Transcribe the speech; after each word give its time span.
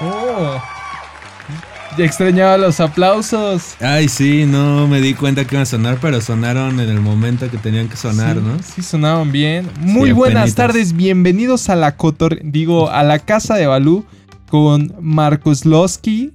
Oh. 0.00 0.60
Extrañaba 1.98 2.56
los 2.58 2.78
aplausos. 2.78 3.74
Ay, 3.80 4.08
sí, 4.08 4.44
no 4.46 4.86
me 4.86 5.00
di 5.00 5.14
cuenta 5.14 5.44
que 5.44 5.56
iban 5.56 5.62
a 5.62 5.66
sonar, 5.66 5.98
pero 6.00 6.20
sonaron 6.20 6.78
en 6.78 6.88
el 6.88 7.00
momento 7.00 7.50
que 7.50 7.58
tenían 7.58 7.88
que 7.88 7.96
sonar, 7.96 8.36
Sí, 8.36 8.42
¿no? 8.44 8.58
Sí, 8.62 8.82
sonaban 8.82 9.32
bien. 9.32 9.66
Muy 9.80 10.10
Sí, 10.10 10.12
buenas 10.12 10.54
tardes, 10.54 10.92
bienvenidos 10.92 11.68
a 11.68 11.74
la 11.76 11.96
cotor 11.96 12.38
digo, 12.44 12.88
a 12.90 13.02
la 13.02 13.18
casa 13.18 13.56
de 13.56 13.66
Balú 13.66 14.04
con 14.48 14.94
Marcus 15.00 15.64
Losky 15.64 16.32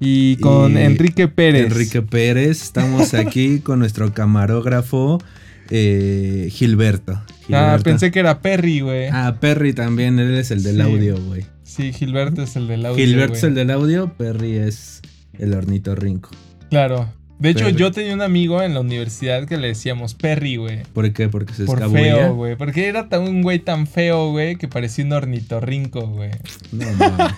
y 0.00 0.36
con 0.36 0.78
Y 0.78 0.82
Enrique 0.82 1.28
Pérez. 1.28 1.66
Enrique 1.70 2.00
Pérez, 2.00 2.62
estamos 2.62 3.12
aquí 3.12 3.58
con 3.62 3.80
nuestro 3.80 4.14
camarógrafo 4.14 5.22
eh, 5.68 6.48
Gilberto. 6.50 7.20
Ah, 7.52 7.78
pensé 7.84 8.10
que 8.10 8.20
era 8.20 8.40
Perry, 8.40 8.80
güey. 8.80 9.08
Ah, 9.12 9.36
Perry 9.38 9.74
también, 9.74 10.18
él 10.18 10.34
es 10.38 10.50
el 10.50 10.62
del 10.62 10.76
Sí. 10.76 10.80
audio, 10.82 11.16
güey. 11.20 11.44
Sí, 11.74 11.90
Gilberto 11.94 12.42
es 12.42 12.54
el 12.56 12.68
del 12.68 12.84
audio. 12.84 13.02
Gilberto 13.02 13.34
es 13.34 13.44
el 13.44 13.54
del 13.54 13.70
audio, 13.70 14.12
Perry 14.12 14.56
es 14.56 15.00
el 15.38 15.54
ornitorrinco. 15.54 16.28
Claro. 16.68 17.08
De 17.38 17.48
hecho, 17.48 17.64
Perry. 17.64 17.76
yo 17.78 17.92
tenía 17.92 18.12
un 18.12 18.20
amigo 18.20 18.62
en 18.62 18.74
la 18.74 18.80
universidad 18.80 19.46
que 19.46 19.56
le 19.56 19.68
decíamos 19.68 20.12
Perry, 20.12 20.56
güey. 20.56 20.82
¿Por 20.92 21.10
qué? 21.14 21.30
Porque 21.30 21.54
se 21.54 21.64
Por 21.64 21.78
escabulla. 21.78 22.02
feo, 22.02 22.34
güey. 22.34 22.56
Porque 22.56 22.88
era 22.88 23.08
tan 23.08 23.22
un 23.22 23.40
güey 23.40 23.58
tan 23.58 23.86
feo, 23.86 24.32
güey, 24.32 24.56
que 24.56 24.68
parecía 24.68 25.02
un 25.06 25.14
ornitorrinco, 25.14 26.06
güey. 26.08 26.30
No 26.72 26.92
mames. 26.92 27.32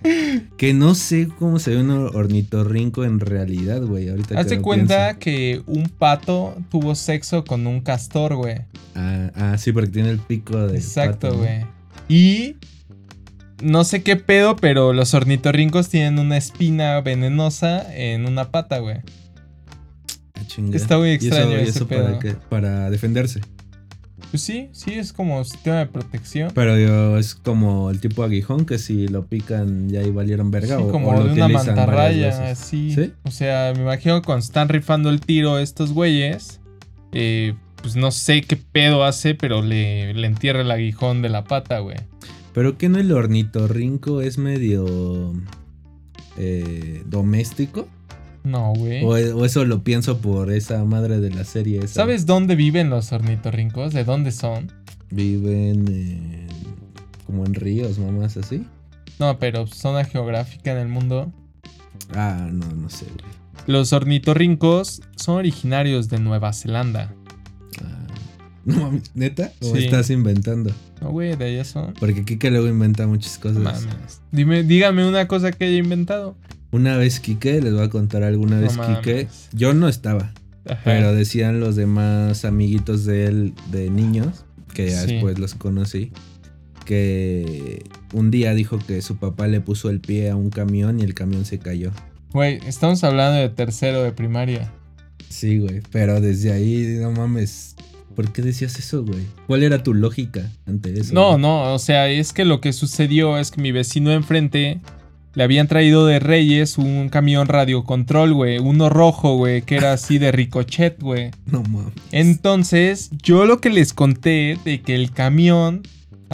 que 0.56 0.72
no 0.72 0.94
sé 0.94 1.28
cómo 1.36 1.58
se 1.58 1.72
ve 1.72 1.80
un 1.80 1.90
ornitorrinco 1.90 3.02
en 3.04 3.18
realidad, 3.18 3.82
güey. 3.82 4.10
Ahorita 4.10 4.38
Hazte 4.38 4.60
cuenta 4.60 5.18
pienso. 5.18 5.18
que 5.18 5.62
un 5.66 5.88
pato 5.88 6.54
tuvo 6.70 6.94
sexo 6.94 7.44
con 7.44 7.66
un 7.66 7.80
castor, 7.80 8.36
güey. 8.36 8.58
Ah, 8.94 9.32
ah, 9.34 9.58
sí, 9.58 9.72
porque 9.72 9.90
tiene 9.90 10.10
el 10.10 10.20
pico 10.20 10.56
de. 10.68 10.76
Exacto, 10.78 11.30
pato, 11.30 11.30
¿no? 11.32 11.38
güey. 11.38 11.66
Y 12.08 12.54
no 13.62 13.84
sé 13.84 14.02
qué 14.02 14.16
pedo, 14.16 14.56
pero 14.56 14.92
los 14.92 15.14
ornitorrincos 15.14 15.88
tienen 15.88 16.18
una 16.18 16.36
espina 16.36 17.00
venenosa 17.00 17.94
en 17.96 18.26
una 18.26 18.50
pata, 18.50 18.78
güey. 18.78 18.98
Ah, 20.34 20.42
chinga. 20.46 20.76
Está 20.76 20.98
muy 20.98 21.10
¿Y 21.10 21.14
eso- 21.14 21.26
extraño 21.26 21.52
y 21.58 21.60
ese 21.62 21.70
eso 21.70 21.86
pedo. 21.88 22.18
para? 22.18 22.40
Para 22.48 22.90
defenderse. 22.90 23.40
Pues 24.30 24.42
sí, 24.42 24.68
sí, 24.72 24.92
es 24.94 25.12
como 25.12 25.42
sistema 25.44 25.78
de 25.78 25.86
protección. 25.86 26.52
Pero 26.54 26.78
yo, 26.78 27.18
es 27.18 27.34
como 27.34 27.90
el 27.90 28.00
tipo 28.00 28.22
aguijón 28.22 28.64
que 28.64 28.78
si 28.78 29.08
lo 29.08 29.26
pican 29.26 29.88
ya 29.88 30.00
ahí 30.00 30.10
valieron 30.10 30.52
verga. 30.52 30.76
Sí, 30.76 30.82
o, 30.84 30.88
como 30.88 31.08
o 31.08 31.14
lo 31.14 31.24
de 31.24 31.32
una 31.32 31.48
mantarraya, 31.48 32.50
así. 32.50 32.94
¿Sí? 32.94 33.12
O 33.24 33.30
sea, 33.32 33.72
me 33.74 33.82
imagino 33.82 34.22
cuando 34.22 34.44
están 34.44 34.68
rifando 34.68 35.10
el 35.10 35.20
tiro 35.20 35.58
estos 35.58 35.92
güeyes, 35.92 36.60
eh, 37.12 37.54
pues 37.82 37.96
no 37.96 38.12
sé 38.12 38.42
qué 38.42 38.56
pedo 38.56 39.02
hace, 39.04 39.34
pero 39.34 39.62
le, 39.62 40.14
le 40.14 40.26
entierra 40.28 40.60
el 40.60 40.70
aguijón 40.70 41.22
de 41.22 41.28
la 41.28 41.42
pata, 41.42 41.80
güey. 41.80 41.96
Pero 42.52 42.76
que 42.78 42.88
no 42.88 42.98
el 42.98 43.12
ornitorrinco 43.12 44.20
es 44.22 44.38
medio 44.38 45.32
eh, 46.36 47.02
doméstico. 47.06 47.88
No, 48.42 48.72
güey. 48.74 49.04
O, 49.04 49.10
o 49.38 49.44
eso 49.44 49.64
lo 49.64 49.82
pienso 49.84 50.18
por 50.18 50.50
esa 50.50 50.82
madre 50.84 51.20
de 51.20 51.30
la 51.30 51.44
serie. 51.44 51.78
Esa. 51.80 51.94
¿Sabes 51.94 52.26
dónde 52.26 52.56
viven 52.56 52.88
los 52.90 53.12
ornitorrincos? 53.12 53.92
¿De 53.92 54.04
dónde 54.04 54.32
son? 54.32 54.72
Viven 55.10 55.86
en- 55.88 56.46
como 57.26 57.44
en 57.44 57.54
ríos, 57.54 57.98
mamás 57.98 58.36
así. 58.36 58.64
No, 59.18 59.38
pero 59.38 59.66
zona 59.66 60.04
geográfica 60.04 60.72
en 60.72 60.78
el 60.78 60.88
mundo. 60.88 61.32
Ah, 62.14 62.48
no, 62.50 62.66
no 62.74 62.88
sé, 62.88 63.04
güey. 63.04 63.30
Los 63.66 63.92
ornitorrincos 63.92 65.02
son 65.16 65.36
originarios 65.36 66.08
de 66.08 66.18
Nueva 66.18 66.52
Zelanda. 66.54 67.14
No 68.70 68.82
mames, 68.84 69.10
¿neta? 69.14 69.52
¿O 69.60 69.74
Sí. 69.76 69.84
estás 69.84 70.10
inventando? 70.10 70.70
No, 71.00 71.10
güey, 71.10 71.36
de 71.36 71.44
allá 71.46 71.64
son. 71.64 71.94
Porque 72.00 72.24
Kike 72.24 72.50
luego 72.50 72.68
inventa 72.68 73.06
muchas 73.06 73.38
cosas. 73.38 73.62
Mames. 73.62 74.20
Dime, 74.32 74.62
dígame 74.62 75.06
una 75.08 75.26
cosa 75.28 75.52
que 75.52 75.64
haya 75.64 75.76
inventado. 75.76 76.36
Una 76.72 76.96
vez 76.96 77.20
Kike, 77.20 77.60
les 77.62 77.72
voy 77.74 77.82
a 77.84 77.90
contar 77.90 78.22
alguna 78.22 78.56
No 78.56 78.62
vez 78.62 78.76
mames. 78.76 78.98
Kike. 78.98 79.28
Yo 79.52 79.74
no 79.74 79.88
estaba, 79.88 80.32
Ajá. 80.66 80.80
pero 80.84 81.14
decían 81.14 81.58
los 81.60 81.74
demás 81.76 82.44
amiguitos 82.44 83.04
de 83.04 83.26
él, 83.26 83.54
de 83.72 83.90
niños, 83.90 84.44
que 84.74 84.88
ya 84.90 85.00
Sí. 85.02 85.14
después 85.14 85.38
los 85.38 85.54
conocí, 85.54 86.12
que 86.84 87.84
un 88.12 88.30
día 88.30 88.54
dijo 88.54 88.78
que 88.78 89.02
su 89.02 89.16
papá 89.16 89.46
le 89.48 89.60
puso 89.60 89.90
el 89.90 90.00
pie 90.00 90.30
a 90.30 90.36
un 90.36 90.50
camión 90.50 91.00
y 91.00 91.02
el 91.02 91.14
camión 91.14 91.44
se 91.44 91.58
cayó. 91.58 91.90
Güey, 92.32 92.60
estamos 92.66 93.02
hablando 93.04 93.40
de 93.40 93.48
tercero 93.48 94.02
de 94.02 94.12
primaria. 94.12 94.72
Sí, 95.28 95.58
güey, 95.58 95.80
pero 95.92 96.20
desde 96.20 96.52
ahí, 96.52 96.98
no 97.00 97.12
mames. 97.12 97.74
¿Por 98.14 98.32
qué 98.32 98.42
decías 98.42 98.78
eso, 98.78 99.04
güey? 99.04 99.24
¿Cuál 99.46 99.62
era 99.62 99.82
tu 99.82 99.94
lógica 99.94 100.50
ante 100.66 100.98
eso? 100.98 101.14
No, 101.14 101.30
güey? 101.30 101.42
no, 101.42 101.74
o 101.74 101.78
sea, 101.78 102.08
es 102.08 102.32
que 102.32 102.44
lo 102.44 102.60
que 102.60 102.72
sucedió 102.72 103.38
es 103.38 103.50
que 103.50 103.60
mi 103.60 103.72
vecino 103.72 104.12
enfrente 104.12 104.80
le 105.34 105.44
habían 105.44 105.68
traído 105.68 106.06
de 106.06 106.18
Reyes 106.18 106.76
un 106.76 107.08
camión 107.08 107.46
radiocontrol, 107.46 108.34
güey. 108.34 108.58
Uno 108.58 108.88
rojo, 108.88 109.36
güey, 109.36 109.62
que 109.62 109.76
era 109.76 109.92
así 109.92 110.18
de 110.18 110.32
ricochet, 110.32 111.00
güey. 111.00 111.30
No 111.46 111.62
mames. 111.62 111.92
Entonces, 112.10 113.10
yo 113.22 113.46
lo 113.46 113.60
que 113.60 113.70
les 113.70 113.92
conté 113.92 114.58
de 114.64 114.80
que 114.82 114.94
el 114.94 115.12
camión. 115.12 115.82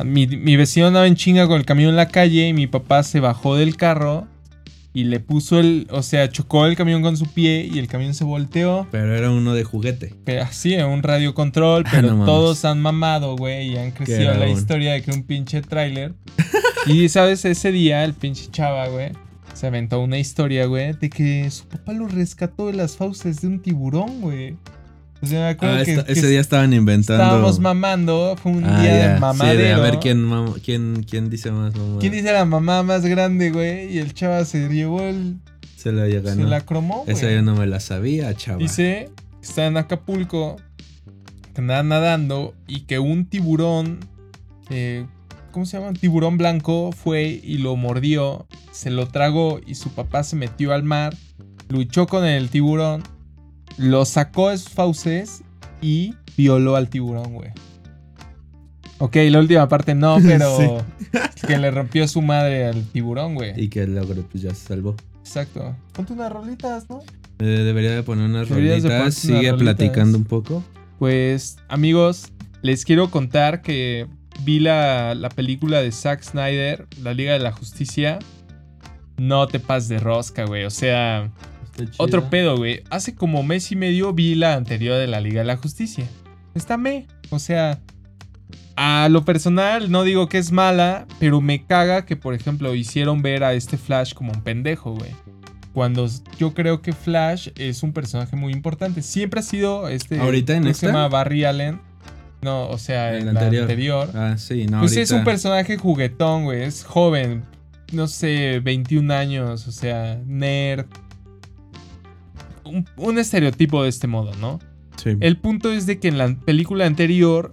Mi, 0.04 0.26
mi 0.26 0.56
vecino 0.56 0.86
andaba 0.86 1.06
en 1.06 1.14
chinga 1.14 1.46
con 1.46 1.56
el 1.56 1.64
camión 1.64 1.90
en 1.90 1.96
la 1.96 2.08
calle 2.08 2.48
y 2.48 2.52
mi 2.52 2.66
papá 2.66 3.02
se 3.02 3.18
bajó 3.20 3.56
del 3.56 3.76
carro 3.76 4.26
y 4.96 5.04
le 5.04 5.20
puso 5.20 5.60
el. 5.60 5.86
O 5.90 6.02
sea, 6.02 6.30
chocó 6.30 6.64
el 6.64 6.74
camión 6.74 7.02
con 7.02 7.18
su 7.18 7.26
pie 7.26 7.68
y 7.70 7.78
el 7.78 7.86
camión 7.86 8.14
se 8.14 8.24
volteó. 8.24 8.86
Pero 8.90 9.14
era 9.14 9.30
uno 9.30 9.52
de 9.52 9.62
juguete. 9.62 10.14
Pero 10.24 10.44
así, 10.44 10.72
en 10.72 10.86
un 10.86 11.02
radiocontrol, 11.02 11.84
Ah, 11.86 11.90
pero 11.92 12.14
no 12.14 12.24
todos 12.24 12.64
han 12.64 12.80
mamado, 12.80 13.36
güey, 13.36 13.72
y 13.72 13.76
han 13.76 13.90
crecido 13.90 14.32
la 14.32 14.48
historia 14.48 14.94
de 14.94 15.02
que 15.02 15.10
un 15.10 15.24
pinche 15.24 15.60
tráiler. 15.60 16.14
y, 16.86 17.10
¿sabes? 17.10 17.44
Ese 17.44 17.72
día, 17.72 18.04
el 18.04 18.14
pinche 18.14 18.50
chava, 18.50 18.88
güey, 18.88 19.12
se 19.52 19.66
aventó 19.66 20.00
una 20.00 20.18
historia, 20.18 20.64
güey, 20.64 20.94
de 20.94 21.10
que 21.10 21.50
su 21.50 21.66
papá 21.66 21.92
lo 21.92 22.08
rescató 22.08 22.68
de 22.68 22.72
las 22.72 22.96
fauces 22.96 23.42
de 23.42 23.48
un 23.48 23.60
tiburón, 23.60 24.22
güey. 24.22 24.56
O 25.26 25.28
sea, 25.30 25.40
me 25.40 25.48
acuerdo 25.48 25.76
Ah, 25.76 25.84
que, 25.84 25.90
esta- 25.92 26.04
que 26.04 26.12
ese 26.12 26.28
día 26.28 26.40
estaban 26.40 26.72
inventando. 26.72 27.22
estábamos 27.22 27.58
mamando, 27.60 28.36
fue 28.42 28.52
un 28.52 28.64
Ah, 28.64 28.80
día 28.82 28.94
de 28.94 29.14
Sí, 29.16 29.20
mamadero. 29.20 29.58
de 29.62 29.72
a 29.72 29.78
ver 29.78 29.98
quién, 29.98 30.30
quién, 30.64 31.02
quién 31.08 31.30
dice 31.30 31.50
más 31.50 31.74
mamá. 31.76 31.98
¿Quién 32.00 32.12
dice 32.12 32.32
la 32.32 32.44
mamá 32.44 32.82
más 32.82 33.04
grande, 33.04 33.50
güey? 33.50 33.92
Y 33.94 33.98
el 33.98 34.14
chava 34.14 34.44
se 34.44 34.68
llevó 34.68 35.02
el... 35.02 35.36
Se 35.76 35.92
la 35.92 36.06
Se 36.06 36.64
cromó, 36.64 37.02
güey. 37.04 37.16
Esa 37.16 37.30
yo 37.30 37.42
no 37.42 37.54
me 37.54 37.66
la 37.66 37.80
sabía, 37.80 38.34
chaval. 38.34 38.60
Dice 38.60 39.10
que 39.40 39.46
está 39.46 39.66
en 39.66 39.76
Acapulco, 39.76 40.56
que 41.54 41.60
andaba 41.60 41.82
nadando 41.82 42.54
y 42.66 42.80
que 42.80 42.98
un 42.98 43.26
tiburón, 43.26 44.00
eh, 44.70 45.06
¿cómo 45.52 45.64
se 45.64 45.76
llama? 45.76 45.90
Un 45.90 45.96
tiburón 45.96 46.38
blanco 46.38 46.90
fue 46.92 47.40
y 47.42 47.58
lo 47.58 47.76
mordió, 47.76 48.46
se 48.72 48.90
lo 48.90 49.06
tragó 49.08 49.60
y 49.64 49.76
su 49.76 49.90
papá 49.90 50.24
se 50.24 50.34
metió 50.36 50.72
al 50.72 50.82
mar, 50.82 51.14
luchó 51.68 52.06
con 52.08 52.24
el 52.24 52.48
tiburón, 52.50 53.02
lo 53.78 54.04
sacó 54.04 54.50
de 54.50 54.58
sus 54.58 54.70
fauces 54.70 55.42
y 55.80 56.14
violó 56.36 56.76
al 56.76 56.88
tiburón, 56.88 57.34
güey. 57.34 57.50
Ok, 58.98 59.16
la 59.30 59.40
última 59.40 59.68
parte 59.68 59.94
no, 59.94 60.16
pero 60.22 60.84
que 61.46 61.58
le 61.58 61.70
rompió 61.70 62.08
su 62.08 62.22
madre 62.22 62.66
al 62.66 62.82
tiburón, 62.88 63.34
güey. 63.34 63.52
Y 63.60 63.68
que 63.68 63.86
luego 63.86 64.14
pues 64.30 64.42
ya 64.42 64.50
se 64.54 64.66
salvó. 64.68 64.94
Exacto. 65.20 65.74
Ponte 65.92 66.12
unas 66.14 66.32
rolitas, 66.32 66.88
¿no? 66.88 67.00
Eh, 67.38 67.44
debería 67.44 67.90
de 67.94 68.02
poner 68.02 68.24
unas 68.30 68.48
Deberías 68.48 68.82
de 68.82 68.88
rolitas. 68.88 68.90
ponerte 68.90 69.02
unas 69.02 69.14
Sigue 69.40 69.50
rolitas. 69.50 69.74
platicando 69.76 70.18
un 70.18 70.24
poco. 70.24 70.64
Pues 70.98 71.58
amigos, 71.68 72.32
les 72.62 72.84
quiero 72.86 73.10
contar 73.10 73.60
que 73.60 74.06
vi 74.44 74.60
la, 74.60 75.14
la 75.14 75.28
película 75.28 75.82
de 75.82 75.92
Zack 75.92 76.22
Snyder, 76.22 76.86
La 77.02 77.12
Liga 77.12 77.34
de 77.34 77.40
la 77.40 77.52
Justicia. 77.52 78.18
No 79.18 79.46
te 79.48 79.60
pases 79.60 79.88
de 79.90 79.98
rosca, 79.98 80.44
güey. 80.46 80.64
O 80.64 80.70
sea, 80.70 81.30
otro 81.98 82.30
pedo, 82.30 82.56
güey. 82.56 82.82
Hace 82.90 83.14
como 83.14 83.42
mes 83.42 83.70
y 83.72 83.76
medio 83.76 84.12
vi 84.12 84.34
la 84.34 84.54
anterior 84.54 84.98
de 84.98 85.06
la 85.06 85.20
Liga 85.20 85.40
de 85.40 85.46
la 85.46 85.56
Justicia. 85.56 86.06
Está 86.54 86.76
me. 86.76 87.06
O 87.30 87.38
sea, 87.38 87.80
a 88.76 89.08
lo 89.10 89.24
personal 89.24 89.90
no 89.90 90.04
digo 90.04 90.28
que 90.28 90.38
es 90.38 90.52
mala, 90.52 91.06
pero 91.18 91.40
me 91.40 91.64
caga 91.64 92.04
que, 92.06 92.16
por 92.16 92.34
ejemplo, 92.34 92.74
hicieron 92.74 93.22
ver 93.22 93.42
a 93.44 93.54
este 93.54 93.76
Flash 93.76 94.12
como 94.14 94.32
un 94.32 94.42
pendejo, 94.42 94.92
güey. 94.94 95.10
Cuando 95.72 96.08
yo 96.38 96.54
creo 96.54 96.80
que 96.80 96.92
Flash 96.92 97.48
es 97.56 97.82
un 97.82 97.92
personaje 97.92 98.34
muy 98.36 98.52
importante. 98.52 99.02
Siempre 99.02 99.40
ha 99.40 99.42
sido 99.42 99.88
este. 99.88 100.18
¿Ahorita 100.18 100.54
en 100.56 100.66
esta? 100.66 100.80
Se 100.80 100.86
llama 100.86 101.08
Barry 101.08 101.44
Allen. 101.44 101.80
No, 102.40 102.68
o 102.68 102.78
sea, 102.78 103.14
En 103.14 103.28
en 103.28 103.34
la 103.34 103.40
anterior. 103.40 103.62
anterior. 103.62 104.10
Ah, 104.14 104.34
sí, 104.38 104.66
no. 104.66 104.80
pues 104.80 104.96
es 104.96 105.10
un 105.10 105.24
personaje 105.24 105.76
juguetón, 105.76 106.44
güey. 106.44 106.62
Es 106.62 106.84
joven. 106.84 107.42
No 107.92 108.08
sé, 108.08 108.60
21 108.60 109.12
años. 109.12 109.66
O 109.68 109.72
sea, 109.72 110.18
nerd. 110.26 110.86
Un, 112.66 112.86
un 112.96 113.18
estereotipo 113.18 113.82
de 113.82 113.88
este 113.88 114.06
modo, 114.06 114.34
¿no? 114.36 114.58
Sí. 114.96 115.16
El 115.20 115.36
punto 115.36 115.72
es 115.72 115.86
de 115.86 115.98
que 115.98 116.08
en 116.08 116.18
la 116.18 116.34
película 116.34 116.86
anterior, 116.86 117.52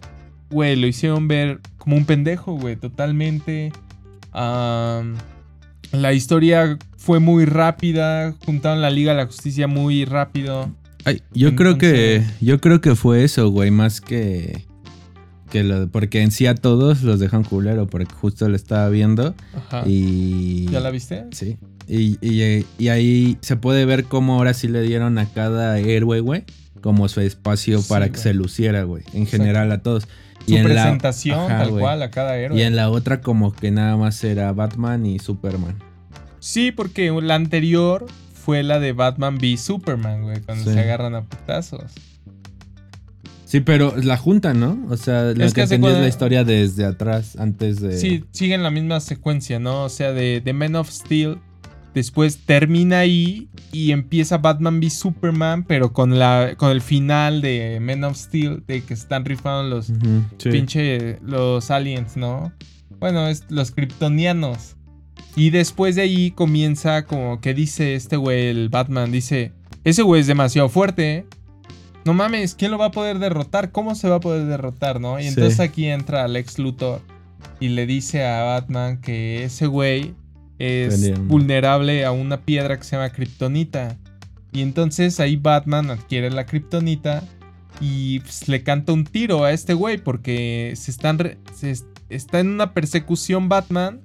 güey, 0.49 0.75
lo 0.75 0.87
hicieron 0.87 1.27
ver 1.27 1.59
como 1.77 1.97
un 1.97 2.05
pendejo, 2.05 2.53
güey, 2.53 2.75
totalmente. 2.75 3.71
La 4.33 6.13
historia 6.13 6.77
fue 6.97 7.19
muy 7.19 7.45
rápida, 7.45 8.33
juntaron 8.45 8.81
la 8.81 8.89
Liga 8.89 9.11
de 9.11 9.17
la 9.17 9.25
Justicia 9.25 9.67
muy 9.67 10.05
rápido. 10.05 10.71
Ay, 11.05 11.21
yo 11.33 11.55
creo 11.55 11.77
que. 11.77 12.23
Yo 12.39 12.61
creo 12.61 12.79
que 12.81 12.95
fue 12.95 13.23
eso, 13.23 13.49
güey. 13.49 13.71
Más 13.71 13.99
que. 13.99 14.65
Que 15.51 15.63
lo, 15.63 15.87
porque 15.89 16.21
en 16.21 16.31
sí 16.31 16.47
a 16.47 16.55
todos 16.55 17.03
los 17.03 17.19
dejan 17.19 17.43
culero, 17.43 17.87
porque 17.87 18.13
justo 18.13 18.47
lo 18.47 18.55
estaba 18.55 18.89
viendo. 18.89 19.35
Ajá. 19.53 19.83
Y. 19.85 20.67
¿Ya 20.71 20.79
la 20.79 20.89
viste? 20.89 21.25
Sí. 21.31 21.57
Y, 21.87 22.17
y- 22.21 22.65
y 22.77 22.87
ahí 22.89 23.37
se 23.41 23.55
puede 23.55 23.85
ver 23.85 24.05
cómo 24.05 24.35
ahora 24.35 24.53
sí 24.53 24.67
le 24.67 24.81
dieron 24.81 25.17
a 25.17 25.25
cada 25.25 25.77
héroe, 25.79 26.19
güey, 26.21 26.43
como 26.81 27.07
su 27.09 27.19
espacio 27.21 27.79
Sí, 27.81 27.85
para 27.89 28.09
que 28.09 28.17
se 28.17 28.33
luciera, 28.33 28.83
güey. 28.83 29.03
En 29.13 29.27
general 29.27 29.71
a 29.71 29.81
todos. 29.81 30.07
Su 30.47 30.55
en 30.55 30.63
la- 30.67 30.73
presentación, 30.83 31.39
Ajá, 31.39 31.59
tal 31.63 31.69
cual, 31.71 32.01
a 32.01 32.11
cada 32.11 32.37
héroe. 32.37 32.57
Y 32.59 32.63
en 32.63 32.75
la 32.75 32.89
otra 32.89 33.21
como 33.21 33.53
que 33.53 33.71
nada 33.71 33.95
más 33.97 34.23
era 34.23 34.51
Batman 34.53 35.05
y 35.05 35.19
Superman. 35.19 35.75
Sí, 36.39 36.71
porque 36.71 37.11
la 37.21 37.35
anterior 37.35 38.05
fue 38.33 38.63
la 38.63 38.79
de 38.79 38.91
Batman 38.91 39.35
v 39.37 39.55
Superman, 39.57 40.23
güey, 40.23 40.41
cuando 40.41 40.65
Sí. 40.65 40.73
se 40.73 40.79
agarran 40.81 41.15
a 41.15 41.21
putazos. 41.23 41.83
Sí, 43.45 43.59
pero 43.61 43.93
la 44.01 44.17
junta, 44.17 44.53
¿no? 44.53 44.83
O 44.89 44.97
sea, 44.97 45.25
lo 45.33 45.45
Es 45.45 45.53
que 45.53 45.65
que 45.67 45.75
es 45.75 45.79
la 45.81 46.07
historia 46.07 46.43
desde 46.43 46.85
atrás, 46.85 47.37
antes 47.37 47.79
de... 47.79 47.97
Sí, 47.97 48.25
siguen 48.31 48.63
la 48.63 48.71
misma 48.71 48.99
secuencia, 48.99 49.59
¿no? 49.59 49.83
O 49.83 49.89
sea, 49.89 50.11
de, 50.11 50.41
de 50.43 50.53
Men 50.53 50.75
of 50.75 50.89
Steel, 50.89 51.37
después 51.93 52.39
termina 52.45 52.99
ahí 52.99 53.49
y 53.71 53.91
empieza 53.91 54.37
Batman 54.37 54.77
v 54.79 54.89
Superman, 54.89 55.63
pero 55.63 55.93
con, 55.93 56.17
la, 56.19 56.55
con 56.57 56.71
el 56.71 56.81
final 56.81 57.41
de 57.41 57.79
Men 57.81 58.03
of 58.03 58.17
Steel, 58.17 58.63
de 58.67 58.81
que 58.81 58.93
están 58.93 59.25
rifando 59.25 59.63
los 59.75 59.87
sí. 59.87 60.49
pinche 60.49 61.19
los 61.21 61.69
aliens, 61.71 62.17
¿no? 62.17 62.51
Bueno, 62.99 63.27
es 63.27 63.45
los 63.49 63.71
kryptonianos. 63.71 64.75
Y 65.35 65.49
después 65.49 65.95
de 65.95 66.03
ahí 66.03 66.31
comienza 66.31 67.05
como 67.05 67.41
que 67.41 67.53
dice 67.53 67.95
este 67.95 68.17
güey, 68.17 68.47
el 68.47 68.69
Batman, 68.69 69.11
dice, 69.11 69.51
ese 69.83 70.03
güey 70.03 70.21
es 70.21 70.27
demasiado 70.27 70.69
fuerte. 70.69 71.13
¿eh? 71.15 71.25
No 72.05 72.13
mames, 72.13 72.53
¿quién 72.53 72.69
lo 72.71 72.77
va 72.77 72.85
a 72.87 72.91
poder 72.91 73.17
derrotar? 73.19 73.71
¿Cómo 73.71 73.95
se 73.95 74.09
va 74.09 74.17
a 74.17 74.19
poder 74.19 74.45
derrotar, 74.45 74.99
no? 75.01 75.19
Y 75.19 75.23
Sí. 75.23 75.29
entonces 75.29 75.59
aquí 75.59 75.87
entra 75.87 76.27
Lex 76.27 76.59
Luthor 76.59 77.01
y 77.59 77.69
le 77.69 77.85
dice 77.85 78.25
a 78.25 78.43
Batman 78.43 79.01
que 79.01 79.43
ese 79.45 79.67
güey 79.67 80.13
es 80.59 80.99
vulnerable 81.27 82.05
a 82.05 82.11
una 82.11 82.41
piedra 82.41 82.77
que 82.77 82.83
se 82.83 82.95
llama 82.95 83.09
Kryptonita. 83.11 83.97
Y 84.51 84.61
entonces 84.61 85.19
ahí 85.19 85.35
Batman 85.35 85.89
adquiere 85.89 86.29
la 86.29 86.45
Kryptonita 86.45 87.23
y 87.81 88.19
pues, 88.19 88.47
le 88.47 88.61
canta 88.63 88.93
un 88.93 89.03
tiro 89.03 89.43
a 89.43 89.51
este 89.51 89.73
güey 89.73 89.97
porque 89.97 90.73
se 90.75 90.91
están 90.91 91.17
re- 91.19 91.37
se 91.55 91.71
est- 91.71 91.85
está 92.09 92.39
en 92.39 92.49
una 92.49 92.73
persecución 92.73 93.49
Batman 93.49 94.01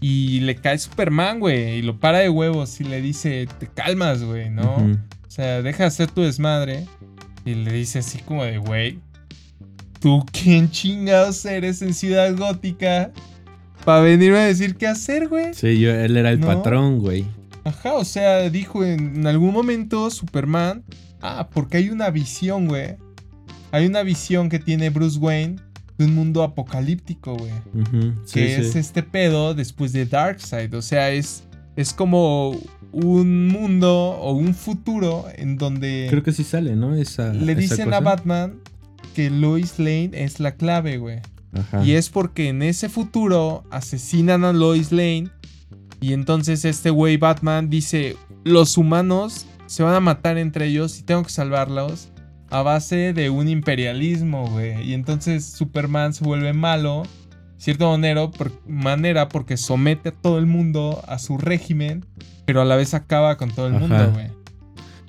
y 0.00 0.40
le 0.40 0.56
cae 0.56 0.76
Superman, 0.78 1.38
güey, 1.38 1.78
y 1.78 1.82
lo 1.82 2.00
para 2.00 2.18
de 2.18 2.28
huevos 2.28 2.80
y 2.80 2.84
le 2.84 3.00
dice, 3.00 3.46
"Te 3.60 3.68
calmas, 3.68 4.22
güey, 4.24 4.50
¿no?" 4.50 4.76
O 5.26 5.30
sea, 5.30 5.62
deja 5.62 5.84
de 5.84 5.86
hacer 5.86 6.10
tu 6.10 6.22
desmadre 6.22 6.86
y 7.44 7.54
le 7.54 7.72
dice 7.72 8.00
así 8.00 8.18
como 8.18 8.44
de, 8.44 8.58
"Güey, 8.58 8.98
¿tú 10.00 10.26
quién 10.32 10.70
chingados 10.70 11.44
eres 11.44 11.80
en 11.82 11.94
Ciudad 11.94 12.36
Gótica 12.36 13.12
para 13.84 14.00
venirme 14.00 14.38
a 14.38 14.46
decir 14.46 14.76
qué 14.76 14.86
hacer, 14.86 15.28
güey?" 15.28 15.54
Sí, 15.54 15.78
yo, 15.80 15.90
él 15.90 16.16
era 16.16 16.30
el 16.30 16.40
No. 16.40 16.46
patrón, 16.46 16.98
güey. 16.98 17.24
Ajá, 17.64 17.94
o 17.94 18.04
sea, 18.04 18.50
dijo 18.50 18.84
en, 18.84 19.26
algún 19.26 19.52
momento 19.52 20.10
Superman, 20.10 20.84
ah, 21.22 21.48
porque 21.52 21.78
hay 21.78 21.90
una 21.90 22.10
visión, 22.10 22.68
güey. 22.68 22.96
Hay 23.72 23.86
una 23.86 24.02
visión 24.02 24.48
que 24.50 24.58
tiene 24.58 24.90
Bruce 24.90 25.18
Wayne 25.18 25.56
de 25.98 26.04
un 26.04 26.14
mundo 26.14 26.42
apocalíptico, 26.42 27.34
güey. 27.36 27.52
Sí, 28.24 28.40
que 28.40 28.56
sí. 28.56 28.60
es 28.60 28.76
este 28.76 29.02
pedo 29.02 29.54
después 29.54 29.92
de 29.92 30.06
Darkseid. 30.06 30.74
O 30.74 30.82
sea, 30.82 31.10
es, 31.10 31.44
es 31.74 31.92
como 31.92 32.56
un 32.92 33.48
mundo 33.48 33.92
o 33.92 34.32
un 34.32 34.54
futuro 34.54 35.26
en 35.36 35.56
donde 35.56 36.06
Creo 36.10 36.22
que 36.22 36.32
sí 36.32 36.44
sale, 36.44 36.76
¿no? 36.76 36.94
Esa, 36.94 37.32
le 37.32 37.52
esa 37.52 37.60
dicen 37.60 37.94
a. 37.94 38.00
Batman 38.00 38.60
que 39.14 39.30
Lois 39.30 39.78
Lane 39.78 40.10
es 40.12 40.38
la 40.40 40.54
clave, 40.56 40.98
güey. 40.98 41.20
Ajá. 41.58 41.84
Y 41.84 41.92
es 41.92 42.08
porque 42.10 42.48
en 42.48 42.62
ese 42.62 42.88
futuro 42.88 43.64
asesinan 43.70 44.44
a 44.44 44.52
Lois 44.52 44.92
Lane. 44.92 45.28
Y 46.00 46.12
entonces 46.12 46.64
este 46.64 46.90
güey 46.90 47.16
Batman 47.16 47.70
dice, 47.70 48.16
los 48.44 48.76
humanos 48.76 49.46
se 49.66 49.82
van 49.82 49.94
a 49.94 50.00
matar 50.00 50.36
entre 50.38 50.66
ellos 50.66 50.98
y 50.98 51.02
tengo 51.02 51.22
que 51.22 51.30
salvarlos 51.30 52.08
a 52.50 52.62
base 52.62 53.12
de 53.14 53.30
un 53.30 53.48
imperialismo, 53.48 54.48
güey. 54.50 54.82
Y 54.82 54.92
entonces 54.94 55.44
Superman 55.44 56.12
se 56.12 56.22
vuelve 56.24 56.52
malo, 56.52 57.04
cierta 57.56 57.86
manera, 57.86 58.30
por- 58.30 58.52
manera 58.68 59.28
porque 59.28 59.56
somete 59.56 60.10
a 60.10 60.12
todo 60.12 60.38
el 60.38 60.46
mundo 60.46 61.02
a 61.08 61.18
su 61.18 61.38
régimen, 61.38 62.04
pero 62.44 62.60
a 62.60 62.64
la 62.66 62.76
vez 62.76 62.92
acaba 62.92 63.36
con 63.38 63.50
todo 63.50 63.68
el 63.68 63.76
Ajá. 63.76 63.86
mundo, 63.86 64.12
güey. 64.12 64.26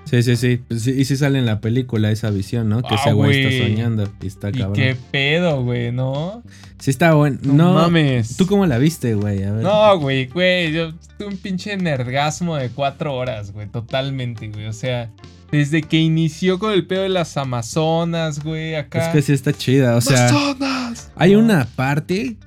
Sí, 0.06 0.22
sí, 0.24 0.36
sí. 0.36 0.62
Pues 0.68 0.84
sí, 0.84 0.92
Y 0.92 1.06
sí 1.06 1.18
sale 1.18 1.40
en 1.40 1.46
la 1.46 1.60
película 1.62 2.12
esa 2.12 2.30
visión, 2.30 2.69
¿no? 2.69 2.81
Que 2.81 2.90
Ah, 2.96 2.98
ese 3.02 3.13
güey 3.13 3.44
está 3.44 3.66
soñando 3.66 4.10
y 4.22 4.28
está 4.28 4.50
Y 4.50 4.54
cabrón. 4.54 4.74
qué 4.74 4.96
pedo, 5.12 5.63
güey, 5.63 5.92
¿no? 5.92 6.44
Sí 6.80 6.92
está 6.92 7.13
bueno. 7.16 7.40
No, 7.44 7.54
No, 7.54 7.74
mames. 7.74 8.38
¿Tú 8.38 8.46
cómo 8.46 8.66
la 8.68 8.78
viste, 8.78 9.16
güey? 9.16 9.44
A 9.44 9.52
ver. 9.52 9.63
No, 9.63 10.00
güey, 10.00 10.28
güey, 10.28 10.72
yo 10.72 10.94
tuve 11.18 11.28
un 11.30 11.38
pinche 11.38 11.75
nerdgasmo 11.78 12.56
de 12.56 12.69
cuatro 12.69 13.16
horas, 13.16 13.52
güey, 13.52 13.68
totalmente, 13.68 14.48
güey. 14.50 14.68
O 14.68 14.74
sea, 14.74 15.10
desde 15.52 15.81
que 15.81 15.98
inició 15.98 16.60
con 16.60 16.74
el 16.74 16.86
pedo 16.86 17.02
de 17.04 17.10
las 17.10 17.36
Amazonas, 17.38 18.44
güey, 18.44 18.75
acá. 18.75 19.07
Es 19.07 19.13
que 19.13 19.22
sí 19.24 19.34
está 19.34 19.54
chida. 19.54 19.96
O 19.96 20.02
sea, 20.02 20.30
¡Amazonas! 20.30 21.12
hay 21.16 21.34
¿No? 21.34 21.40
una 21.40 21.66
parte, 21.75 22.38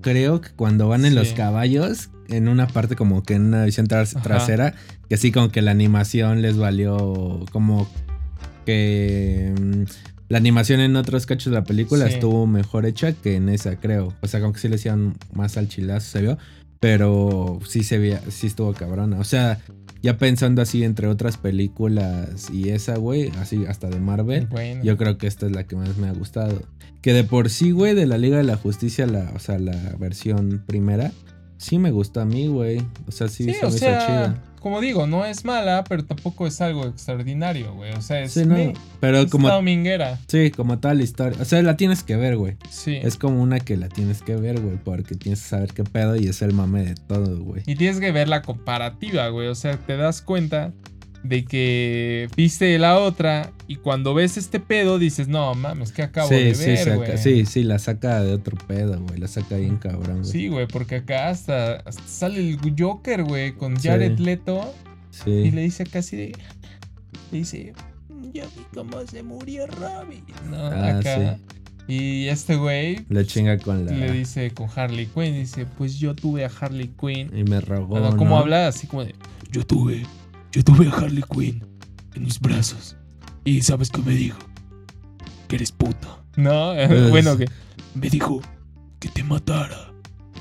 creo 0.00 0.40
que 0.40 0.50
cuando 0.54 0.86
van 0.88 1.04
en 1.04 1.14
los 1.16 1.30
caballos, 1.32 2.10
en 2.28 2.48
una 2.48 2.66
parte 2.66 2.96
como 2.96 3.22
que 3.22 3.34
en 3.34 3.46
una 3.46 3.64
visión 3.64 3.86
tras- 3.86 4.14
Ajá. 4.16 4.22
trasera, 4.22 4.74
que 5.08 5.16
sí 5.16 5.32
como 5.32 5.50
que 5.50 5.62
la 5.62 5.70
animación 5.72 6.42
les 6.42 6.56
valió 6.56 7.44
como 7.52 7.88
que 8.66 9.54
mm, 9.60 9.82
la 10.28 10.38
animación 10.38 10.80
en 10.80 10.96
otros 10.96 11.24
cachos 11.26 11.46
de 11.52 11.58
la 11.58 11.64
película 11.64 12.06
Sí. 12.06 12.14
estuvo 12.14 12.46
mejor 12.46 12.84
hecha 12.86 13.12
que 13.12 13.36
en 13.36 13.48
esa, 13.48 13.76
creo. 13.80 14.14
O 14.20 14.26
sea, 14.26 14.40
como 14.40 14.52
que 14.52 14.60
sí 14.60 14.68
le 14.68 14.74
hacían 14.76 15.14
más 15.32 15.56
al 15.56 15.68
chilazo, 15.68 16.06
se 16.10 16.20
vio. 16.20 16.38
Pero 16.80 17.58
sí 17.66 17.82
se 17.82 17.98
veía, 17.98 18.20
sí 18.30 18.46
estuvo 18.46 18.72
cabrona. 18.72 19.18
O 19.18 19.24
sea, 19.24 19.58
ya 20.02 20.16
pensando 20.18 20.62
así 20.62 20.84
entre 20.84 21.08
otras 21.08 21.36
películas 21.38 22.50
y 22.52 22.68
esa, 22.68 22.96
güey, 22.98 23.30
así 23.40 23.64
hasta 23.66 23.88
de 23.88 23.98
Marvel. 23.98 24.46
Bueno, 24.46 24.84
Yo 24.84 24.96
creo 24.96 25.18
que 25.18 25.26
esta 25.26 25.46
es 25.46 25.52
la 25.52 25.64
que 25.64 25.74
más 25.74 25.96
me 25.96 26.06
ha 26.08 26.12
gustado. 26.12 26.62
Que 27.02 27.12
de 27.12 27.24
por 27.24 27.48
sí, 27.50 27.70
güey, 27.72 27.94
de 27.94 28.06
la 28.06 28.16
Liga 28.18 28.36
de 28.36 28.44
la 28.44 28.56
Justicia, 28.56 29.06
la, 29.06 29.32
o 29.34 29.38
sea, 29.40 29.58
la 29.58 29.76
versión 29.98 30.62
primera, 30.66 31.10
sí 31.58 31.78
me 31.78 31.90
gustó 31.90 32.20
a 32.20 32.24
mí, 32.24 32.46
güey. 32.46 32.80
O 33.06 33.12
sea, 33.12 33.28
sí, 33.28 33.44
sí, 33.44 33.52
se 33.52 33.66
o 33.66 33.68
me 33.68 33.76
hizo 33.76 33.78
sea, 33.78 34.06
chida. 34.06 34.42
como 34.60 34.80
digo, 34.80 35.06
no 35.06 35.24
es 35.26 35.44
mala, 35.44 35.84
pero 35.88 36.04
tampoco 36.04 36.46
es 36.46 36.60
algo 36.60 36.86
extraordinario, 36.86 37.74
güey. 37.74 37.92
O 37.92 38.00
sea, 38.00 38.20
es, 38.22 38.32
Sí, 38.32 38.44
no, 38.46 38.54
me- 38.54 38.72
pero 39.00 39.18
es 39.18 39.30
como, 39.30 39.48
dominguera. 39.48 40.18
sí, 40.28 40.50
como 40.50 40.78
tal 40.78 41.00
historia. 41.02 41.38
O 41.40 41.44
sea, 41.44 41.60
la 41.62 41.76
tienes 41.76 42.02
que 42.02 42.16
ver, 42.16 42.36
güey. 42.36 42.56
Sí. 42.70 42.96
Es 43.02 43.16
como 43.16 43.42
una 43.42 43.60
que 43.60 43.76
la 43.76 43.88
tienes 43.88 44.22
que 44.22 44.36
ver, 44.36 44.60
güey, 44.60 44.76
porque 44.76 45.14
tienes 45.14 45.42
que 45.42 45.48
saber 45.48 45.72
qué 45.74 45.84
pedo 45.84 46.16
y 46.16 46.26
es 46.28 46.40
el 46.42 46.52
mame 46.54 46.84
de 46.84 46.94
todo, 46.94 47.42
güey. 47.42 47.62
Y 47.66 47.74
tienes 47.76 48.00
que 48.00 48.10
ver 48.12 48.28
la 48.28 48.42
comparativa, 48.42 49.28
güey. 49.28 49.48
O 49.48 49.54
sea, 49.54 49.76
te 49.76 49.96
das 49.96 50.22
cuenta 50.22 50.72
de 51.24 51.44
que 51.44 52.28
viste 52.36 52.78
la 52.78 52.98
otra 52.98 53.50
y 53.66 53.76
cuando 53.76 54.14
ves 54.14 54.36
este 54.36 54.60
pedo 54.60 54.98
dices, 54.98 55.28
no 55.28 55.54
mames, 55.54 55.92
que 55.92 56.02
acabo 56.02 56.28
sí, 56.28 56.34
de 56.36 56.54
sí, 56.54 56.66
ver, 56.66 56.78
saca- 56.88 57.16
sí, 57.18 57.44
sí, 57.46 57.62
la 57.64 57.78
saca 57.78 58.22
de 58.22 58.32
otro 58.32 58.56
pedo, 58.66 59.00
güey. 59.00 59.18
La 59.18 59.28
saca 59.28 59.56
bien 59.56 59.76
cabrón, 59.76 60.20
güey. 60.20 60.30
Sí, 60.30 60.48
güey, 60.48 60.66
porque 60.66 60.96
acá 60.96 61.28
hasta, 61.28 61.76
hasta 61.76 62.02
sale 62.06 62.38
el 62.38 62.58
Joker, 62.78 63.24
güey, 63.24 63.52
con 63.52 63.78
Sí. 63.80 63.88
Jared 63.88 64.18
Leto 64.18 64.72
Sí. 65.10 65.30
y 65.30 65.50
le 65.50 65.62
dice 65.62 65.84
casi 65.84 66.16
de... 66.16 66.32
Le 67.32 67.38
dice, 67.38 67.72
yo 68.32 68.44
vi 68.56 68.62
cómo 68.72 69.04
se 69.06 69.22
murió 69.22 69.66
Robin. 69.66 70.22
No, 70.50 70.56
Ah, 70.56 70.98
acá. 70.98 71.38
Y 71.88 72.26
este 72.28 72.56
güey 72.56 73.04
Le 73.08 73.24
chinga 73.26 73.58
con 73.58 73.86
la. 73.86 73.92
le 73.92 74.12
dice 74.12 74.50
con 74.52 74.68
Harley 74.74 75.06
Quinn, 75.06 75.34
dice, 75.34 75.66
pues 75.78 75.98
yo 75.98 76.14
tuve 76.14 76.44
a 76.44 76.50
Harley 76.60 76.90
Quinn. 77.00 77.30
Y 77.36 77.44
me 77.44 77.60
rogó. 77.62 77.86
Bueno, 77.98 78.10
¿Cómo 78.16 78.30
¿no? 78.30 78.38
habla? 78.38 78.68
Así 78.68 78.86
como 78.86 79.04
de, 79.04 79.14
yo 79.50 79.64
tuve, 79.66 80.04
yo 80.52 80.62
tuve 80.64 80.88
a 80.88 80.92
Harley 80.92 81.22
Quinn 81.32 81.64
en 82.14 82.24
mis 82.24 82.40
brazos. 82.40 82.96
Y 83.44 83.62
¿sabes 83.62 83.90
qué 83.90 84.00
me 84.02 84.12
dijo? 84.14 84.38
Que 85.48 85.56
eres 85.56 85.72
puto. 85.72 86.24
No, 86.36 86.72
Pues- 86.74 87.10
bueno, 87.10 87.36
que 87.36 87.46
me 87.94 88.10
dijo 88.10 88.40
que 88.98 89.08
te 89.08 89.22
matara. 89.24 89.92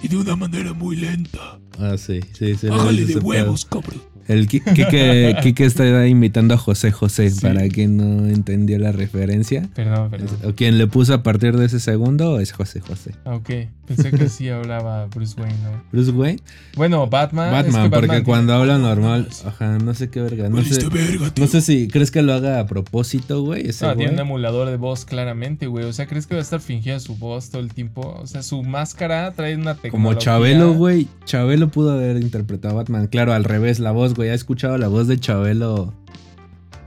Y 0.01 0.07
de 0.09 0.17
una 0.17 0.35
manera 0.35 0.73
muy 0.73 0.95
lenta. 0.95 1.59
Ah, 1.79 1.95
sí, 1.97 2.19
sí, 2.33 2.55
sí. 2.55 2.67
le 2.67 2.71
Bájale 2.71 3.01
dice 3.05 3.13
de 3.15 3.25
huevos, 3.25 3.65
cabrón. 3.65 4.01
El 4.27 4.48
Kike, 4.48 5.36
Kike 5.41 5.65
está 5.65 6.07
invitando 6.07 6.53
a 6.53 6.57
José 6.57 6.91
José 6.91 7.29
Sí. 7.29 7.41
para 7.41 7.67
quien 7.69 7.98
no 7.98 8.27
entendió 8.27 8.77
la 8.79 8.91
referencia. 8.91 9.67
Perdón, 9.74 10.10
perdón. 10.10 10.38
O 10.46 10.53
quien 10.53 10.77
le 10.77 10.88
puso 10.88 11.13
a 11.13 11.24
partir 11.24 11.55
de 11.57 11.65
ese 11.65 11.79
segundo 11.79 12.39
es 12.39 12.51
José 12.51 12.79
José. 12.81 13.12
Ok, 13.25 13.50
pensé 13.88 14.12
que 14.12 14.29
sí 14.29 14.50
hablaba 14.50 15.05
Bruce 15.07 15.39
Wayne, 15.39 15.55
¿no? 15.63 15.81
Bruce 15.91 16.12
Wayne, 16.12 16.39
Bueno, 16.75 17.07
Batman. 17.07 17.51
Batman, 17.51 17.86
es 17.86 17.89
que 17.91 17.96
porque 17.96 18.24
cuando 18.24 18.53
habla 18.53 18.77
normal, 18.77 19.27
ajá, 19.46 19.77
no 19.79 19.93
sé 19.93 20.10
qué 20.10 20.22
verga. 20.22 20.50
No 20.50 20.62
sé, 20.63 20.88
verga, 20.89 21.31
no 21.38 21.48
sé 21.48 21.62
si 21.62 21.88
crees 21.88 22.12
que 22.12 22.22
lo 22.22 22.34
haga 22.34 22.60
a 22.60 22.67
propósito, 22.67 23.41
güey. 23.43 23.69
ese 23.69 23.86
No, 23.86 23.96
tiene 23.96 24.13
un 24.13 24.19
emulador 24.19 24.69
de 24.69 24.77
voz 24.77 25.05
claramente, 25.05 25.67
güey. 25.67 25.86
O 25.86 25.93
sea, 25.93 26.05
¿crees 26.07 26.27
que 26.27 26.36
va 26.36 26.39
a 26.39 26.43
estar 26.43 26.60
fingiendo 26.60 27.00
su 27.00 27.15
voz 27.15 27.50
todo 27.50 27.62
el 27.62 27.74
tiempo? 27.74 28.17
O 28.22 28.27
sea, 28.27 28.43
su 28.43 28.63
máscara 28.63 29.31
trae 29.31 29.55
una 29.55 29.75
tecnología. 29.75 29.91
Como 29.91 30.13
Chabelo, 30.15 30.74
güey. 30.74 31.07
Chabelo 31.25 31.69
pudo 31.69 31.91
haber 31.91 32.17
interpretado 32.17 32.74
a 32.74 32.77
Batman. 32.77 33.07
Claro, 33.07 33.34
al 33.34 33.43
revés, 33.43 33.79
la 33.79 33.91
voz, 33.91 34.13
güey. 34.17 34.29
¿Ha 34.29 34.33
escuchado 34.33 34.77
la 34.77 34.89
voz 34.89 35.07
de 35.07 35.17
Chabelo 35.17 35.93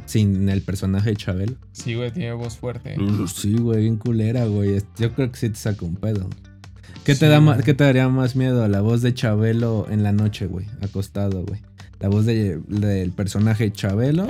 sin 0.04 0.48
el 0.48 0.60
personaje 0.62 1.10
de 1.10 1.16
Chabelo. 1.16 1.54
Sí, 1.72 1.94
güey, 1.94 2.10
tiene 2.10 2.32
voz 2.32 2.56
fuerte. 2.58 2.96
Sí, 3.32 3.54
güey, 3.56 3.82
bien 3.82 3.96
culera, 3.96 4.44
güey. 4.44 4.82
Yo 4.98 5.12
creo 5.14 5.30
que 5.30 5.38
sí 5.38 5.48
te 5.48 5.54
saca 5.56 5.86
un 5.86 5.94
pedo. 5.94 6.28
¿Qué, 7.04 7.14
Sí, 7.14 7.20
te, 7.20 7.28
da. 7.28 7.58
¿Qué 7.64 7.74
te 7.74 7.84
daría 7.84 8.08
más 8.08 8.34
miedo? 8.36 8.66
La 8.68 8.80
voz 8.80 9.02
de 9.02 9.14
Chabelo 9.14 9.86
en 9.88 10.02
la 10.02 10.10
noche, 10.12 10.46
güey, 10.46 10.66
acostado, 10.82 11.44
güey. 11.44 11.60
La 12.00 12.08
voz 12.08 12.26
de- 12.26 12.58
del 12.66 13.12
personaje 13.12 13.70
Chabelo. 13.72 14.26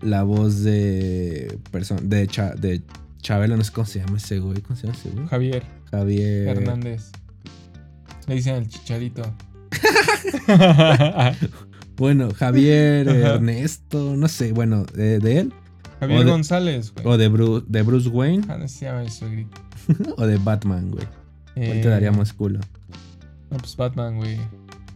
La 0.00 0.22
voz 0.22 0.62
de, 0.62 1.58
de, 2.02 2.26
Cha- 2.28 2.54
de 2.54 2.80
Chabelo, 3.20 3.56
no 3.58 3.64
sé 3.64 3.72
cómo 3.72 3.86
se 3.86 3.98
llama 4.00 4.16
ese 4.16 4.38
güey. 4.40 4.62
¿Cómo 4.62 4.76
se 4.76 4.86
llama 4.86 4.98
ese 4.98 5.10
güey? 5.10 5.26
Javier 5.28 5.62
Javier. 5.90 6.48
Hernández. 6.48 7.10
Le 8.26 8.34
dicen 8.36 8.54
el 8.56 8.68
chicharito. 8.68 9.22
Bueno, 11.96 12.30
Javier. 12.34 13.08
Ernesto, 13.08 14.16
no 14.16 14.28
sé, 14.28 14.52
bueno, 14.52 14.84
de, 14.84 15.18
de 15.18 15.38
él. 15.40 15.52
Javier 16.00 16.20
O 16.20 16.24
de- 16.24 16.30
González, 16.30 16.92
güey. 16.94 17.06
O 17.06 17.16
de, 17.16 17.30
Bru- 17.30 17.64
de 17.66 17.82
Bruce 17.82 18.08
Wayne. 18.08 18.44
Ah, 18.48 18.58
llama 18.66 19.02
el 19.02 19.10
suegrito. 19.10 19.60
o 20.16 20.26
de 20.26 20.36
Batman, 20.38 20.90
güey. 20.90 21.06
¿Cuál 21.54 21.66
Eh, 21.66 21.80
te 21.82 21.88
daría 21.88 22.10
más 22.12 22.32
culo? 22.32 22.60
No, 23.50 23.58
pues 23.58 23.76
Batman, 23.76 24.16
güey. 24.16 24.38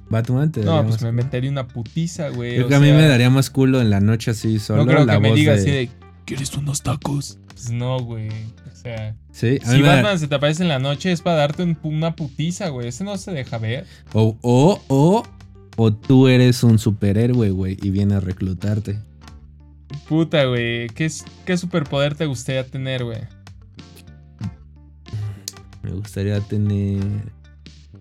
Batman 0.09 0.51
te 0.53 0.61
daría 0.61 0.83
No, 0.83 0.89
pues 0.89 1.03
me 1.03 1.13
metería 1.13 1.51
una 1.51 1.69
putiza, 1.69 2.29
güey. 2.31 2.55
Creo 2.55 2.67
o 2.67 2.69
que 2.69 2.75
a 2.77 2.81
mí 2.81 2.87
sea, 2.87 2.97
me 2.97 3.07
daría 3.09 3.29
más 3.31 3.51
culo 3.51 3.81
en 3.81 3.91
la 3.91 4.01
noche 4.01 4.31
así 4.31 4.59
solo. 4.59 4.85
No 4.85 4.91
creo 4.91 5.05
la 5.05 5.15
que 5.15 5.21
me 5.21 5.29
voz 5.31 5.37
diga 5.39 5.53
de- 5.55 5.59
así 5.61 5.71
de. 5.71 5.91
¿Quieres 6.25 6.57
unos 6.57 6.83
tacos? 6.83 7.39
Pues 7.49 7.71
no, 7.71 8.01
güey. 8.01 8.29
O 8.31 8.75
sea, 8.75 9.15
Sí, 9.33 9.59
a 9.65 9.71
si 9.71 9.77
me 9.79 9.83
da- 9.87 9.97
Batman 9.97 10.19
se 10.19 10.27
te 10.29 10.35
aparece 10.35 10.63
en 10.63 10.69
la 10.69 10.79
noche 10.79 11.13
es 11.13 11.23
para 11.23 11.37
darte 11.37 11.63
un 11.63 11.77
una 11.83 12.17
putiza, 12.17 12.69
güey. 12.69 12.89
Ese 12.89 13.05
no 13.05 13.17
se 13.19 13.31
deja 13.33 13.59
ver. 13.59 13.85
O, 14.13 14.37
o, 14.43 14.81
o, 14.89 15.23
o 15.77 15.93
tú 15.93 16.29
eres 16.29 16.63
un 16.65 16.79
superhéroe, 16.79 17.51
güey, 17.51 17.77
y 17.83 17.91
viene 17.91 18.15
a 18.15 18.21
reclutarte. 18.21 18.99
Puta, 20.09 20.45
güey. 20.45 20.89
¿Qué, 20.89 21.11
¿Qué 21.45 21.57
superpoder 21.57 22.15
te 22.15 22.27
gustaría 22.27 22.67
tener, 22.67 23.05
güey? 23.05 23.21
Me 25.83 25.93
gustaría 25.93 26.41
tener. 26.41 27.03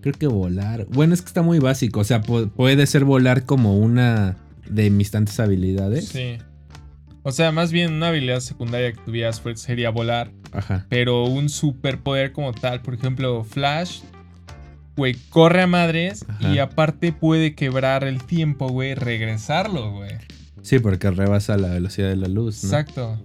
Creo 0.01 0.13
que 0.13 0.27
volar. 0.27 0.85
Bueno, 0.89 1.13
es 1.13 1.21
que 1.21 1.27
está 1.27 1.41
muy 1.41 1.59
básico. 1.59 1.99
O 1.99 2.03
sea, 2.03 2.21
pu- 2.21 2.49
puede 2.49 2.85
ser 2.87 3.05
volar 3.05 3.45
como 3.45 3.77
una 3.77 4.37
de 4.69 4.89
mis 4.89 5.11
tantas 5.11 5.39
habilidades. 5.39 6.07
Sí. 6.07 6.37
O 7.23 7.31
sea, 7.31 7.51
más 7.51 7.71
bien 7.71 7.93
una 7.93 8.09
habilidad 8.09 8.39
secundaria 8.39 8.93
que 8.93 9.01
tuvieras 9.01 9.41
sería 9.55 9.89
volar. 9.89 10.31
Ajá. 10.51 10.85
Pero 10.89 11.25
un 11.25 11.49
superpoder 11.49 12.31
como 12.31 12.53
tal, 12.53 12.81
por 12.81 12.93
ejemplo, 12.93 13.43
Flash, 13.43 14.01
güey, 14.95 15.15
corre 15.29 15.63
a 15.63 15.67
madres 15.67 16.25
Ajá. 16.27 16.53
y 16.53 16.59
aparte 16.59 17.11
puede 17.13 17.55
quebrar 17.55 18.03
el 18.03 18.23
tiempo, 18.23 18.67
güey, 18.69 18.95
regresarlo, 18.95 19.91
güey. 19.91 20.11
Sí, 20.61 20.79
porque 20.79 21.11
rebasa 21.11 21.57
la 21.57 21.69
velocidad 21.69 22.09
de 22.09 22.15
la 22.15 22.27
luz, 22.27 22.63
¿no? 22.63 22.69
Exacto. 22.69 23.19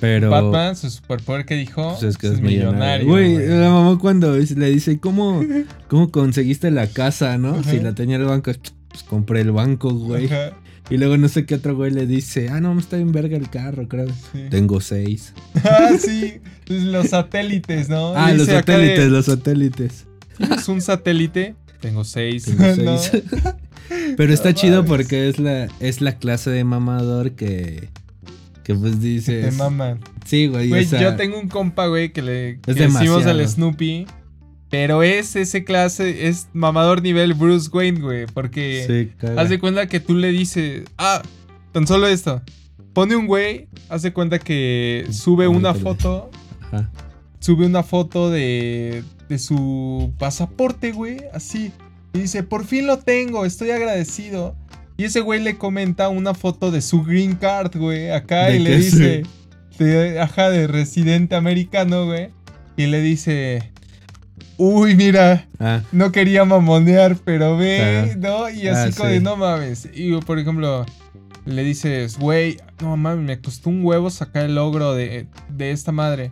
Pero. 0.00 0.30
Batman, 0.30 0.76
su 0.76 0.90
superpoder 0.90 1.44
que 1.44 1.56
dijo, 1.56 1.96
Pues 1.98 2.02
es 2.04 2.16
que 2.18 2.28
es 2.28 2.34
es 2.34 2.40
millonario. 2.40 3.08
Güey, 3.08 3.36
la 3.48 3.70
mamá 3.70 3.98
cuando 3.98 4.36
le 4.36 4.70
dice, 4.70 5.00
¿cómo, 5.00 5.42
¿cómo 5.88 6.10
conseguiste 6.10 6.70
la 6.70 6.86
casa, 6.86 7.36
no? 7.38 7.56
Ajá. 7.56 7.70
Si 7.70 7.80
la 7.80 7.94
tenía 7.94 8.16
el 8.16 8.24
banco, 8.24 8.52
pues 8.88 9.02
compré 9.02 9.40
el 9.40 9.50
banco, 9.50 9.92
güey. 9.92 10.26
Ajá, 10.26 10.52
Y 10.90 10.96
luego 10.98 11.16
no 11.16 11.28
sé 11.28 11.44
qué 11.44 11.56
otro 11.56 11.74
güey 11.74 11.90
le 11.90 12.06
dice, 12.06 12.48
ah, 12.50 12.60
no, 12.60 12.74
me 12.74 12.80
está 12.80 12.96
bien 12.96 13.10
verga 13.10 13.36
el 13.36 13.50
carro, 13.50 13.88
creo. 13.88 14.06
sí. 14.32 14.44
Tengo 14.50 14.80
seis. 14.80 15.34
Ah, 15.64 15.90
sí. 15.98 16.40
Los 16.68 17.08
satélites, 17.08 17.88
¿no? 17.88 18.14
Ah, 18.14 18.32
los 18.32 18.46
de, 18.46 18.54
satélites, 18.54 19.08
los 19.08 19.24
satélites. 19.26 20.06
¿Tienes 20.38 20.68
un 20.68 20.80
satélite? 20.80 21.54
Tengo 21.80 22.04
seis. 22.04 22.44
Tengo 22.44 22.82
¿no? 22.82 22.98
seis. 22.98 23.22
Pero 24.16 24.32
está 24.32 24.50
No 24.50 24.54
chido 24.54 24.76
mames. 24.82 24.88
porque 24.88 25.28
es 25.28 25.38
la, 25.38 25.68
es 25.80 26.00
la 26.00 26.18
clase 26.18 26.50
de 26.50 26.64
mamador 26.64 27.32
que, 27.32 27.88
que 28.64 28.74
pues 28.74 28.92
Te 28.92 28.98
dices... 29.06 29.56
maman. 29.56 30.00
Sí, 30.24 30.46
güey, 30.46 30.68
Güey, 30.68 30.84
o 30.84 30.88
sea, 30.88 31.00
yo 31.00 31.16
tengo 31.16 31.38
un 31.38 31.48
compa, 31.48 31.86
güey, 31.86 32.12
que 32.12 32.20
le 32.22 32.58
que 32.62 32.74
decimos 32.74 33.24
al 33.26 33.46
Snoopy. 33.46 34.06
Pero 34.70 35.02
es 35.02 35.34
ese 35.36 35.64
clase, 35.64 36.28
es 36.28 36.48
mamador 36.52 37.00
nivel 37.00 37.32
Bruce 37.32 37.70
Wayne, 37.72 38.00
güey. 38.00 38.26
Porque 38.26 38.84
Sí, 39.18 39.26
haz 39.38 39.48
de 39.48 39.58
cuenta 39.58 39.86
que 39.86 39.98
tú 40.00 40.14
le 40.14 40.28
dices, 40.30 40.84
ah, 40.98 41.22
tan 41.72 41.86
solo 41.86 42.06
esto. 42.06 42.42
Pone 42.92 43.16
un 43.16 43.26
güey, 43.26 43.68
haz 43.88 44.02
de 44.02 44.12
cuenta 44.12 44.38
que 44.38 45.06
sube 45.10 45.48
una 45.48 45.72
foto, 45.72 46.30
Ajá. 46.70 46.90
sube 47.40 47.64
una 47.64 47.82
foto 47.82 48.28
de, 48.28 49.02
de 49.28 49.38
su 49.38 50.12
pasaporte, 50.18 50.92
güey, 50.92 51.18
así. 51.32 51.72
Y 52.14 52.20
dice, 52.20 52.42
por 52.42 52.64
fin 52.64 52.86
lo 52.86 52.98
tengo, 52.98 53.44
estoy 53.44 53.70
agradecido. 53.70 54.56
Y 54.96 55.04
ese 55.04 55.20
güey 55.20 55.40
le 55.42 55.56
comenta 55.58 56.08
una 56.08 56.34
foto 56.34 56.70
de 56.70 56.80
su 56.80 57.02
green 57.04 57.34
card, 57.36 57.76
güey, 57.76 58.10
acá 58.10 58.46
¿De 58.46 58.56
y 58.56 58.58
le 58.60 58.76
dice, 58.78 59.22
de, 59.78 60.20
ajá, 60.20 60.50
de 60.50 60.66
residente 60.66 61.36
americano, 61.36 62.06
güey. 62.06 62.30
Y 62.76 62.86
le 62.86 63.00
dice, 63.00 63.70
uy, 64.56 64.96
mira, 64.96 65.46
Ah, 65.60 65.82
no 65.92 66.10
quería 66.12 66.44
mamonear, 66.44 67.16
pero 67.24 67.56
ve, 67.56 67.80
Ah. 68.12 68.16
¿no? 68.18 68.50
Y 68.50 68.66
Ah, 68.68 68.84
así 68.84 68.96
como 68.96 69.08
sí. 69.08 69.14
de, 69.16 69.20
no 69.20 69.36
mames. 69.36 69.88
Y 69.92 70.16
por 70.20 70.38
ejemplo, 70.38 70.84
le 71.44 71.62
dices, 71.64 72.18
güey, 72.18 72.56
no 72.80 72.96
mames, 72.96 73.24
me 73.24 73.40
costó 73.40 73.70
un 73.70 73.84
huevo 73.84 74.10
sacar 74.10 74.44
el 74.46 74.54
logro 74.56 74.94
de, 74.94 75.26
de 75.48 75.70
esta 75.70 75.92
madre. 75.92 76.30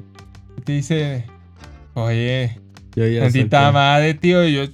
Y 0.58 0.60
te 0.62 0.72
dice, 0.72 1.24
oye, 1.94 2.60
yo 2.96 3.06
ya 3.06 3.72
madre, 3.72 4.14
tío, 4.14 4.46
yo... 4.48 4.64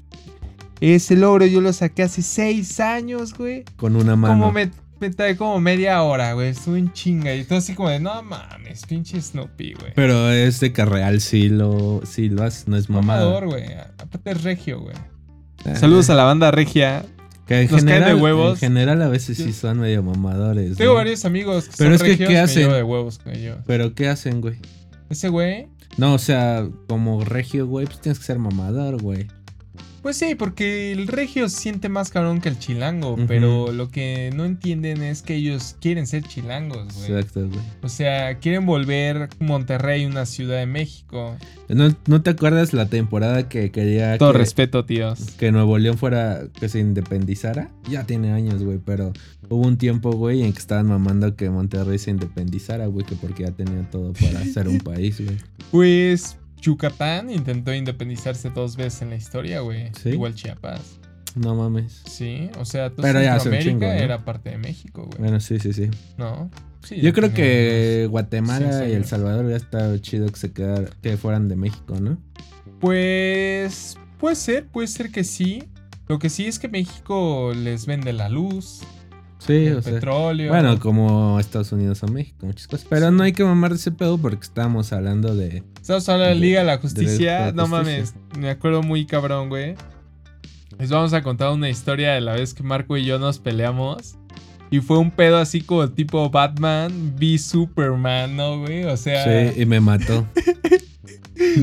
Ese 0.81 1.14
logro 1.14 1.47
yo 1.47 1.61
lo 1.61 1.73
saqué 1.73 2.02
hace 2.02 2.23
seis 2.23 2.81
años, 2.81 3.35
güey. 3.35 3.64
con 3.76 3.95
una 3.95 4.17
mano. 4.17 4.35
Como 4.35 4.52
me, 4.52 4.71
me 4.99 5.11
trae 5.11 5.37
como 5.37 5.61
media 5.61 6.02
hora, 6.02 6.33
güey. 6.33 6.49
Estuve 6.49 6.79
en 6.81 6.93
chinga. 6.93 7.35
Y 7.35 7.45
todo 7.45 7.59
así 7.59 7.75
como 7.75 7.88
de, 7.88 8.00
no 8.00 8.21
mames, 8.23 8.87
pinche 8.87 9.21
Snoopy, 9.21 9.75
güey. 9.75 9.93
Pero 9.95 10.31
es 10.31 10.59
de 10.59 10.73
que 10.73 10.85
real 10.85 11.21
sí 11.21 11.49
lo, 11.49 12.00
sí 12.05 12.29
lo 12.29 12.43
haces, 12.43 12.67
no 12.67 12.76
es 12.76 12.91
mamada. 12.91 13.25
Mamador, 13.25 13.47
güey. 13.47 13.64
Aparte 13.99 14.31
es 14.33 14.43
regio, 14.43 14.81
güey. 14.81 14.97
Ah, 15.64 15.76
Saludos 15.76 16.11
a 16.11 16.14
la 16.14 16.25
banda 16.25 16.50
regia. 16.50 17.05
Que 17.47 17.61
en 17.61 17.71
nos 17.71 17.71
caen 17.71 17.87
de 17.87 17.93
general, 17.93 18.23
huevos. 18.23 18.62
En 18.62 18.69
general 18.71 19.02
a 19.02 19.09
veces 19.09 19.37
sí 19.37 19.52
son 19.52 19.81
medio 19.81 20.02
mamadores. 20.02 20.76
Tengo 20.76 20.93
¿no? 20.93 20.97
varios 20.99 21.25
amigos 21.25 21.69
que 21.69 21.75
Pero 21.79 21.91
son 21.91 21.95
es 21.95 22.02
que, 22.02 22.09
regios 22.09 22.29
¿qué 22.29 22.38
hacen? 22.38 22.71
de 22.73 22.83
huevos 22.83 23.19
con 23.19 23.35
ellos. 23.35 23.59
Pero 23.67 23.95
¿qué 23.95 24.09
hacen, 24.09 24.41
güey? 24.41 24.57
Ese 25.11 25.29
güey, 25.29 25.69
No, 25.99 26.14
o 26.14 26.18
sea, 26.18 26.68
como 26.88 27.25
regio, 27.25 27.66
güey, 27.66 27.87
pues 27.87 28.00
tienes 28.00 28.18
que 28.18 28.25
ser 28.25 28.38
mamador, 28.38 29.00
güey. 29.00 29.28
Pues 30.02 30.16
sí, 30.16 30.35
porque 30.35 30.90
el 30.92 31.06
regio 31.06 31.49
siente 31.49 31.88
más 31.88 32.11
cabrón 32.11 32.40
que 32.40 32.49
el 32.49 32.59
chilango. 32.59 33.16
Pero 33.28 33.73
lo 33.73 33.88
que 33.88 34.30
no 34.35 34.44
entienden 34.44 35.02
es 35.02 35.23
que 35.23 35.37
ellos 35.37 35.76
quieren 35.80 36.06
ser 36.06 36.25
chilangos, 36.25 36.92
güey. 36.94 37.12
Exacto, 37.12 37.49
güey. 37.49 37.61
O 37.82 37.88
sea, 37.88 38.38
quieren 38.38 38.66
volver 38.66 39.28
Monterrey 39.38 40.04
una 40.04 40.26
ciudad 40.26 40.59
de 40.59 40.66
México. 40.66 41.37
¿No, 41.68 41.94
¿No 42.06 42.23
te 42.23 42.30
acuerdas 42.30 42.73
la 42.73 42.87
temporada 42.87 43.49
que 43.49 43.71
quería 43.71 44.18
Todo 44.18 44.32
que, 44.32 44.38
respeto, 44.38 44.85
tíos. 44.85 45.21
que 45.38 45.52
Nuevo 45.52 45.78
León 45.78 45.97
fuera, 45.97 46.42
que 46.59 46.68
se 46.68 46.80
independizara? 46.80 47.71
Ya 47.88 48.04
tiene 48.04 48.32
años, 48.32 48.62
güey, 48.62 48.78
pero 48.85 49.12
hubo 49.49 49.66
un 49.66 49.78
tiempo, 49.78 50.12
güey, 50.12 50.42
en 50.42 50.52
que 50.52 50.59
estaban 50.59 50.87
mamando 50.87 51.37
que 51.37 51.49
Monterrey 51.49 51.99
se 51.99 52.11
independizara, 52.11 52.87
güey, 52.87 53.06
que 53.06 53.14
porque 53.14 53.44
ya 53.44 53.52
tenía 53.52 53.88
todo 53.90 54.12
para 54.14 54.44
ser 54.52 54.68
un 54.68 54.78
país, 54.78 55.21
güey. 55.25 55.37
Pues 55.71 56.37
Yucatán 56.62 57.28
intentó 57.28 57.75
independizarse 57.75 58.49
dos 58.49 58.76
veces 58.76 59.02
en 59.02 59.11
la 59.11 59.16
historia, 59.16 59.61
güey. 59.61 59.90
¿Sí? 60.00 60.11
Igual 60.11 60.35
Chiapas. 60.35 61.00
No 61.35 61.54
mames. 61.54 62.02
Sí, 62.07 62.50
o 62.59 62.64
sea, 62.64 62.92
un 62.97 63.02
Centroamérica 63.02 63.59
chingo, 63.61 63.87
¿no? 63.87 63.92
era 63.92 64.25
parte 64.25 64.50
de 64.50 64.59
México, 64.59 65.04
güey. 65.04 65.19
Bueno, 65.19 65.40
sí, 65.40 65.59
sí, 65.59 65.73
sí. 65.73 65.90
¿No? 66.16 66.50
Sí, 66.83 67.00
Yo 67.00 67.12
creo 67.12 67.33
que 67.33 68.07
Guatemala 68.11 68.88
y 68.88 68.92
El. 68.92 69.04
Salvador 69.04 69.49
ya 69.49 69.57
está 69.57 70.00
chido 70.00 70.26
que 70.28 70.38
se 70.38 70.52
quedara, 70.52 70.90
que 71.00 71.16
fueran 71.16 71.49
de 71.49 71.57
México, 71.57 71.99
¿no? 72.00 72.19
Pues 72.81 73.97
puede 74.19 74.37
ser, 74.37 74.66
puede 74.66 74.88
ser 74.88 75.11
que 75.11 75.25
sí. 75.25 75.64
Lo 76.09 76.19
que 76.19 76.28
sí 76.28 76.47
es 76.47 76.59
que 76.59 76.69
México 76.69 77.52
les 77.54 77.87
vende 77.87 78.12
la 78.12 78.28
luz, 78.28 78.83
Sí, 79.46 79.66
el 79.66 79.76
o 79.76 79.82
sea. 79.82 80.00
Bueno, 80.49 80.78
como 80.78 81.38
Estados 81.40 81.72
Unidos 81.72 82.02
a 82.02 82.06
México, 82.06 82.46
muchas 82.46 82.66
cosas. 82.68 82.87
Pero 82.88 83.08
Sí. 83.11 83.14
no 83.16 83.22
hay 83.25 83.32
que 83.32 83.44
mamar 83.44 83.70
de 83.70 83.76
ese 83.76 83.90
pedo 83.92 84.18
porque 84.18 84.44
estábamos 84.44 84.92
hablando 84.92 85.34
de. 85.34 85.62
Estamos 85.80 86.08
hablando 86.08 86.28
de 86.28 86.34
de- 86.34 86.40
Liga 86.40 86.61
de 86.61 86.66
la 86.66 86.72
de 86.76 86.78
Justicia. 86.82 87.38
la 87.46 87.52
no 87.52 87.66
justicia. 87.66 87.92
mames, 87.94 88.14
me 88.38 88.50
acuerdo 88.50 88.82
muy 88.82 89.04
cabrón, 89.06 89.49
güey. 89.49 89.75
Les 90.78 90.90
vamos 90.90 91.12
a 91.12 91.22
contar 91.22 91.50
una 91.50 91.68
historia 91.68 92.12
de 92.12 92.20
la 92.20 92.32
vez 92.34 92.54
que 92.54 92.62
Marco 92.62 92.96
y 92.96 93.04
yo 93.04 93.18
nos 93.18 93.38
peleamos. 93.38 94.16
Y 94.70 94.80
fue 94.80 94.96
un 94.99 95.11
pedo 95.11 95.37
así 95.38 95.61
como 95.61 95.90
tipo 95.90 96.30
Batman 96.30 97.14
v 97.18 97.37
Superman, 97.38 98.34
¿no, 98.37 98.61
güey? 98.61 98.84
O 98.84 98.96
sea. 98.96 99.52
Sí, 99.52 99.61
y 99.61 99.66
me 99.66 99.80
mató. 99.80 100.26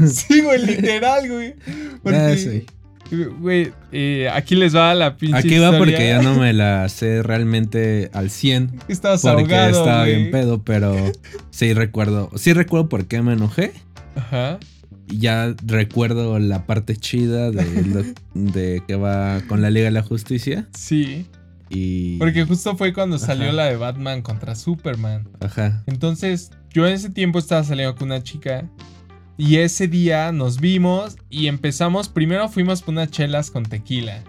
Sí, 0.07 0.41
güey, 0.41 0.65
literal, 0.65 1.27
güey. 1.31 1.55
Porque, 2.03 2.37
sí. 2.37 2.65
Güey, 3.11 3.71
eh, 3.91 4.29
aquí 4.31 4.55
les 4.55 4.75
va 4.75 4.93
la 4.93 5.17
pinche 5.17 5.37
Aquí 5.37 5.57
va 5.57 5.71
historia. 5.71 5.77
porque 5.79 6.07
ya 6.09 6.21
no 6.21 6.35
me 6.35 6.53
la 6.53 6.87
sé 6.89 7.23
realmente 7.23 8.09
al 8.13 8.29
100. 8.29 8.71
Estabas 8.87 9.21
Porque 9.21 9.41
ahogado, 9.55 9.69
estaba 9.79 10.03
güey. 10.03 10.15
bien 10.15 10.31
pedo, 10.31 10.63
pero 10.63 10.95
sí 11.49 11.73
recuerdo. 11.73 12.29
Sí 12.35 12.53
recuerdo 12.53 12.87
por 12.89 13.07
qué 13.07 13.21
me 13.21 13.33
enojé. 13.33 13.73
Ajá. 14.15 14.59
Ya 15.07 15.55
recuerdo 15.65 16.37
la 16.37 16.67
parte 16.67 16.95
chida 16.95 17.49
de, 17.49 17.65
lo- 17.83 18.03
de 18.51 18.83
que 18.87 18.95
va 18.95 19.41
con 19.47 19.61
la 19.61 19.71
Liga 19.71 19.85
de 19.85 19.91
la 19.91 20.03
Justicia. 20.03 20.67
Sí. 20.77 21.25
y... 21.71 22.17
Porque 22.19 22.45
justo 22.45 22.75
fue 22.77 22.93
cuando 22.93 23.17
salió 23.17 23.51
la 23.51 23.65
de 23.65 23.75
Batman 23.75 24.21
contra 24.21 24.53
Superman. 24.55 25.27
Ajá. 25.39 25.83
Entonces, 25.87 26.51
yo 26.71 26.85
en 26.87 26.93
ese 26.93 27.09
tiempo 27.09 27.39
estaba 27.39 27.63
saliendo 27.63 27.95
con 27.95 28.09
una 28.11 28.21
chica. 28.21 28.69
Y 29.39 29.55
ese 29.59 29.87
día 29.87 30.33
nos 30.33 30.59
vimos 30.59 31.15
y 31.29 31.47
empezamos. 31.47 32.09
Primero 32.09 32.49
fuimos 32.49 32.81
por 32.81 32.91
unas 32.91 33.09
chelas 33.09 33.49
con 33.49 33.63
tequila. 33.63 34.21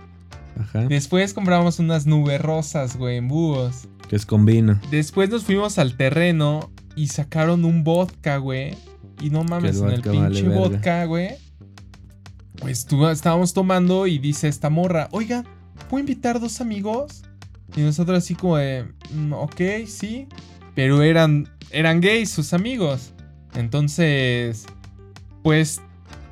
Ajá. 0.57 0.87
Después 0.87 1.35
compramos 1.35 1.81
unas 1.81 2.07
nubes 2.07 2.40
rosas, 2.40 2.97
güey, 2.97 3.17
en 3.17 3.26
búhos. 3.26 3.88
Que 4.09 4.14
es 4.14 4.25
con 4.25 4.47
vino. 4.47 4.81
Después 4.93 5.29
nos 5.29 5.43
fuimos 5.43 5.79
al 5.79 5.97
terreno 5.97 6.71
y 6.95 7.09
sacaron 7.09 7.64
un 7.64 7.83
vodka, 7.83 8.37
güey. 8.37 8.76
Y 9.21 9.31
no 9.31 9.43
mames, 9.43 9.79
el 9.81 9.88
en 9.88 9.90
el 9.95 10.00
vale 10.02 10.31
pinche 10.31 10.49
vodka, 10.49 11.05
güey. 11.07 11.31
Pues 12.61 12.87
tú, 12.87 13.05
estábamos 13.09 13.52
tomando 13.52 14.07
y 14.07 14.19
dice 14.19 14.47
esta 14.47 14.71
morra, 14.71 15.09
oiga, 15.11 15.43
¿puedo 15.88 16.02
invitar 16.02 16.38
dos 16.38 16.61
amigos? 16.61 17.25
Y 17.76 17.81
nosotros 17.81 18.19
así 18.19 18.37
como 18.37 18.59
de, 18.59 18.85
"Mm, 19.12 19.33
ok, 19.33 19.61
sí. 19.88 20.29
Pero 20.76 21.02
eran, 21.02 21.49
eran 21.73 22.00
gays 22.00 22.31
sus 22.31 22.52
amigos. 22.52 23.12
Entonces, 23.55 24.67
pues, 25.42 25.80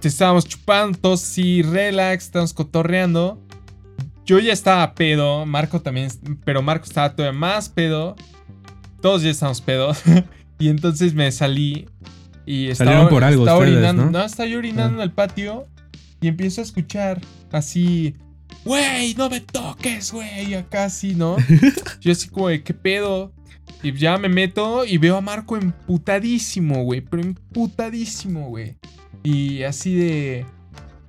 te 0.01 0.09
estábamos 0.09 0.47
chupando, 0.47 0.99
todos 0.99 1.21
sí, 1.21 1.63
relax, 1.63 2.25
estábamos 2.27 2.53
cotorreando. 2.55 3.43
Yo 4.25 4.39
ya 4.39 4.53
estaba 4.53 4.95
pedo, 4.95 5.47
Marco 5.47 5.81
también, 5.81 6.11
pero 6.45 6.61
Marco 6.63 6.85
estaba 6.85 7.15
todavía 7.17 7.39
más 7.39 7.69
pedo. 7.69 8.15
Todos 9.01 9.23
ya 9.23 9.31
estábamos 9.31 9.61
pedos. 9.61 10.03
y 10.59 10.69
entonces 10.69 11.15
me 11.15 11.31
salí 11.33 11.87
y 12.45 12.69
estaba, 12.69 12.91
Salieron 12.91 13.09
por 13.11 13.25
algo 13.25 13.43
estaba 13.45 13.59
ustedes, 13.59 13.77
orinando. 13.79 14.11
¿no? 14.11 14.25
estaba 14.25 14.49
yo 14.49 14.59
orinando 14.59 14.95
Ah. 14.95 14.97
en 14.97 15.01
el 15.03 15.13
patio 15.13 15.67
y 16.21 16.29
empiezo 16.29 16.61
a 16.61 16.65
escuchar 16.65 17.21
así, 17.53 18.15
güey, 18.65 19.15
no 19.15 19.31
me 19.31 19.41
toques, 19.41 20.13
güey, 20.13 20.55
acá 20.55 20.85
así, 20.85 21.15
¿no? 21.15 21.37
yo 22.01 22.13
así 22.13 22.29
como 22.29 22.49
de, 22.49 22.63
¿qué 22.63 22.75
pedo? 22.75 23.33
Y 23.83 23.93
ya 23.93 24.19
me 24.19 24.29
meto 24.29 24.85
y 24.85 24.99
veo 24.99 25.17
a 25.17 25.21
Marco 25.21 25.57
emputadísimo, 25.57 26.83
güey, 26.85 27.01
pero 27.01 27.23
emputadísimo, 27.23 28.49
güey. 28.49 28.77
Y 29.23 29.63
así 29.63 29.97
de... 29.97 30.47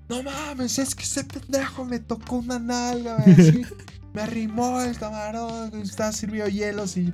No 0.09 0.23
mames, 0.23 0.79
es 0.79 0.95
que 0.95 1.03
ese 1.03 1.23
pendejo 1.23 1.85
me 1.85 1.99
tocó 1.99 2.37
una 2.37 2.57
nalga, 2.57 3.17
güey. 3.17 3.65
me 4.13 4.21
arrimó 4.21 4.81
el 4.81 4.97
camarón, 4.97 5.71
estaba 5.81 6.11
sirviendo 6.11 6.49
hielos 6.49 6.97
y 6.97 7.13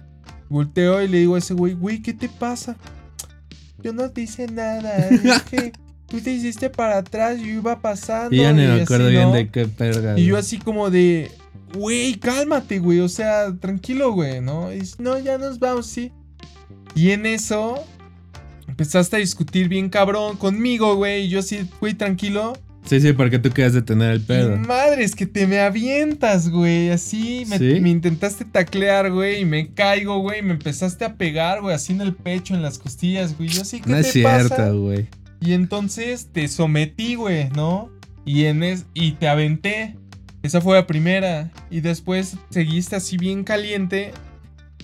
volteo 0.50 1.02
y 1.02 1.08
le 1.08 1.20
digo 1.20 1.36
a 1.36 1.40
ese 1.40 1.54
güey, 1.54 1.74
güey, 1.74 2.02
¿qué 2.02 2.14
te 2.14 2.30
pasa? 2.30 2.78
Yo 3.84 3.94
no 3.94 4.10
te 4.10 4.22
hice 4.22 4.48
nada, 4.48 5.10
es 5.10 5.42
que 5.44 5.74
tú 6.08 6.22
te 6.22 6.32
hiciste 6.32 6.70
para 6.70 6.98
atrás, 6.98 7.40
yo 7.40 7.48
iba 7.48 7.80
pasando. 7.80 8.36
Y 8.36 8.40
ya 8.40 8.54
ni 8.54 8.62
me 8.62 8.72
así, 8.72 8.82
acuerdo 8.84 9.10
bien 9.10 9.30
¿no? 9.30 9.34
de 9.34 9.50
qué 9.50 9.68
perga. 9.68 10.18
Y 10.18 10.26
yo 10.26 10.38
así 10.38 10.58
como 10.58 10.90
de, 10.90 11.32
güey, 11.74 12.16
cálmate, 12.16 12.80
güey, 12.80 13.00
o 13.00 13.10
sea, 13.10 13.54
tranquilo, 13.60 14.14
güey, 14.14 14.42
¿no? 14.42 14.72
Y 14.72 14.80
dice, 14.80 14.96
no, 15.00 15.20
ya 15.20 15.38
nos 15.38 15.60
vamos, 15.60 15.88
sí. 15.88 16.12
Y 16.96 17.12
en 17.12 17.26
eso 17.26 17.84
empezaste 18.76 19.16
a 19.16 19.20
discutir 19.20 19.70
bien 19.70 19.90
cabrón 19.90 20.36
conmigo, 20.36 20.96
güey, 20.96 21.24
y 21.24 21.30
yo 21.30 21.40
así, 21.40 21.66
güey, 21.80 21.94
tranquilo. 21.94 22.58
Sí, 22.84 23.00
sí, 23.00 23.14
porque 23.14 23.40
tú 23.40 23.50
querías 23.50 23.72
detener 23.72 24.12
el 24.12 24.22
pedo. 24.22 24.58
Madre, 24.58 25.06
es 25.06 25.16
que 25.16 25.26
te 25.26 25.48
me 25.48 25.62
avientas, 25.62 26.50
güey, 26.50 26.90
así, 26.90 27.46
me, 27.48 27.58
¿Sí? 27.58 27.80
me 27.80 27.90
intentaste 27.90 28.44
taclear, 28.44 29.12
güey, 29.12 29.42
y 29.42 29.46
me 29.46 29.70
caigo, 29.70 30.20
güey, 30.20 30.42
me 30.42 30.52
empezaste 30.52 31.06
a 31.06 31.16
pegar, 31.16 31.62
güey, 31.62 31.74
así 31.74 31.94
en 31.94 32.02
el 32.02 32.14
pecho, 32.14 32.54
en 32.54 32.62
las 32.62 32.78
costillas, 32.78 33.38
güey, 33.38 33.48
yo 33.48 33.62
así, 33.62 33.80
¿qué 33.80 33.90
No 33.90 33.96
te 33.96 34.02
es 34.02 34.12
cierto, 34.12 34.82
güey. 34.82 35.08
Y 35.40 35.54
entonces 35.54 36.28
te 36.34 36.50
sometí, 36.50 37.16
güey, 37.16 37.50
¿no? 37.52 37.90
Y, 38.26 38.44
en 38.44 38.62
es, 38.62 38.86
y 38.94 39.14
te 39.14 39.30
aventé. 39.30 39.96
Esa 40.44 40.60
fue 40.60 40.76
la 40.76 40.86
primera. 40.86 41.52
Y 41.72 41.80
después 41.80 42.38
seguiste 42.50 42.96
así 42.96 43.18
bien 43.18 43.44
caliente. 43.44 44.12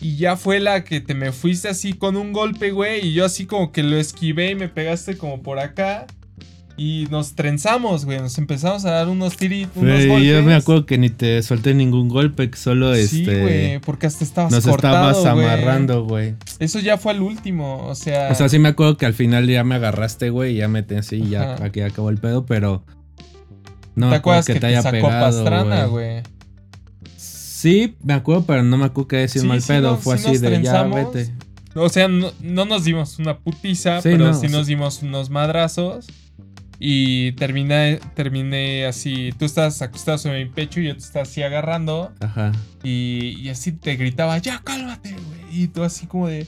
Y 0.02 0.18
ya 0.18 0.36
fue 0.36 0.60
la 0.60 0.84
que 0.84 1.00
te 1.00 1.14
me 1.14 1.32
fuiste 1.32 1.70
así 1.70 1.94
con 1.94 2.18
un 2.18 2.34
golpe, 2.34 2.72
güey. 2.72 3.06
Y 3.08 3.14
yo 3.14 3.24
así 3.26 3.46
como 3.46 3.72
que 3.72 3.84
lo 3.84 3.98
esquivé 3.98 4.52
y 4.52 4.56
me 4.56 4.68
pegaste 4.68 5.16
como 5.18 5.42
por 5.44 5.60
acá. 5.60 6.08
Y 6.78 7.08
nos 7.12 7.36
trenzamos, 7.36 8.06
güey. 8.06 8.20
Nos 8.20 8.36
empezamos 8.40 8.84
a 8.86 8.92
dar 8.92 9.08
unos 9.10 9.38
tiritos, 9.38 9.76
unos 9.78 9.94
Güey, 9.98 10.08
golpes. 10.08 10.28
yo 10.30 10.42
me 10.42 10.56
acuerdo 10.56 10.86
que 10.88 10.98
ni 10.98 11.10
te 11.12 11.44
solté 11.44 11.76
ningún 11.76 12.10
golpe, 12.10 12.50
que 12.50 12.58
solo 12.58 12.96
Sí, 12.96 13.22
este. 13.22 13.42
güey, 13.42 13.80
porque 13.80 14.08
hasta 14.08 14.24
estabas 14.24 14.52
nos 14.52 14.66
cortado, 14.66 15.12
estabas 15.12 15.36
güey. 15.36 15.46
amarrando, 15.46 16.06
güey. 16.06 16.34
Eso 16.58 16.80
ya 16.80 16.98
fue 16.98 17.12
al 17.12 17.22
último, 17.22 17.86
o 17.86 17.94
sea... 17.94 18.30
O 18.32 18.36
sea, 18.36 18.50
sí 18.50 18.58
me 18.58 18.70
acuerdo 18.70 18.98
que 18.98 19.06
al 19.06 19.14
final 19.14 19.48
ya 19.48 19.64
me 19.64 19.76
agarraste, 19.76 20.32
güey, 20.32 20.54
y 20.54 20.58
ya 20.58 20.68
me 20.70 20.82
tenía 20.82 21.02
así, 21.02 21.18
y 21.18 21.30
ya 21.30 21.58
aquí 21.64 21.82
acabó 21.82 22.10
el 22.10 22.18
pedo, 22.18 22.46
pero. 22.48 22.84
No 23.94 24.10
¿Te 24.10 24.16
acuerdas 24.16 24.48
que 24.48 24.54
que 24.54 24.60
te 24.60 24.68
te 24.68 24.68
haya 24.68 24.82
sacó 24.82 25.08
pegado, 25.08 25.26
pastrana, 25.44 25.86
güey. 25.86 26.22
güey? 26.22 26.24
Sí, 27.62 27.96
me 28.02 28.14
acuerdo, 28.14 28.44
pero 28.48 28.64
no 28.64 28.76
me 28.76 28.86
acuerdo 28.86 29.08
qué 29.10 29.18
decir 29.18 29.44
Sí, 29.44 29.48
mal 29.48 29.62
sí 29.62 29.68
pedo. 29.68 29.96
Fue 29.98 30.18
sí 30.18 30.30
así 30.30 30.40
de 30.40 30.64
ya 30.64 30.82
vete. 30.82 31.32
O 31.76 31.90
sea, 31.90 32.08
no, 32.08 32.32
no 32.42 32.66
nos 32.66 32.86
dimos 32.86 33.20
una 33.20 33.38
putiza, 33.38 34.00
pero 34.02 34.18
no, 34.18 34.34
sí 34.34 34.48
nos 34.48 34.66
dimos 34.66 35.04
unos 35.04 35.30
madrazos. 35.30 36.08
Y 36.80 37.34
terminé, 37.34 38.00
terminé 38.16 38.88
así. 38.88 39.30
Tú 39.38 39.46
estás 39.46 39.80
acostado 39.84 40.18
sobre 40.18 40.44
mi 40.44 40.50
pecho 40.50 40.80
y 40.80 40.88
yo 40.88 40.94
te 40.94 41.04
estaba 41.04 41.22
así 41.22 41.44
agarrando. 41.44 42.12
Ajá. 42.20 42.52
Y, 42.82 43.38
y 43.40 43.50
así 43.50 43.74
te 43.74 43.96
gritaba, 43.96 44.40
ya 44.40 44.60
cálmate, 44.64 45.12
güey. 45.12 45.62
Y 45.64 45.68
tú 45.68 45.84
así 45.84 46.08
como 46.08 46.30
de, 46.30 46.48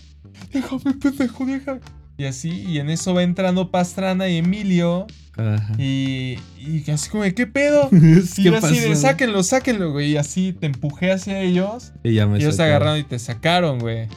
déjame, 0.51 0.95
pendejo, 0.99 1.45
déjame. 1.45 1.81
Y 2.17 2.25
así, 2.25 2.49
y 2.67 2.79
en 2.79 2.89
eso 2.89 3.13
va 3.13 3.23
entrando 3.23 3.71
Pastrana 3.71 4.29
y 4.29 4.37
Emilio. 4.37 5.07
Ajá. 5.35 5.73
Y, 5.79 6.37
y 6.59 6.83
así 6.91 7.09
como 7.09 7.23
de, 7.23 7.33
¿qué 7.33 7.47
pedo? 7.47 7.89
Y 7.91 8.43
yo 8.43 8.55
así 8.55 8.79
de, 8.79 8.95
sáquenlo, 8.95 9.41
sáquenlo, 9.43 9.91
güey. 9.91 10.11
Y 10.11 10.17
así 10.17 10.53
te 10.53 10.67
empujé 10.67 11.11
hacia 11.11 11.41
ellos. 11.41 11.91
Y 12.03 12.13
ya 12.13 12.27
me 12.27 12.37
Y 12.37 12.41
ellos 12.43 12.55
sacaron. 12.57 12.75
agarraron 12.75 12.99
y 12.99 13.03
te 13.03 13.17
sacaron, 13.19 13.79
güey. 13.79 14.07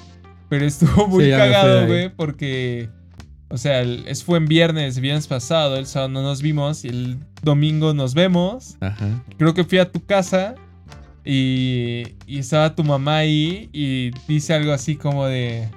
Pero 0.48 0.66
estuvo 0.66 1.08
muy 1.08 1.24
Sí, 1.24 1.30
cagado, 1.30 1.86
güey, 1.86 2.08
porque. 2.14 2.88
O 3.48 3.56
sea, 3.58 3.80
es, 3.82 4.24
fue 4.24 4.38
en 4.38 4.46
viernes, 4.46 4.98
viernes 4.98 5.28
pasado, 5.28 5.76
el 5.76 5.86
sábado 5.86 6.08
no 6.10 6.20
nos 6.22 6.42
vimos 6.42 6.84
y 6.84 6.88
el 6.88 7.18
domingo 7.42 7.94
nos 7.94 8.12
vemos. 8.12 8.76
Ajá. 8.80 9.22
Creo 9.38 9.54
que 9.54 9.62
fui 9.64 9.78
a 9.78 9.90
tu 9.90 10.04
casa 10.04 10.56
y, 11.24 12.02
y 12.26 12.38
estaba 12.38 12.74
tu 12.74 12.82
mamá 12.84 13.18
ahí 13.18 13.70
y 13.72 14.10
dice 14.28 14.52
algo 14.52 14.72
así 14.72 14.96
como 14.96 15.26
de... 15.26 15.68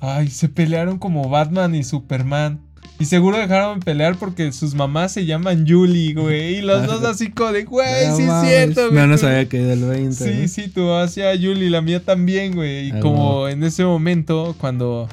Ay, 0.00 0.28
se 0.28 0.48
pelearon 0.48 0.98
como 0.98 1.28
Batman 1.28 1.74
y 1.74 1.84
Superman. 1.84 2.60
Y 2.98 3.06
seguro 3.06 3.38
dejaron 3.38 3.80
de 3.80 3.84
pelear 3.84 4.16
porque 4.16 4.52
sus 4.52 4.74
mamás 4.74 5.12
se 5.12 5.24
llaman 5.24 5.66
Julie, 5.66 6.12
güey. 6.12 6.56
Y 6.56 6.60
los 6.60 6.86
dos 6.86 7.02
así 7.04 7.30
como 7.30 7.52
de, 7.52 7.64
güey, 7.64 8.08
No 8.08 8.16
sí 8.16 8.22
es 8.24 8.40
cierto, 8.42 8.90
güey. 8.90 8.94
No 8.94 9.06
nos 9.06 9.24
había 9.24 9.48
caído 9.48 9.72
el 9.72 9.84
20. 9.84 10.12
Sí, 10.12 10.40
¿no? 10.42 10.48
sí, 10.48 10.68
tu 10.68 10.80
mamá 10.80 11.04
hacía 11.04 11.30
Julie, 11.34 11.70
la 11.70 11.80
mía 11.80 12.04
también, 12.04 12.54
güey. 12.54 12.88
Y 12.88 12.90
Ah, 12.92 13.00
como 13.00 13.48
en 13.48 13.62
ese 13.62 13.84
momento, 13.84 14.54
cuando 14.58 15.08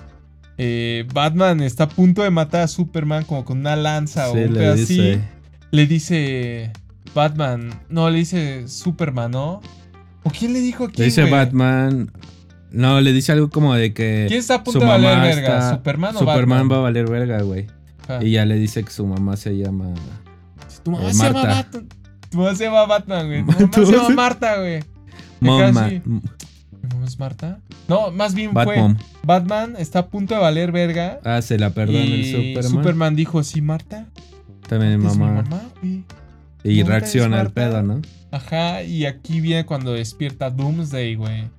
eh, 0.57 1.05
Batman 1.13 1.61
está 1.61 1.85
a 1.85 1.89
punto 1.89 2.23
de 2.23 2.29
matar 2.29 2.61
a 2.61 2.67
Superman 2.67 3.23
como 3.23 3.45
con 3.45 3.59
una 3.59 3.75
lanza 3.77 4.29
o 4.29 4.33
un 4.33 4.53
le 4.53 4.75
dice. 4.75 5.21
le 5.71 5.85
dice 5.87 6.71
Batman, 7.13 7.69
no, 7.89 8.09
le 8.09 8.19
dice 8.19 8.67
Superman, 8.67 9.31
¿no? 9.31 9.61
¿O 10.23 10.29
quién 10.29 10.51
le 10.51 10.59
dijo 10.59 10.85
a 10.85 10.87
quién, 10.87 10.99
Le 10.99 11.05
dice? 11.05 11.23
Batman. 11.29 12.11
No, 12.71 12.99
le 13.01 13.13
dice 13.13 13.31
algo 13.31 13.49
como 13.49 13.73
de 13.75 13.93
que. 13.93 14.25
¿Quién 14.27 14.39
está 14.39 14.55
a 14.55 14.63
punto 14.63 14.79
su 14.79 14.85
de 14.85 14.91
valer 14.91 15.09
mamá 15.15 15.23
verga? 15.25 15.41
está- 15.57 15.75
¿Superman 15.75 16.15
o 16.15 16.19
Superman 16.19 16.49
Batman? 16.49 16.71
va 16.71 16.75
a 16.77 16.81
valer 16.81 17.09
verga, 17.09 17.41
güey. 17.41 17.67
Ajá. 18.03 18.23
Y 18.23 18.31
ya 18.31 18.45
le 18.45 18.55
dice 18.55 18.83
que 18.83 18.91
su 18.91 19.05
mamá 19.05 19.37
se 19.37 19.57
llama. 19.57 19.93
Tu 20.83 20.91
mamá 20.91 21.09
eh, 21.09 21.13
se 21.13 21.23
llama 21.23 21.43
Marta. 21.43 21.55
Batman. 21.55 21.87
Tu 22.29 22.37
mamá 22.37 22.55
se 22.55 22.63
llama 22.65 22.85
Batman, 22.85 23.27
güey. 23.27 23.43
Tu 23.45 23.51
mamá 23.61 23.69
se 23.73 23.91
llama 23.91 24.03
mamá- 24.03 24.15
Marta, 24.15 24.57
güey. 24.59 24.79
Casi- 24.79 24.91
¿Mi 25.41 25.49
mamá 26.89 27.05
es 27.05 27.19
Marta? 27.19 27.59
No, 27.87 28.11
más 28.11 28.33
bien 28.33 28.51
fue 28.51 28.65
Batmom. 28.65 28.97
Batman 29.23 29.75
está 29.77 29.99
a 29.99 30.07
punto 30.07 30.33
de 30.35 30.41
valer 30.41 30.71
verga. 30.71 31.19
Ah, 31.23 31.41
se 31.41 31.57
la 31.57 31.69
perdona 31.71 31.99
el 31.99 32.25
Superman. 32.25 32.71
Superman 32.71 33.15
dijo, 33.15 33.43
sí, 33.43 33.61
Marta. 33.61 34.05
También 34.67 34.99
mi 34.99 35.07
es 35.07 35.13
mi 35.13 35.19
mamá. 35.23 35.41
mamá, 35.43 35.61
güey. 35.81 36.03
Y 36.63 36.79
¿Nunca 36.79 36.91
reacciona 36.91 37.37
al 37.37 37.43
Marta? 37.45 37.53
pedo, 37.53 37.81
¿no? 37.83 38.01
Ajá, 38.31 38.83
y 38.83 39.05
aquí 39.05 39.39
viene 39.39 39.65
cuando 39.65 39.93
despierta 39.93 40.49
Doomsday, 40.49 41.15
güey. 41.15 41.49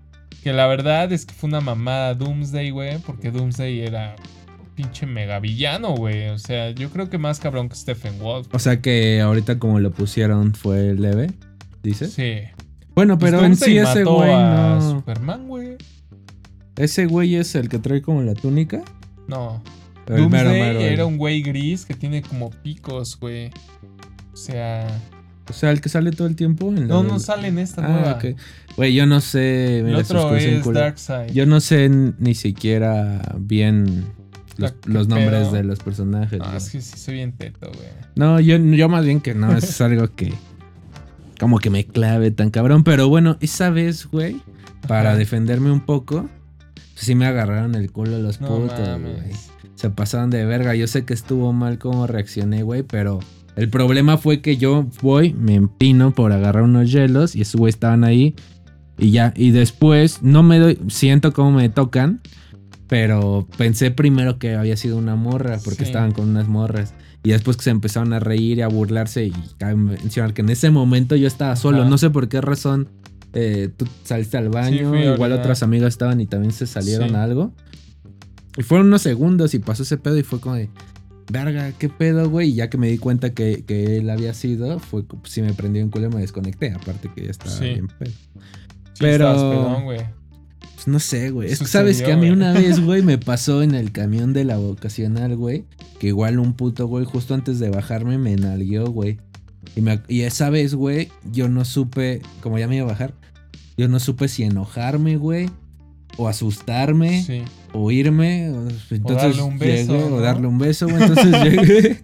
Que 0.43 0.53
la 0.53 0.67
verdad 0.67 1.13
es 1.13 1.27
que 1.27 1.35
fue 1.35 1.49
una 1.49 1.61
mamada 1.61 2.15
Doomsday, 2.15 2.71
güey, 2.71 2.99
porque 2.99 3.31
Doomsday 3.31 3.81
era 3.81 4.15
un 4.61 4.67
pinche 4.75 5.05
mega 5.07 5.41
villano, 5.41 5.95
güey. 5.95 6.29
O 6.29 6.39
sea, 6.39 6.71
yo 6.71 6.91
creo 6.91 7.11
que 7.11 7.19
más 7.19 7.41
cabrón 7.41 7.69
que 7.69 7.75
Stephen 7.75 8.19
Wolf. 8.19 8.49
O 8.53 8.59
sea 8.59 8.81
que 8.81 9.21
ahorita 9.21 9.59
como 9.59 9.81
lo 9.81 9.91
pusieron 9.91 10.55
fue 10.55 10.95
leve, 10.95 11.31
dices. 11.83 12.13
Sí. 12.13 12.41
Bueno, 12.95 13.19
Pues 13.19 13.33
pero 13.33 13.45
en 13.45 13.53
Doomsday 13.53 13.71
sí 13.73 13.79
ese 13.79 14.05
güey 14.05 14.31
no. 14.31 14.91
Superman, 14.91 15.49
güey. 15.49 15.77
Ese 16.77 17.07
güey 17.07 17.35
es 17.35 17.55
el 17.57 17.69
que 17.69 17.79
trae 17.79 18.01
como 18.01 18.23
la 18.23 18.35
túnica. 18.35 18.83
No. 19.27 19.63
El 20.07 20.17
Doomsday 20.19 20.61
mero, 20.61 20.81
era 20.81 21.05
un 21.05 21.19
güey 21.19 21.43
gris 21.43 21.85
que 21.85 21.95
tiene 21.95 22.23
como 22.23 22.51
picos, 22.51 23.19
güey. 23.19 23.51
O 24.33 24.37
sea, 24.37 24.87
O 25.51 25.53
sea, 25.53 25.71
el 25.71 25.81
que 25.81 25.89
sale 25.89 26.11
todo 26.13 26.27
el 26.29 26.37
tiempo. 26.37 26.69
En 26.69 26.87
no, 26.89 27.03
del- 27.03 27.13
no 27.13 27.19
sale 27.19 27.49
en 27.49 27.59
esta 27.59 27.85
Ah, 27.85 27.89
nueva. 27.89 28.13
ok. 28.13 28.25
Güey, 28.77 28.95
yo 28.95 29.07
no 29.07 29.21
sé. 29.21 29.79
El 29.79 29.85
Mira, 29.87 29.99
otro 29.99 30.37
es. 30.37 30.65
Darkseid. 30.65 31.33
Yo 31.33 31.47
no 31.47 31.61
sé 31.61 31.89
ni 32.19 32.35
siquiera 32.35 33.21
bien 33.39 34.05
los, 34.57 34.73
Ah, 34.73 34.75
¿qué 34.83 34.91
los 34.91 35.09
nombres 35.09 35.31
pedo? 35.49 35.53
de 35.53 35.65
los 35.65 35.79
personajes. 35.81 36.39
No, 36.39 36.45
güey. 36.45 36.57
es 36.57 36.71
que 36.71 36.81
sí 36.81 36.99
soy 36.99 37.15
bien 37.15 37.33
teto, 37.33 37.69
güey. 37.69 37.89
No, 38.17 38.41
yo, 38.41 38.57
yo 38.59 38.89
más 38.89 39.05
bien 39.05 39.21
que 39.21 39.35
no, 39.35 39.53
es 39.57 39.81
algo 39.81 40.15
que, 40.15 40.33
como 41.41 41.59
que 41.59 41.71
me 41.71 41.85
clave 41.87 42.31
tan 42.31 42.51
cabrón. 42.51 42.85
Pero 42.85 43.09
bueno, 43.09 43.37
esa 43.41 43.71
vez, 43.71 44.07
güey, 44.07 44.41
para 44.87 45.11
Ajá. 45.11 45.19
defenderme 45.19 45.71
un 45.71 45.81
poco, 45.81 46.29
pues 46.95 47.07
sí 47.07 47.15
me 47.15 47.27
agarraron 47.27 47.75
el 47.75 47.91
culo 47.91 48.19
los 48.19 48.41
No 48.41 48.49
putos, 48.49 48.79
güey. 49.01 49.33
Se 49.77 49.91
pasaron 49.91 50.31
de 50.31 50.45
verga. 50.45 50.75
Yo 50.75 50.87
sé 50.89 51.05
que 51.05 51.15
estuvo 51.15 51.53
mal 51.53 51.79
cómo 51.79 52.07
reaccioné, 52.09 52.63
güey, 52.65 52.83
pero 52.83 53.21
el 53.59 53.69
problema 53.71 54.17
fue 54.19 54.41
que 54.41 54.57
yo 54.57 54.87
voy, 55.03 55.33
me 55.35 55.55
empino 55.55 56.13
por 56.13 56.33
agarrar 56.33 56.63
unos 56.65 56.91
hielos 56.91 57.35
y 57.37 57.43
esos 57.43 57.59
güey 57.59 57.71
estaban 57.71 58.05
ahí. 58.05 58.35
Y 58.99 59.11
ya, 59.11 59.33
y 59.37 59.51
después 59.53 60.23
no 60.23 60.43
me 60.43 60.59
doy, 60.59 60.79
siento 60.89 61.33
cómo 61.33 61.53
me 61.53 61.69
tocan, 61.69 62.21
pero 62.89 63.47
pensé 63.57 63.91
primero 63.91 64.39
que 64.39 64.55
había 64.57 64.77
sido 64.77 64.97
una 64.97 65.15
morra, 65.17 65.59
porque 65.63 65.85
Sí. 65.85 65.91
estaban 65.91 66.13
con 66.13 66.29
unas 66.29 66.49
morras. 66.49 66.95
Y 67.23 67.31
después 67.31 67.57
que 67.57 67.65
se 67.65 67.71
empezaron 67.71 68.13
a 68.13 68.21
reír 68.21 68.59
y 68.59 68.63
a 68.63 68.69
burlarse, 68.69 69.27
y 69.27 69.33
cabe 69.59 69.75
mencionar 69.77 70.35
que 70.35 70.41
en 70.43 70.49
ese 70.51 70.71
momento 70.71 71.15
yo 71.17 71.27
estaba 71.27 71.55
solo, 71.57 71.81
Ajá. 71.83 71.91
no 71.91 71.99
sé 71.99 72.11
por 72.11 72.29
qué 72.29 72.41
razón. 72.41 72.89
eh, 73.35 73.69
tú 73.77 73.87
saliste 74.05 74.39
al 74.39 74.49
baño, 74.49 74.97
igual 75.15 75.33
otras 75.33 75.63
amigas 75.63 75.89
estaban 75.89 76.19
y 76.23 76.27
también 76.27 76.51
se 76.51 76.67
salieron 76.67 77.11
Sí. 77.11 77.15
a 77.15 77.23
algo. 77.23 77.53
Y 78.57 78.63
fueron 78.63 78.87
unos 78.87 79.03
segundos 79.03 79.53
y 79.53 79.59
pasó 79.59 79.83
ese 79.83 79.99
pedo 79.99 80.17
y 80.19 80.23
fue 80.23 80.41
como 80.41 80.55
de, 80.55 80.71
verga, 81.31 81.73
qué 81.79 81.89
pedo, 81.89 82.29
güey. 82.31 82.51
Y 82.51 82.55
ya 82.55 82.71
que 82.71 82.79
me 82.79 82.89
di 82.89 82.99
cuenta 82.99 83.35
que, 83.35 83.65
que 83.67 83.99
él 83.99 84.11
había 84.11 84.35
sido, 84.35 84.79
fue 84.81 85.05
si 85.25 85.43
me 85.43 85.53
prendió 85.55 85.83
en 85.83 85.91
culo 85.91 86.07
y 86.07 86.15
me 86.15 86.21
desconecté. 86.21 86.73
Aparte 86.73 87.11
que 87.15 87.25
ya 87.25 87.31
estaba 87.31 87.51
Sí. 87.57 87.65
bien 87.65 87.89
pedo. 87.99 88.11
Sí, 88.11 88.99
Pero- 89.01 89.33
pedón, 89.35 89.85
güey. 89.85 90.01
Pues 90.75 90.87
no 90.87 91.01
sé, 91.01 91.31
güey. 91.31 91.51
Es 91.51 91.59
que 91.59 91.67
sabes 91.67 92.01
que 92.03 92.13
a 92.13 92.17
mí 92.17 92.29
güey. 92.29 92.31
una 92.33 92.53
vez, 92.53 92.79
güey, 92.85 93.03
me 93.03 93.19
pasó 93.19 93.63
en 93.63 93.75
el 93.75 93.91
camión 93.91 94.33
de 94.33 94.45
la 94.45 94.59
vocacional, 94.59 95.37
güey. 95.37 95.65
Que 95.99 96.09
igual 96.09 96.39
un 96.39 96.55
puto, 96.55 96.87
güey, 96.87 97.05
justo 97.05 97.35
antes 97.35 97.59
de 97.59 97.69
bajarme 97.71 98.17
me 98.19 98.37
nalgueó, 98.37 98.87
güey. 98.87 99.19
Y, 99.75 99.81
me- 99.81 100.01
y 100.09 100.21
esa 100.23 100.51
vez, 100.51 100.75
güey, 100.75 101.09
yo 101.33 101.49
no 101.49 101.65
supe, 101.65 102.23
como 102.43 102.59
ya 102.59 102.69
me 102.69 102.77
iba 102.77 102.85
a 102.87 102.89
bajar, 102.91 103.15
yo 103.77 103.89
no 103.89 103.99
supe 103.99 104.29
si 104.29 104.45
enojarme, 104.45 105.17
güey. 105.17 105.51
O 106.17 106.27
asustarme. 106.29 107.23
Sí. 107.23 107.43
O 107.73 107.91
irme. 107.91 108.51
o- 108.51 108.69
Entonces 108.91 109.17
darle 109.17 109.43
un 109.43 109.59
beso, 109.59 109.93
llegué, 109.95 110.09
¿no? 110.11 110.17
O 110.17 110.21
darle 110.21 110.47
un 110.47 110.59
beso, 110.59 110.89
güey. 110.89 111.03
Entonces 111.03 111.27
llegué. 111.43 112.01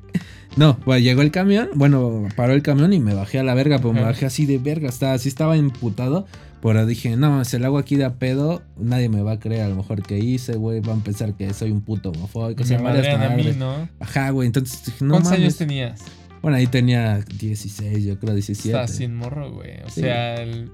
No, 0.56 0.78
pues 0.78 1.02
llegó 1.02 1.22
el 1.22 1.30
camión. 1.30 1.68
Bueno, 1.74 2.28
paró 2.36 2.52
el 2.52 2.62
camión 2.62 2.92
y 2.92 3.00
me 3.00 3.12
bajé 3.14 3.40
a 3.40 3.42
la 3.42 3.54
verga. 3.54 3.78
Pero 3.78 3.92
me 3.92 4.00
Ajá. 4.00 4.10
bajé 4.10 4.26
así 4.26 4.46
de 4.46 4.58
verga. 4.58 4.88
Estaba, 4.88 5.14
así 5.14 5.28
estaba 5.28 5.56
emputado. 5.56 6.26
Pero 6.62 6.86
dije, 6.86 7.16
no, 7.16 7.44
si 7.44 7.58
lo 7.58 7.66
hago 7.66 7.78
aquí 7.78 7.96
de 7.96 8.04
a 8.06 8.14
pedo, 8.14 8.62
nadie 8.78 9.08
me 9.10 9.20
va 9.20 9.32
a 9.32 9.38
creer 9.38 9.62
a 9.62 9.68
lo 9.68 9.74
mejor 9.76 10.02
que 10.02 10.18
hice, 10.18 10.54
güey. 10.54 10.80
Van 10.80 11.00
a 11.00 11.04
pensar 11.04 11.34
que 11.34 11.52
soy 11.52 11.70
un 11.72 11.82
puto 11.82 12.10
homofóbico. 12.10 12.62
o 12.62 12.66
sea, 12.66 12.78
me 12.78 12.88
a 12.90 13.28
mí. 13.36 13.52
¿no? 13.58 13.88
Ajá, 14.00 14.30
güey. 14.30 14.46
Entonces 14.46 14.82
dije, 14.86 15.04
no 15.04 15.10
¿Cuántos 15.10 15.32
mames. 15.32 15.42
años 15.44 15.56
tenías? 15.58 16.00
Bueno, 16.40 16.56
ahí 16.56 16.66
tenía 16.66 17.20
16, 17.38 18.04
yo 18.04 18.18
creo 18.18 18.32
17. 18.34 18.68
Estás 18.68 18.96
sin 18.96 19.14
morro, 19.14 19.50
güey. 19.52 19.72
O 19.84 19.90
Sí. 19.90 20.02
sea, 20.02 20.36
el- 20.36 20.70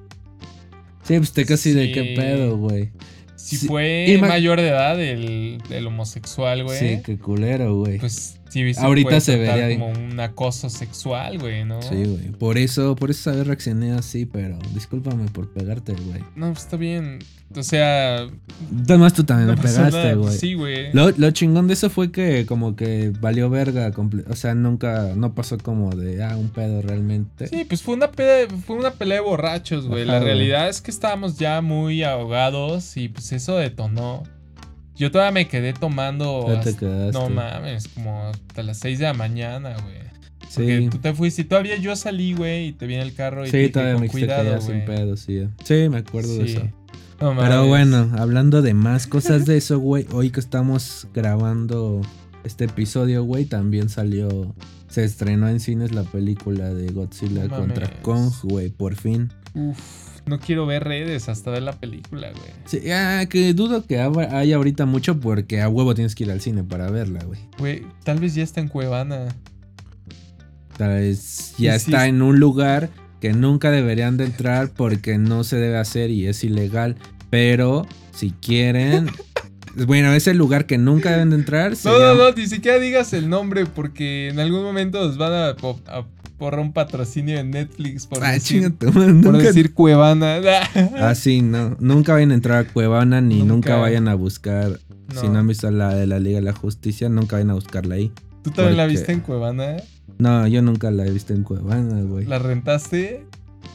Sí, 1.03 1.17
pues 1.17 1.33
te 1.33 1.45
casi 1.47 1.73
de 1.73 1.91
qué 1.91 2.15
pedo, 2.17 2.57
güey. 2.59 2.91
Si 3.41 3.57
Sí, 3.57 3.67
fue 3.67 4.19
mayor 4.21 4.61
de 4.61 4.69
edad 4.69 5.01
el, 5.01 5.59
el 5.71 5.87
homosexual, 5.87 6.65
güey. 6.65 6.79
Sí, 6.79 7.03
qué 7.05 7.19
culero, 7.19 7.77
güey. 7.77 7.99
Pues 7.99 8.40
sí, 8.51 8.75
se 8.75 8.81
Ahorita 8.81 9.21
se 9.21 9.37
vería 9.37 9.79
como 9.79 9.93
un 9.93 10.21
acoso 10.21 10.69
sexual, 10.69 11.39
güey, 11.39 11.65
¿no? 11.65 11.81
Sí, 11.83 12.05
güey. 12.05 12.31
Por 12.33 12.59
eso, 12.59 12.97
por 12.97 13.11
eso 13.11 13.31
sabes 13.31 13.47
reaccioné 13.47 13.93
así, 13.93 14.27
pero 14.27 14.59
discúlpame 14.75 15.29
por 15.31 15.53
pegarte, 15.53 15.93
güey. 15.93 16.21
No, 16.37 16.53
pues 16.53 16.65
está 16.65 16.77
bien. 16.77 17.21
O 17.57 17.65
sea, 17.65 18.29
Además 18.85 19.13
tú 19.13 19.25
también 19.25 19.49
no 19.49 19.57
me 19.57 19.63
pegaste, 19.63 20.15
güey. 20.15 20.37
Sí, 20.37 20.55
güey. 20.55 20.93
Lo, 20.93 21.11
lo 21.11 21.31
chingón 21.33 21.67
de 21.67 21.75
eso 21.75 21.91
fue 21.91 22.13
que 22.13 22.47
como 22.47 22.77
que 22.77 23.13
valió 23.21 23.51
verga. 23.51 23.93
O 24.29 24.37
sea, 24.37 24.55
nunca, 24.55 25.15
no 25.17 25.35
pasó 25.35 25.59
como 25.59 25.91
de, 25.91 26.23
ah, 26.23 26.37
un 26.37 26.51
pedo 26.51 26.81
realmente. 26.81 27.49
Sí, 27.49 27.65
pues 27.65 27.83
fue 27.83 27.95
una 27.95 28.13
pelea, 28.13 28.47
fue 28.65 28.77
una 28.77 28.93
pelea 28.93 29.19
de 29.19 29.25
borrachos, 29.25 29.89
güey. 29.89 30.05
La 30.05 30.21
realidad 30.21 30.69
es 30.69 30.81
que 30.81 30.93
estábamos 30.93 31.39
ya 31.39 31.61
muy 31.61 32.05
ahogados 32.05 32.97
y 32.97 33.09
pues 33.09 33.33
eso 33.33 33.57
detonó. 33.57 34.23
Yo 35.01 35.11
todavía 35.11 35.33
me 35.33 35.49
quedé 35.49 35.73
tomando. 35.73 36.45
Te 36.63 36.71
hasta- 36.71 37.11
no 37.11 37.31
mames, 37.31 37.89
como 37.89 38.27
hasta 38.27 38.63
las 38.63 38.79
6 38.79 38.99
de 38.99 39.07
la 39.07 39.15
mañana, 39.15 39.71
güey. 39.83 39.99
Porque 40.55 40.79
Sí, 40.81 40.89
tú 40.91 40.99
te 40.99 41.15
fuiste 41.15 41.43
y 41.43 41.45
todavía 41.47 41.77
yo 41.79 41.97
salí, 41.97 42.35
güey, 42.35 42.69
y 42.69 42.73
te 42.73 42.87
vi 42.87 42.95
en 42.97 43.01
el 43.01 43.15
carro 43.15 43.43
y 43.43 43.45
te 43.47 43.51
sí, 43.53 43.57
dije, 43.59 43.71
todavía 43.71 43.95
con 43.95 44.03
me 44.03 44.09
cuidado, 44.09 44.61
sin 44.61 44.85
pedo, 44.85 45.17
sí. 45.17 45.49
Sí, 45.65 45.89
me 45.89 45.99
acuerdo 45.99 46.35
de 46.37 46.45
eso. 46.45 46.69
No 47.21 47.35
Pero 47.37 47.67
bueno, 47.67 48.11
hablando 48.19 48.61
de 48.61 48.75
más 48.75 49.07
cosas 49.07 49.47
de 49.47 49.57
eso, 49.57 49.79
güey, 49.79 50.07
hoy 50.13 50.31
que 50.31 50.41
estamos 50.41 51.07
grabando 51.15 52.03
este 52.45 52.65
episodio, 52.65 53.25
güey, 53.25 53.45
también 53.47 53.89
salió, 53.89 54.55
se 54.89 55.05
estrenó 55.05 55.49
en 55.49 55.61
cines 55.61 55.93
la 55.93 56.03
película 56.03 56.75
de 56.75 56.93
Godzilla 56.93 57.45
No 57.45 57.57
contra. 57.57 57.89
Kong, 58.03 58.31
güey, 58.43 58.69
por 58.71 58.97
fin. 58.97 59.31
Uf, 59.55 59.79
no 60.27 60.39
quiero 60.39 60.67
ver 60.67 60.85
redes 60.85 61.29
hasta 61.29 61.51
ver 61.51 61.63
la 61.63 61.73
película, 61.73 62.31
güey. 62.31 62.51
Sí, 62.67 62.91
ah, 62.91 63.25
que 63.29 63.53
dudo 63.55 63.85
que 63.87 63.99
haya 63.99 64.57
ahorita 64.57 64.87
mucho 64.87 65.19
porque 65.21 65.61
a 65.61 65.69
huevo 65.69 65.95
tienes 65.95 66.15
que 66.15 66.25
ir 66.25 66.31
al 66.31 66.41
cine 66.41 66.63
para 66.65 66.91
verla, 66.91 67.21
güey. 67.25 67.41
Güey, 67.59 67.83
tal 68.05 68.19
vez 68.21 68.35
ya 68.35 68.43
está 68.43 68.61
en 68.61 68.69
Cuevana. 68.69 69.29
Tal 70.77 70.91
vez 70.91 71.55
ya 71.59 71.79
sí 71.79 71.87
está 71.91 72.05
es- 72.07 72.11
en 72.11 72.23
un 72.23 72.41
lugar 72.41 72.91
que 73.21 73.33
nunca 73.33 73.71
deberían 73.71 74.17
de 74.17 74.25
entrar 74.25 74.71
porque 74.71 75.19
no 75.19 75.45
se 75.45 75.57
debe 75.57 75.77
hacer 75.77 76.11
y 76.11 76.27
es 76.27 76.43
ilegal. 76.45 76.97
Pero 77.29 77.87
si 78.13 78.31
quieren... 78.31 79.11
bueno, 79.87 80.13
es 80.15 80.27
el 80.27 80.39
lugar 80.39 80.67
que 80.67 80.79
nunca 80.79 81.11
deben 81.11 81.31
de 81.31 81.37
entrar. 81.37 81.73
No, 81.85 81.93
no, 81.93 81.99
llama- 81.99 82.31
no, 82.31 82.33
ni 82.33 82.47
siquiera 82.47 82.79
digas 82.79 83.13
el 83.13 83.29
nombre 83.29 83.67
porque 83.67 84.29
en 84.29 84.41
algún 84.41 84.63
momento 84.63 85.05
nos 85.07 85.19
van 85.19 85.33
a 85.33 85.57
porrar 86.41 86.61
un 86.61 86.73
patrocinio 86.73 87.39
en 87.39 87.51
Netflix 87.53 88.07
por, 88.07 88.25
Ah, 88.25 88.33
decir, 88.33 88.73
por 88.75 88.97
nunca- 88.97 89.53
Cuevana. 89.75 90.41
Ah, 90.99 91.15
sí, 91.15 91.43
no. 91.43 91.77
Nunca 91.79 92.15
vayan 92.15 92.33
a 92.33 92.35
entrar 92.35 92.59
a 92.59 92.65
Cuevana 92.73 93.21
ni 93.21 93.37
nunca, 93.41 93.47
Nunca. 93.53 93.77
vayan 93.77 94.09
a 94.09 94.15
buscar. 94.15 94.81
Si 95.21 95.29
No. 95.29 95.39
han 95.39 95.47
visto 95.47 95.71
la 95.71 95.95
de 95.95 96.07
la 96.07 96.19
Liga 96.19 96.37
de 96.39 96.43
la 96.45 96.53
Justicia, 96.53 97.09
nunca 97.09 97.37
vayan 97.37 97.51
a 97.51 97.55
buscarla 97.55 97.97
ahí. 97.97 98.11
¿Tú 98.43 98.51
también 98.51 98.77
la 98.79 98.87
viste 98.87 99.13
en 99.13 99.21
Cuevana? 99.21 99.77
No, 100.19 100.47
yo 100.47 100.63
nunca 100.63 100.91
la 100.91 101.07
he 101.07 101.11
visto 101.11 101.33
en 101.35 101.43
Cuevana, 101.45 102.01
güey. 102.03 102.27
¿La 102.27 102.39
rentaste? 102.39 103.27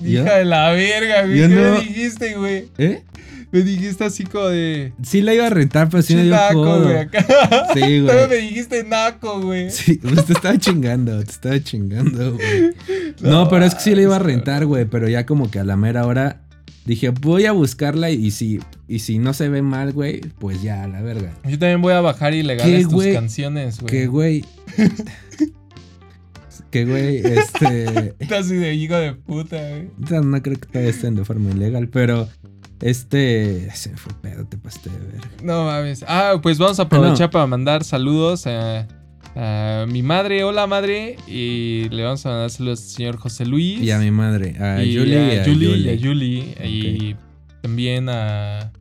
¿Yo? 0.01 0.23
Hija 0.23 0.35
de 0.37 0.45
la 0.45 0.71
verga, 0.71 1.23
güey. 1.25 1.37
Yo 1.39 1.47
¿Qué 1.47 1.55
no. 1.55 1.73
me 1.73 1.79
dijiste, 1.81 2.35
güey? 2.35 2.65
¿Eh? 2.77 3.03
Me 3.51 3.61
dijiste 3.61 4.03
así 4.03 4.23
como 4.25 4.47
de. 4.47 4.91
Sí 5.03 5.21
la 5.21 5.33
iba 5.33 5.47
a 5.47 5.49
rentar, 5.49 5.87
pero 5.89 6.03
sí 6.03 6.15
me 6.15 6.23
dio 6.23 6.35
codo. 6.53 6.83
güey. 6.83 6.97
Acá. 6.97 7.25
Sí, 7.73 7.99
güey. 8.01 8.27
me 8.29 8.35
dijiste 8.35 8.83
naco, 8.83 9.39
güey. 9.41 9.69
Sí, 9.71 9.95
pues 9.95 10.25
te 10.25 10.33
estaba 10.33 10.57
chingando, 10.57 11.23
te 11.23 11.31
estaba 11.31 11.63
chingando, 11.63 12.33
güey. 12.33 12.73
No, 13.21 13.47
pero 13.49 13.63
es 13.65 13.73
que 13.75 13.81
sí 13.81 13.95
la 13.95 14.01
iba 14.01 14.15
a 14.17 14.19
rentar, 14.19 14.65
güey, 14.65 14.85
pero 14.85 15.07
ya 15.07 15.25
como 15.25 15.49
que 15.49 15.59
a 15.59 15.63
la 15.63 15.77
mera 15.77 16.05
hora 16.05 16.41
dije, 16.85 17.09
voy 17.09 17.45
a 17.45 17.51
buscarla 17.53 18.09
y 18.11 18.29
si, 18.31 18.59
y 18.87 18.99
si 18.99 19.19
no 19.19 19.33
se 19.33 19.47
ve 19.49 19.61
mal, 19.61 19.93
güey, 19.93 20.19
pues 20.39 20.61
ya, 20.61 20.83
a 20.83 20.87
la 20.87 21.01
verga. 21.01 21.31
Yo 21.45 21.57
también 21.57 21.81
voy 21.81 21.93
a 21.93 22.01
bajar 22.01 22.33
ilegales 22.33 22.75
¿Qué, 22.77 22.83
tus 22.83 22.93
güey? 22.93 23.13
canciones, 23.13 23.79
güey. 23.79 23.89
Que, 23.91 24.07
güey. 24.07 24.45
que, 26.75 26.83
güey, 26.83 27.17
este. 27.19 28.15
Estás 28.19 28.47
así 28.47 28.55
de 28.55 28.73
hijo 28.73 28.95
de 28.95 29.13
puta, 29.13 29.55
güey. 29.55 29.89
No, 30.09 30.21
no 30.21 30.41
creo 30.41 30.59
que 30.59 30.65
todavía 30.65 30.89
estén 30.89 31.15
de 31.15 31.23
forma 31.23 31.51
ilegal, 31.51 31.87
pero 31.87 32.27
este. 32.81 33.69
Se 33.73 33.91
me 33.91 33.97
fue 33.97 34.11
pedo, 34.21 34.45
te 34.45 34.57
pasaste 34.57 34.89
de 34.89 34.97
ver. 34.97 35.21
No 35.41 35.63
mames. 35.63 36.03
Ah, 36.05 36.37
pues 36.43 36.57
vamos 36.57 36.77
a 36.81 36.83
aprovechar 36.83 37.29
para 37.29 37.47
mandar 37.47 37.85
saludos 37.85 38.45
a, 38.45 38.87
a 39.37 39.85
mi 39.87 40.03
madre. 40.03 40.43
Hola, 40.43 40.67
madre. 40.67 41.15
Y 41.27 41.87
le 41.91 42.03
vamos 42.03 42.25
a 42.25 42.29
mandar 42.31 42.49
saludos 42.49 42.81
al 42.81 42.89
señor 42.89 43.17
José 43.17 43.45
Luis. 43.45 43.79
Y 43.79 43.91
a 43.91 43.99
mi 43.99 44.11
madre, 44.11 44.57
a 44.59 44.83
y 44.83 44.97
Julie 44.97 45.33
y 45.33 45.39
a 45.39 45.45
Julie, 45.45 45.77
y 45.77 45.89
a 45.89 45.97
Julie. 45.97 46.55
Y 46.65 47.15
también 47.61 48.09
a. 48.09 48.73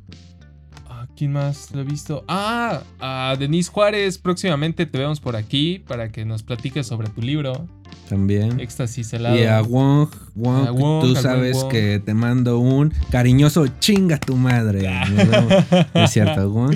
¿A 0.88 1.06
quién 1.16 1.30
más 1.30 1.70
lo 1.72 1.82
he 1.82 1.84
visto? 1.84 2.24
Ah, 2.26 2.82
a 2.98 3.36
Denise 3.38 3.70
Juárez. 3.70 4.18
Próximamente 4.18 4.84
te 4.84 4.98
vemos 4.98 5.20
por 5.20 5.36
aquí 5.36 5.78
para 5.86 6.08
que 6.08 6.24
nos 6.24 6.42
platiques 6.42 6.88
sobre 6.88 7.08
tu 7.08 7.22
libro, 7.22 7.68
También. 8.08 8.60
Éxtasis 8.60 9.12
helado. 9.14 9.38
Y 9.38 9.44
a 9.44 9.62
Wong, 9.62 10.08
Wong, 10.34 10.68
A 10.68 10.70
Wong, 10.72 11.02
tú 11.02 11.16
sabes 11.16 11.56
Wong. 11.56 11.70
que 11.70 12.02
te 12.04 12.14
mando 12.14 12.58
un 12.58 12.92
cariñoso 13.10 13.66
chinga 13.80 14.18
tu 14.18 14.36
madre. 14.36 14.88
No 15.94 16.04
es 16.04 16.10
cierto, 16.10 16.50
Wong. 16.50 16.74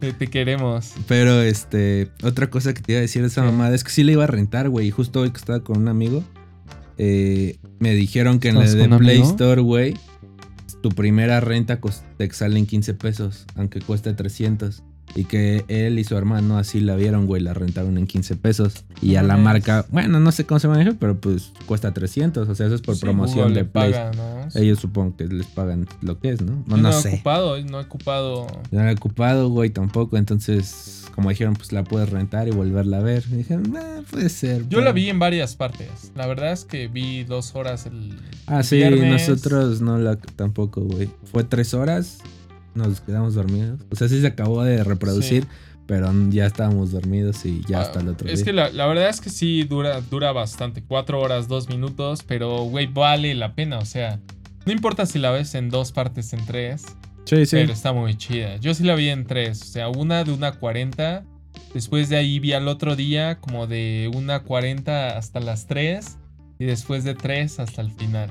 Te, 0.00 0.12
te 0.12 0.26
queremos. 0.26 0.92
Pero 1.08 1.40
este, 1.40 2.10
otra 2.22 2.50
cosa 2.50 2.74
que 2.74 2.82
te 2.82 2.92
iba 2.92 2.98
a 2.98 3.02
decir 3.02 3.22
de 3.22 3.28
esa 3.28 3.42
mamada 3.42 3.74
es 3.74 3.82
que 3.84 3.90
sí 3.90 4.04
la 4.04 4.12
iba 4.12 4.24
a 4.24 4.26
rentar, 4.26 4.68
güey. 4.68 4.88
Y 4.88 4.90
justo 4.90 5.20
hoy 5.20 5.30
que 5.30 5.38
estaba 5.38 5.60
con 5.60 5.78
un 5.78 5.88
amigo, 5.88 6.22
eh, 6.98 7.56
me 7.78 7.94
dijeron 7.94 8.38
que 8.38 8.48
en 8.48 8.56
la 8.58 8.64
¿Estabas 8.64 8.90
de 8.90 8.96
Play 8.98 9.16
amigo? 9.16 9.30
Store, 9.30 9.60
güey, 9.62 9.94
tu 10.82 10.90
primera 10.90 11.40
renta 11.40 11.80
te 12.16 12.30
salen 12.32 12.66
15 12.66 12.94
pesos, 12.94 13.46
aunque 13.54 13.80
cueste 13.80 14.12
300. 14.12 14.82
Y 15.16 15.24
que 15.24 15.64
él 15.68 15.98
y 15.98 16.04
su 16.04 16.14
hermano 16.16 16.58
así 16.58 16.78
la 16.78 16.94
vieron, 16.94 17.24
güey, 17.26 17.42
la 17.42 17.54
rentaron 17.54 17.96
en 17.96 18.06
15 18.06 18.36
pesos. 18.36 18.84
Y 19.00 19.16
a 19.16 19.22
la 19.22 19.36
mames. 19.38 19.44
marca, 19.44 19.86
bueno, 19.90 20.20
no 20.20 20.30
sé 20.30 20.44
cómo 20.44 20.60
se 20.60 20.68
maneja, 20.68 20.94
pero 21.00 21.18
pues 21.18 21.52
cuesta 21.64 21.94
300. 21.94 22.46
O 22.48 22.54
sea, 22.54 22.66
eso 22.66 22.74
es 22.74 22.82
por 22.82 22.96
Sí, 22.96 23.00
promoción 23.00 23.48
Google 23.48 23.54
de 23.54 23.64
Play. 23.64 23.92
paga, 23.92 24.10
¿no? 24.14 24.46
Ellos 24.60 24.78
supongo 24.78 25.16
que 25.16 25.24
les 25.26 25.46
pagan 25.46 25.86
lo 26.02 26.20
que 26.20 26.30
es, 26.30 26.42
¿no? 26.42 26.62
No, 26.66 26.76
no 26.76 26.90
he 26.90 26.92
sé. 26.92 27.08
ocupado, 27.14 27.58
no 27.64 27.80
he 27.80 27.84
ocupado. 27.84 28.46
No 28.70 28.86
he 28.88 28.92
ocupado, 28.92 29.48
güey, 29.48 29.70
tampoco. 29.70 30.18
Entonces, 30.18 31.06
como 31.14 31.30
dijeron, 31.30 31.54
pues 31.54 31.72
la 31.72 31.82
puedes 31.82 32.10
rentar 32.10 32.46
y 32.48 32.50
volverla 32.50 32.98
a 32.98 33.02
ver. 33.02 33.24
Y 33.32 33.36
dije, 33.36 33.58
"Ah, 33.74 34.02
puede 34.10 34.28
ser. 34.28 34.64
Yo 34.64 34.68
pero-". 34.68 34.82
la 34.82 34.92
vi 34.92 35.08
en 35.08 35.18
varias 35.18 35.56
partes. 35.56 36.12
La 36.14 36.26
verdad 36.26 36.52
es 36.52 36.66
que 36.66 36.88
vi 36.88 37.24
dos 37.24 37.54
horas 37.54 37.86
el. 37.86 38.18
Ah, 38.46 38.62
sí, 38.62 38.76
viernes. 38.76 39.26
nosotros 39.28 39.80
no 39.80 39.96
la 39.98 40.16
tampoco, 40.16 40.82
güey. 40.82 41.08
Fue 41.32 41.42
tres 41.42 41.72
horas, 41.72 42.18
nos 42.76 43.00
quedamos 43.00 43.34
dormidos. 43.34 43.80
O 43.90 43.96
sea, 43.96 44.08
sí 44.08 44.20
se 44.20 44.26
acabó 44.28 44.62
de 44.62 44.84
reproducir, 44.84 45.44
Sí. 45.44 45.48
pero 45.86 46.12
ya 46.30 46.46
estábamos 46.46 46.92
dormidos 46.92 47.44
y 47.44 47.62
ya 47.68 47.80
hasta 47.80 48.00
el 48.00 48.08
Ah, 48.08 48.12
otro 48.12 48.28
Es 48.28 48.36
día. 48.40 48.44
que 48.44 48.52
la, 48.52 48.70
la 48.70 48.86
verdad 48.86 49.08
es 49.08 49.20
que 49.20 49.30
sí 49.30 49.64
dura, 49.64 50.00
dura 50.02 50.32
bastante. 50.32 50.82
Cuatro 50.82 51.20
horas, 51.20 51.48
dos 51.48 51.68
minutos. 51.68 52.22
Pero, 52.26 52.64
güey, 52.64 52.86
vale 52.86 53.34
la 53.34 53.54
pena. 53.54 53.78
O 53.78 53.84
sea, 53.84 54.20
no 54.64 54.72
importa 54.72 55.06
si 55.06 55.18
la 55.18 55.30
ves 55.30 55.54
en 55.54 55.70
dos 55.70 55.92
partes, 55.92 56.32
en 56.32 56.44
tres. 56.46 56.84
Sí, 57.24 57.44
sí. 57.46 57.56
Pero 57.56 57.72
está 57.72 57.92
muy 57.92 58.16
chida. 58.16 58.56
Yo 58.56 58.72
sí 58.74 58.84
la 58.84 58.94
vi 58.94 59.08
en 59.08 59.26
tres. 59.26 59.62
O 59.62 59.64
sea, 59.66 59.88
una 59.88 60.22
de 60.24 60.32
una 60.32 60.52
40. 60.52 61.24
Después 61.74 62.08
de 62.08 62.16
ahí 62.16 62.38
vi 62.38 62.52
al 62.52 62.68
otro 62.68 62.96
día 62.96 63.38
como 63.40 63.66
de 63.66 64.10
una 64.14 64.40
40 64.44 65.16
hasta 65.16 65.40
las 65.40 65.66
3. 65.66 66.18
Y 66.58 66.64
después 66.64 67.04
de 67.04 67.14
3 67.14 67.58
hasta 67.60 67.82
el 67.82 67.90
final. 67.90 68.30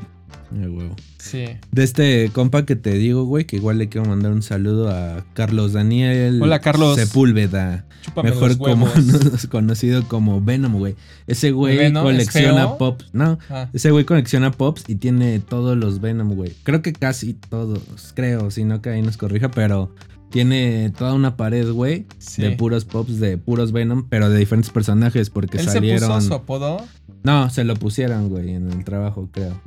Huevo. 0.51 0.95
Sí. 1.17 1.45
De 1.71 1.83
este 1.83 2.29
compa 2.31 2.65
que 2.65 2.75
te 2.75 2.91
digo, 2.93 3.25
güey, 3.25 3.45
que 3.45 3.55
igual 3.57 3.77
le 3.77 3.89
quiero 3.89 4.07
mandar 4.07 4.31
un 4.31 4.41
saludo 4.41 4.89
a 4.89 5.25
Carlos 5.33 5.73
Daniel 5.73 6.41
Hola, 6.41 6.59
Carlos. 6.59 6.95
Sepúlveda. 6.95 7.85
Chúpame 8.03 8.29
Mejor 8.29 8.57
como 8.57 8.87
conocido 9.51 10.07
como 10.07 10.41
Venom, 10.41 10.73
güey. 10.77 10.95
Ese 11.27 11.51
güey 11.51 11.77
¿Venom 11.77 12.05
es 12.07 12.13
colecciona 12.13 12.77
pops. 12.77 13.09
No, 13.13 13.39
Ah, 13.49 13.69
ese 13.73 13.91
güey 13.91 14.05
colecciona 14.05 14.51
pops 14.51 14.83
y 14.87 14.95
tiene 14.95 15.39
todos 15.39 15.75
los 15.77 15.99
Venom, 15.99 16.35
güey. 16.35 16.53
Creo 16.63 16.81
que 16.81 16.93
casi 16.93 17.33
todos, 17.33 17.79
creo, 18.15 18.51
si 18.51 18.63
no 18.63 18.81
que 18.81 18.89
ahí 18.89 19.01
nos 19.01 19.17
corrija, 19.17 19.49
pero 19.51 19.93
tiene 20.29 20.91
toda 20.97 21.13
una 21.13 21.37
pared, 21.37 21.69
güey, 21.71 22.05
sí. 22.19 22.41
de 22.43 22.51
puros 22.51 22.85
pops, 22.85 23.19
de 23.19 23.37
puros 23.37 23.71
Venom, 23.71 24.07
pero 24.09 24.29
de 24.29 24.37
diferentes 24.37 24.69
personajes 24.71 25.29
porque 25.29 25.57
¿Él 25.57 25.65
salieron. 25.65 25.99
se 26.01 26.07
puso 26.07 26.21
su 26.27 26.33
apodo? 26.33 26.85
No, 27.23 27.49
se 27.49 27.63
lo 27.63 27.75
pusieron, 27.75 28.29
güey, 28.29 28.53
en 28.53 28.71
el 28.71 28.83
trabajo, 28.83 29.29
creo. 29.31 29.59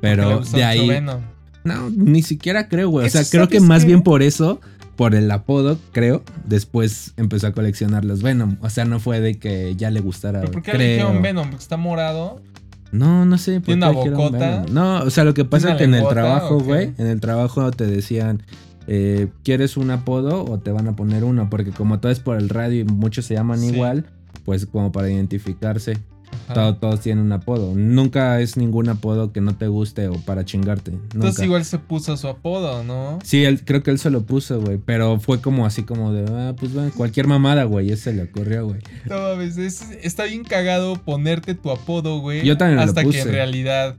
Pero 0.00 0.40
de 0.40 0.64
ahí. 0.64 0.88
Venom. 0.88 1.20
No, 1.64 1.90
ni 1.90 2.22
siquiera 2.22 2.68
creo, 2.68 2.88
güey. 2.90 3.06
O 3.06 3.10
sea, 3.10 3.24
creo 3.28 3.48
que 3.48 3.60
más 3.60 3.82
qué? 3.82 3.88
bien 3.88 4.02
por 4.02 4.22
eso, 4.22 4.60
por 4.94 5.14
el 5.14 5.30
apodo, 5.30 5.78
creo, 5.92 6.22
después 6.44 7.12
empezó 7.16 7.48
a 7.48 7.52
coleccionar 7.52 8.04
los 8.04 8.22
Venom. 8.22 8.56
O 8.60 8.70
sea, 8.70 8.84
no 8.84 9.00
fue 9.00 9.20
de 9.20 9.34
que 9.38 9.74
ya 9.76 9.90
le 9.90 10.00
gustara. 10.00 10.40
¿Pero 10.40 10.52
por 10.52 10.62
qué 10.62 10.70
creo. 10.72 10.78
le 10.80 10.92
dijeron 10.92 11.22
Venom? 11.22 11.50
Porque 11.50 11.62
está 11.62 11.76
morado. 11.76 12.40
No, 12.92 13.24
no 13.24 13.36
sé. 13.36 13.54
¿por 13.60 13.64
¿Tiene 13.64 13.80
qué 13.82 13.90
una 13.90 13.98
dijeron 13.98 14.18
bocota? 14.18 14.50
Venom? 14.60 14.74
No, 14.74 14.98
o 15.02 15.10
sea, 15.10 15.24
lo 15.24 15.34
que 15.34 15.44
pasa 15.44 15.76
¿Tiene 15.76 15.76
es 15.76 15.78
que 15.78 15.84
en 15.98 16.04
el 16.04 16.08
trabajo, 16.08 16.60
güey, 16.60 16.92
en 16.98 17.06
el 17.08 17.20
trabajo 17.20 17.70
te 17.72 17.86
decían, 17.86 18.42
eh, 18.86 19.26
¿quieres 19.42 19.76
un 19.76 19.90
apodo 19.90 20.44
o 20.44 20.58
te 20.60 20.70
van 20.70 20.86
a 20.86 20.94
poner 20.94 21.24
uno? 21.24 21.50
Porque 21.50 21.72
como 21.72 21.98
todo 21.98 22.12
es 22.12 22.20
por 22.20 22.36
el 22.36 22.48
radio 22.48 22.82
y 22.82 22.84
muchos 22.84 23.24
se 23.24 23.34
llaman 23.34 23.58
Sí. 23.58 23.66
igual, 23.74 24.06
pues 24.44 24.66
como 24.66 24.92
para 24.92 25.10
identificarse, 25.10 25.98
Todo- 26.52 26.76
todos 26.76 27.00
tienen 27.00 27.24
un 27.24 27.32
apodo. 27.32 27.74
Nunca 27.74 28.40
es 28.40 28.56
ningún 28.56 28.88
apodo 28.88 29.32
que 29.32 29.40
no 29.40 29.56
te 29.56 29.66
guste 29.66 30.06
o 30.08 30.14
para 30.20 30.44
chingarte. 30.44 30.92
Entonces 31.12 31.44
igual 31.44 31.64
se 31.64 31.78
puso 31.78 32.16
su 32.16 32.28
apodo, 32.28 32.84
¿no? 32.84 33.18
Sí, 33.24 33.44
él, 33.44 33.64
creo 33.64 33.82
que 33.82 33.90
él 33.90 33.98
se 33.98 34.10
lo 34.10 34.22
puso, 34.22 34.60
güey. 34.60 34.78
Pero 34.78 35.18
fue 35.18 35.40
como 35.40 35.66
así 35.66 35.82
como 35.82 36.12
de, 36.12 36.24
ah, 36.32 36.54
pues 36.58 36.72
bueno, 36.72 36.92
cualquier 36.96 37.26
mamada, 37.26 37.64
güey. 37.64 37.90
Ese 37.90 38.12
le 38.12 38.24
ocurrió, 38.24 38.66
güey. 38.66 38.80
No 39.08 39.18
mames, 39.20 39.56
es- 39.58 39.90
está 40.02 40.24
bien 40.24 40.44
cagado 40.44 40.94
ponerte 40.96 41.54
tu 41.54 41.70
apodo, 41.72 42.20
güey. 42.20 42.44
Yo 42.44 42.56
también 42.56 42.76
me 42.78 42.84
lo 42.84 42.88
Hasta 42.90 43.00
que 43.00 43.06
puse. 43.08 43.20
en 43.22 43.28
realidad 43.32 43.96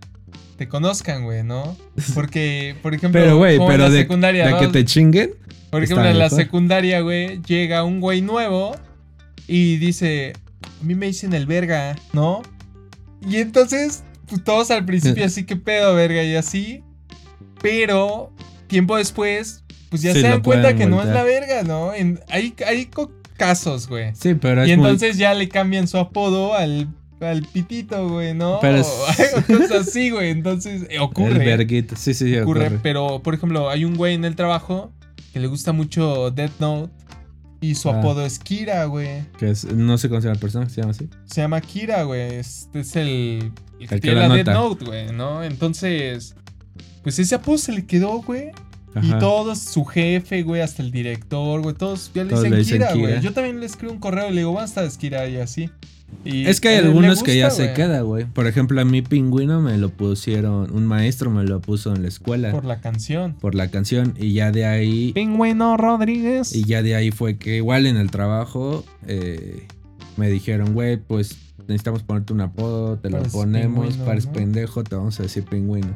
te 0.57 0.67
conozcan, 0.69 1.25
güey, 1.25 1.43
¿no? 1.43 1.75
Porque, 2.15 2.75
por 2.81 2.93
ejemplo, 2.93 3.19
Pero, 3.21 3.37
güey, 3.37 3.57
como 3.57 3.69
en 3.71 3.73
pero 3.77 3.83
la 3.89 3.93
de, 3.93 3.99
secundaria, 4.01 4.45
de 4.45 4.51
¿no? 4.51 4.59
que 4.59 4.67
te 4.67 4.85
chinguen. 4.85 5.31
Por 5.69 5.83
ejemplo, 5.83 6.05
en 6.07 6.17
la 6.17 6.29
secundaria, 6.29 7.01
güey, 7.01 7.41
llega 7.41 7.83
un 7.83 7.99
güey 7.99 8.21
nuevo 8.21 8.73
y 9.47 9.75
dice, 9.77 10.31
a 10.81 10.83
mí 10.83 10.95
me 10.95 11.07
dicen 11.07 11.33
el 11.33 11.45
verga, 11.45 11.95
¿no? 12.13 12.41
Y 13.27 13.37
entonces, 13.37 14.03
pues 14.27 14.43
todos 14.43 14.71
al 14.71 14.85
principio 14.85 15.25
así, 15.25 15.45
que 15.45 15.55
pedo, 15.55 15.95
verga? 15.95 16.23
Y 16.23 16.35
así. 16.35 16.83
Pero, 17.61 18.31
tiempo 18.67 18.97
después, 18.97 19.63
pues 19.89 20.01
ya 20.01 20.13
Sí, 20.13 20.21
se 20.21 20.27
dan 20.27 20.41
cuenta 20.41 20.75
que 20.75 20.85
no 20.85 21.01
es 21.01 21.07
la 21.09 21.23
verga, 21.23 21.63
¿no? 21.63 21.93
En- 21.93 22.19
hay, 22.29 22.53
hay 22.65 22.89
casos, 23.37 23.87
güey. 23.87 24.11
Sí, 24.15 24.35
pero 24.35 24.65
Y 24.65 24.71
es 24.71 24.77
muy- 24.77 24.85
entonces 24.87 25.17
ya 25.17 25.33
le 25.33 25.49
cambian 25.49 25.87
su 25.87 25.97
apodo 25.97 26.53
al, 26.53 26.87
al 27.19 27.41
pitito, 27.43 28.07
güey, 28.09 28.33
¿no? 28.33 28.59
Pero 28.61 28.77
es- 28.77 28.87
O 29.37 29.57
cosas 29.57 29.87
así, 29.87 30.11
güey. 30.11 30.29
Entonces, 30.29 30.83
eh, 30.83 30.87
El 30.95 31.01
ocurre. 31.01 31.39
verguito. 31.45 31.95
Sí, 31.95 32.13
sí, 32.13 32.27
sí, 32.29 32.37
ocurre. 32.37 32.65
ocurre. 32.67 32.79
Pero, 32.83 33.21
por 33.23 33.33
ejemplo, 33.33 33.69
hay 33.69 33.85
un 33.85 33.95
güey 33.95 34.13
en 34.13 34.25
el 34.25 34.35
trabajo 34.35 34.91
que 35.33 35.39
le 35.39 35.47
gusta 35.47 35.71
mucho 35.71 36.29
Death 36.31 36.59
Note. 36.59 36.91
Y 37.59 37.75
su 37.75 37.89
Ah. 37.89 37.99
apodo 37.99 38.25
es 38.25 38.37
Kira, 38.39 38.85
güey. 38.85 39.23
Que 39.39 39.49
es- 39.51 39.65
no 39.65 39.97
sé 39.97 40.09
cómo 40.09 40.21
se 40.21 40.27
llama 40.27 40.35
la 40.35 40.41
persona 40.41 40.65
que 40.65 40.71
se 40.73 40.81
llama 40.81 40.91
así. 40.91 41.09
Se 41.25 41.41
llama 41.41 41.59
Kira, 41.61 42.03
güey. 42.03 42.35
Este 42.35 42.81
es 42.81 42.95
el, 42.95 43.07
el 43.07 43.51
que 43.77 43.83
El 43.83 43.89
que 43.89 43.99
tiene 43.99 44.19
la 44.21 44.27
nota. 44.27 44.53
Note, 44.53 44.85
güey, 44.85 45.11
¿no? 45.11 45.43
Entonces, 45.43 46.35
pues 47.03 47.17
ese 47.19 47.35
apodo 47.35 47.57
se 47.57 47.71
le 47.71 47.85
quedó, 47.85 48.21
güey. 48.21 48.51
Y 49.01 49.11
todos, 49.19 49.59
su 49.59 49.85
jefe, 49.85 50.41
güey, 50.41 50.61
hasta 50.61 50.81
el 50.81 50.91
director, 50.91 51.61
güey, 51.61 51.75
todos 51.75 52.09
ya 52.15 52.23
le 52.23 52.29
Todos 52.31 52.43
dicen, 52.43 52.51
le 52.51 52.63
dicen 52.63 52.77
Kira, 52.79 52.93
güey. 52.95 53.21
Yo 53.21 53.31
también 53.33 53.59
le 53.59 53.65
escribo 53.67 53.93
un 53.93 53.99
correo 53.99 54.27
y 54.29 54.33
le 54.33 54.37
digo, 54.41 54.53
basta 54.53 54.81
de 54.81 54.89
Kira 54.89 55.27
y 55.27 55.37
así. 55.37 55.69
Y 56.23 56.45
Es 56.45 56.59
que 56.61 56.69
hay 56.69 56.77
algunos 56.77 57.23
que 57.23 57.37
ya 57.37 57.49
se 57.49 57.73
queda, 57.73 58.01
güey. 58.01 58.25
Por 58.25 58.47
ejemplo, 58.47 58.79
a 58.81 58.85
mi 58.85 59.01
pingüino 59.01 59.61
me 59.61 59.77
lo 59.77 59.89
pusieron, 59.89 60.71
un 60.73 60.85
maestro 60.85 61.29
me 61.31 61.43
lo 61.43 61.61
puso 61.61 61.93
en 61.95 62.01
la 62.01 62.07
escuela 62.07 62.51
Por 62.51 62.61
por, 62.61 62.67
la 62.67 62.79
canción. 62.81 63.35
la 63.53 63.69
canción 63.69 64.13
y 64.17 64.33
ya 64.33 64.51
de 64.51 64.65
ahí 64.65 65.13
Pingüino 65.13 65.77
Rodríguez. 65.77 66.53
y 66.55 66.63
ya 66.63 66.81
de 66.81 66.95
ahí 66.95 67.11
fue 67.11 67.37
que 67.37 67.57
igual 67.57 67.85
en 67.85 67.97
el 67.97 68.09
trabajo 68.11 68.83
eh, 69.05 69.67
me 70.17 70.29
dijeron, 70.29 70.73
güey, 70.73 70.97
pues 70.97 71.37
necesitamos 71.67 72.03
ponerte 72.03 72.33
un 72.33 72.41
apodo, 72.41 72.97
te 72.97 73.09
lo 73.09 73.21
ponemos, 73.23 73.85
pingüino, 73.87 74.05
pares 74.05 74.25
¿no? 74.27 74.33
pendejo, 74.33 74.83
te 74.83 74.95
vamos 74.95 75.19
a 75.19 75.23
decir 75.23 75.43
pingüino. 75.43 75.89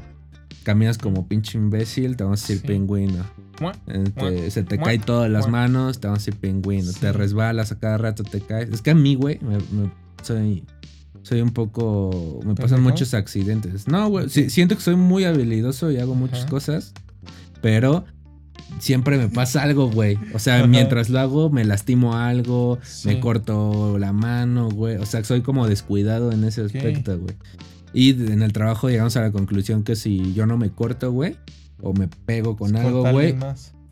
Caminas 0.64 0.98
como 0.98 1.28
pinche 1.28 1.58
imbécil, 1.58 2.16
te 2.18 2.24
vamos 2.24 2.42
a 2.44 2.48
decir 2.48 2.62
Sí. 2.62 2.68
pingüino. 2.68 3.26
Te- 3.56 3.64
Mua. 3.64 4.50
se 4.50 4.64
te 4.64 4.78
caen 4.78 5.02
todas 5.02 5.30
las 5.30 5.48
manos, 5.48 6.00
te 6.00 6.08
vamos 6.08 6.20
a 6.20 6.26
decir 6.26 6.40
pingüino. 6.40 6.92
Sí. 6.92 7.00
Te 7.00 7.12
resbalas 7.14 7.72
a 7.72 7.80
cada 7.80 7.98
rato, 7.98 8.24
te 8.24 8.42
caes. 8.42 8.70
Es 8.70 8.82
que 8.82 8.92
a 8.92 8.96
mí, 8.96 9.16
güey, 9.16 9.40
me, 9.42 9.58
me- 9.58 10.01
soy, 10.24 10.64
soy 11.22 11.42
un 11.42 11.52
poco. 11.52 12.40
Me 12.46 12.56
pasan 12.56 12.82
muchos 12.82 13.14
accidentes. 13.14 13.88
No, 13.88 14.10
güey, 14.10 14.30
sí, 14.30 14.50
siento 14.50 14.76
que 14.76 14.82
soy 14.82 14.96
muy 14.96 15.24
habilidoso 15.26 15.92
y 15.92 15.98
hago 15.98 16.16
muchas 16.16 16.42
Ajá. 16.42 16.50
cosas, 16.50 16.94
pero 17.62 18.06
siempre 18.80 19.18
me 19.18 19.28
pasa 19.28 19.64
algo, 19.64 19.90
güey. 19.90 20.18
O 20.34 20.40
sea, 20.40 20.58
Ajá. 20.60 20.68
mientras 20.68 21.10
lo 21.10 21.20
hago, 21.20 21.50
me 21.50 21.66
lastimo 21.66 22.16
algo, 22.16 22.80
Sí. 22.84 23.08
me 23.10 23.20
corto 23.20 23.98
la 24.00 24.14
mano, 24.14 24.70
güey. 24.70 24.98
O 24.98 25.06
sea, 25.06 25.24
soy 25.24 25.42
como 25.42 25.68
descuidado 25.68 26.32
en 26.32 26.44
ese 26.44 26.62
aspecto, 26.62 27.18
güey. 27.20 27.36
Y 27.94 28.12
en 28.12 28.42
el 28.42 28.54
trabajo 28.54 28.90
llegamos 28.90 29.18
a 29.18 29.22
la 29.22 29.32
conclusión 29.32 29.84
que 29.84 29.96
si 29.98 30.34
yo 30.34 30.46
no 30.46 30.58
me 30.58 30.70
corto, 30.70 31.12
güey, 31.12 31.36
o 31.82 31.94
me 31.94 32.08
pego 32.08 32.56
con 32.56 32.76
algo, 32.78 33.02
güey. 33.12 33.36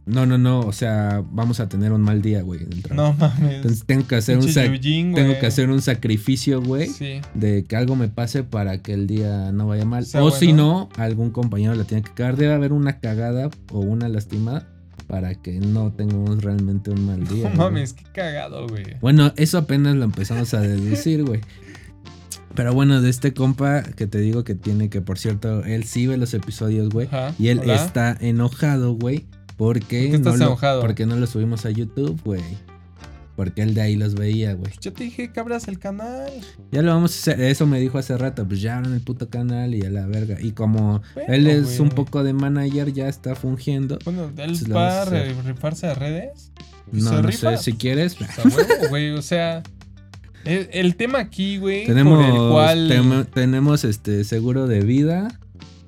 No, 0.09 0.25
no, 0.25 0.37
no. 0.37 0.61
O 0.61 0.71
sea, 0.73 1.23
vamos 1.31 1.59
a 1.59 1.69
tener 1.69 1.91
un 1.93 2.01
mal 2.01 2.21
día, 2.21 2.41
güey. 2.41 2.61
No 2.93 3.13
mames. 3.13 3.55
Entonces 3.55 3.83
tengo 3.85 4.07
que 4.07 4.15
hacer 4.15 4.37
un 4.37 4.45
Pinche 4.45 4.67
Yujin, 4.77 5.13
tengo 5.13 5.39
que 5.39 5.45
hacer 5.45 5.69
un 5.69 5.81
sacrificio, 5.81 6.61
güey, 6.61 6.87
Sí. 6.89 7.21
de 7.35 7.63
que 7.63 7.75
algo 7.75 7.95
me 7.95 8.07
pase 8.09 8.43
para 8.43 8.81
que 8.81 8.93
el 8.93 9.07
día 9.07 9.51
no 9.51 9.67
vaya 9.67 9.85
mal. 9.85 10.05
Sea 10.05 10.23
o 10.23 10.31
si 10.31 10.51
no, 10.53 10.89
algún 10.97 11.29
compañero 11.29 11.75
la 11.75 11.83
tiene 11.83 12.03
que 12.03 12.11
cagar. 12.13 12.35
Debe 12.37 12.53
haber 12.53 12.73
una 12.73 12.99
cagada 12.99 13.49
o 13.71 13.79
una 13.79 14.09
lastimada 14.09 14.67
para 15.07 15.33
que 15.35 15.59
no 15.59 15.91
tengamos 15.91 16.43
realmente 16.43 16.91
un 16.91 17.05
mal 17.05 17.25
día. 17.27 17.49
No 17.49 17.55
güey. 17.55 17.57
mames, 17.57 17.93
qué 17.93 18.03
cagado, 18.13 18.67
güey. 18.67 18.83
Bueno, 19.01 19.31
eso 19.37 19.57
apenas 19.57 19.95
lo 19.95 20.05
empezamos 20.05 20.53
a 20.53 20.61
deducir, 20.61 21.23
güey. 21.23 21.41
Pero 22.55 22.73
bueno, 22.73 23.01
de 23.01 23.09
este 23.09 23.33
compa 23.33 23.83
que 23.83 24.07
te 24.07 24.19
digo 24.19 24.43
que 24.43 24.55
tiene 24.55 24.89
que, 24.89 25.01
por 25.01 25.17
cierto, 25.19 25.63
él 25.63 25.83
sí 25.85 26.07
ve 26.07 26.17
los 26.17 26.33
episodios, 26.33 26.89
güey. 26.89 27.07
Ajá, 27.07 27.33
Y 27.39 27.49
él 27.49 27.59
hola. 27.59 27.75
está 27.75 28.17
enojado, 28.19 28.93
güey. 28.93 29.27
Porque, 29.59 30.07
¿Por 30.09 30.11
qué 30.11 30.37
no 30.37 30.37
lo- 30.37 30.81
porque 30.81 31.05
no 31.05 31.15
lo 31.17 31.27
subimos 31.27 31.65
a 31.67 31.69
YouTube, 31.69 32.19
güey. 32.23 32.41
Porque 33.35 33.61
él 33.61 33.73
de 33.73 33.81
ahí 33.81 33.95
los 33.95 34.15
veía, 34.15 34.53
güey. 34.53 34.73
Yo 34.81 34.91
te 34.91 35.03
dije 35.05 35.31
que 35.31 35.39
abras 35.39 35.67
el 35.67 35.79
canal. 35.79 36.29
Ya 36.71 36.81
lo 36.81 36.93
vamos 36.93 37.13
a 37.15 37.19
hacer. 37.33 37.41
Eso 37.45 37.67
me 37.67 37.79
dijo 37.79 37.97
hace 37.97 38.17
rato. 38.17 38.45
Pues 38.47 38.61
ya 38.61 38.77
abran 38.77 38.93
el 38.93 38.99
puto 39.01 39.29
canal 39.29 39.73
y 39.75 39.81
a 39.85 39.89
la 39.89 40.07
verga. 40.07 40.37
Y 40.41 40.51
como 40.53 41.01
Bueno, 41.13 41.33
él 41.33 41.47
es 41.47 41.65
güey. 41.77 41.79
un 41.81 41.89
poco 41.89 42.23
de 42.23 42.33
manager, 42.33 42.91
ya 42.91 43.07
está 43.07 43.35
fungiendo. 43.35 43.97
Bueno, 44.03 44.31
él 44.37 44.57
lo 44.67 44.75
va 44.75 45.03
a 45.03 45.05
rifarse 45.05 45.87
de 45.87 45.93
redes. 45.95 46.51
Pues 46.91 47.03
No, 47.03 47.09
se 47.11 47.15
no 47.17 47.21
rifa. 47.21 47.55
sé. 47.57 47.63
Si 47.71 47.73
quieres, 47.77 48.15
Pues 48.15 48.39
a 48.39 48.43
huevo, 48.43 48.87
güey. 48.89 49.11
O 49.11 49.21
sea, 49.21 49.63
el, 50.43 50.67
el 50.73 50.95
tema 50.97 51.19
aquí, 51.19 51.57
güey, 51.59 51.85
tenemos, 51.85 52.25
por 52.25 52.35
el 52.35 52.51
cual. 52.51 52.89
tem- 52.89 53.25
tenemos 53.33 53.83
este 53.85 54.23
seguro 54.25 54.67
de 54.67 54.81
vida, 54.81 55.29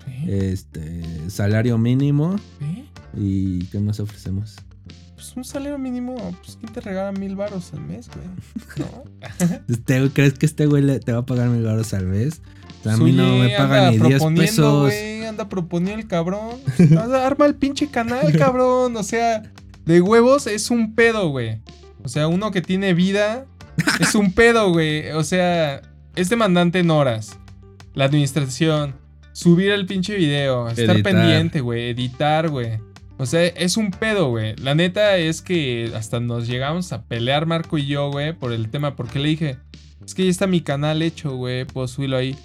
¿Eh? 0.07 0.51
este 0.53 1.01
salario 1.29 1.77
mínimo 1.77 2.35
¿Eh? 2.61 2.85
Y 3.15 3.65
¿qué 3.67 3.79
más 3.79 3.99
ofrecemos? 3.99 4.55
pues 5.15 5.37
un 5.37 5.43
salario 5.43 5.77
mínimo, 5.77 6.15
pues 6.43 6.57
¿quién 6.59 6.73
te 6.73 6.81
regala 6.81 7.11
mil 7.11 7.35
baros 7.35 7.73
al 7.73 7.81
mes, 7.81 8.09
güey? 8.09 8.27
¿No? 8.89 9.03
Este, 9.69 10.09
¿Crees 10.09 10.33
que 10.33 10.47
este 10.47 10.65
güey 10.65 10.99
te 10.99 11.13
va 11.13 11.19
a 11.19 11.25
pagar 11.27 11.47
mil 11.49 11.63
baros 11.63 11.93
al 11.93 12.07
mes? 12.07 12.41
A 12.85 12.97
mí 12.97 13.03
Oye, 13.03 13.13
no 13.13 13.37
me 13.37 13.49
paga 13.55 13.89
anda 13.89 13.91
ni 13.91 13.97
10 13.97 14.09
proponiendo, 14.09 14.41
pesos. 14.41 14.81
güey, 14.81 15.25
anda 15.25 15.47
proponiendo 15.47 16.01
el 16.01 16.07
cabrón. 16.07 16.57
Arma 17.13 17.45
el 17.45 17.53
pinche 17.53 17.87
canal, 17.91 18.31
cabrón. 18.37 18.97
O 18.97 19.03
sea, 19.03 19.43
de 19.85 20.01
huevos 20.01 20.47
es 20.47 20.71
un 20.71 20.95
pedo, 20.95 21.29
güey. 21.29 21.61
O 22.03 22.09
sea, 22.09 22.27
uno 22.27 22.49
que 22.49 22.63
tiene 22.63 22.95
vida 22.95 23.45
es 23.99 24.15
un 24.15 24.33
pedo, 24.33 24.71
güey. 24.71 25.11
O 25.11 25.23
sea, 25.23 25.83
es 26.15 26.29
demandante 26.29 26.79
en 26.79 26.89
horas. 26.89 27.37
La 27.93 28.05
administración, 28.05 28.95
subir 29.33 29.69
el 29.69 29.85
pinche 29.85 30.15
video, 30.15 30.67
estar 30.67 30.95
Editar. 30.95 31.03
pendiente, 31.03 31.61
güey, 31.61 31.91
editar, 31.91 32.49
güey. 32.49 32.79
O 33.21 33.25
sea, 33.27 33.45
es 33.45 33.77
un 33.77 33.91
pedo, 33.91 34.29
güey. 34.29 34.55
La 34.55 34.73
neta 34.73 35.15
es 35.17 35.41
que 35.43 35.91
hasta 35.95 36.19
nos 36.19 36.47
llegamos 36.47 36.91
a 36.91 37.03
pelear 37.03 37.45
Marco 37.45 37.77
y 37.77 37.85
yo, 37.85 38.09
güey, 38.09 38.33
por 38.33 38.51
el 38.51 38.69
tema. 38.69 38.95
Porque 38.95 39.19
le 39.19 39.29
dije, 39.29 39.57
es 40.03 40.15
que 40.15 40.23
ya 40.23 40.31
está 40.31 40.47
mi 40.47 40.61
canal 40.61 41.03
hecho, 41.03 41.35
güey. 41.35 41.65
Puedo 41.65 41.87
subirlo 41.87 42.17
ahí. 42.17 42.35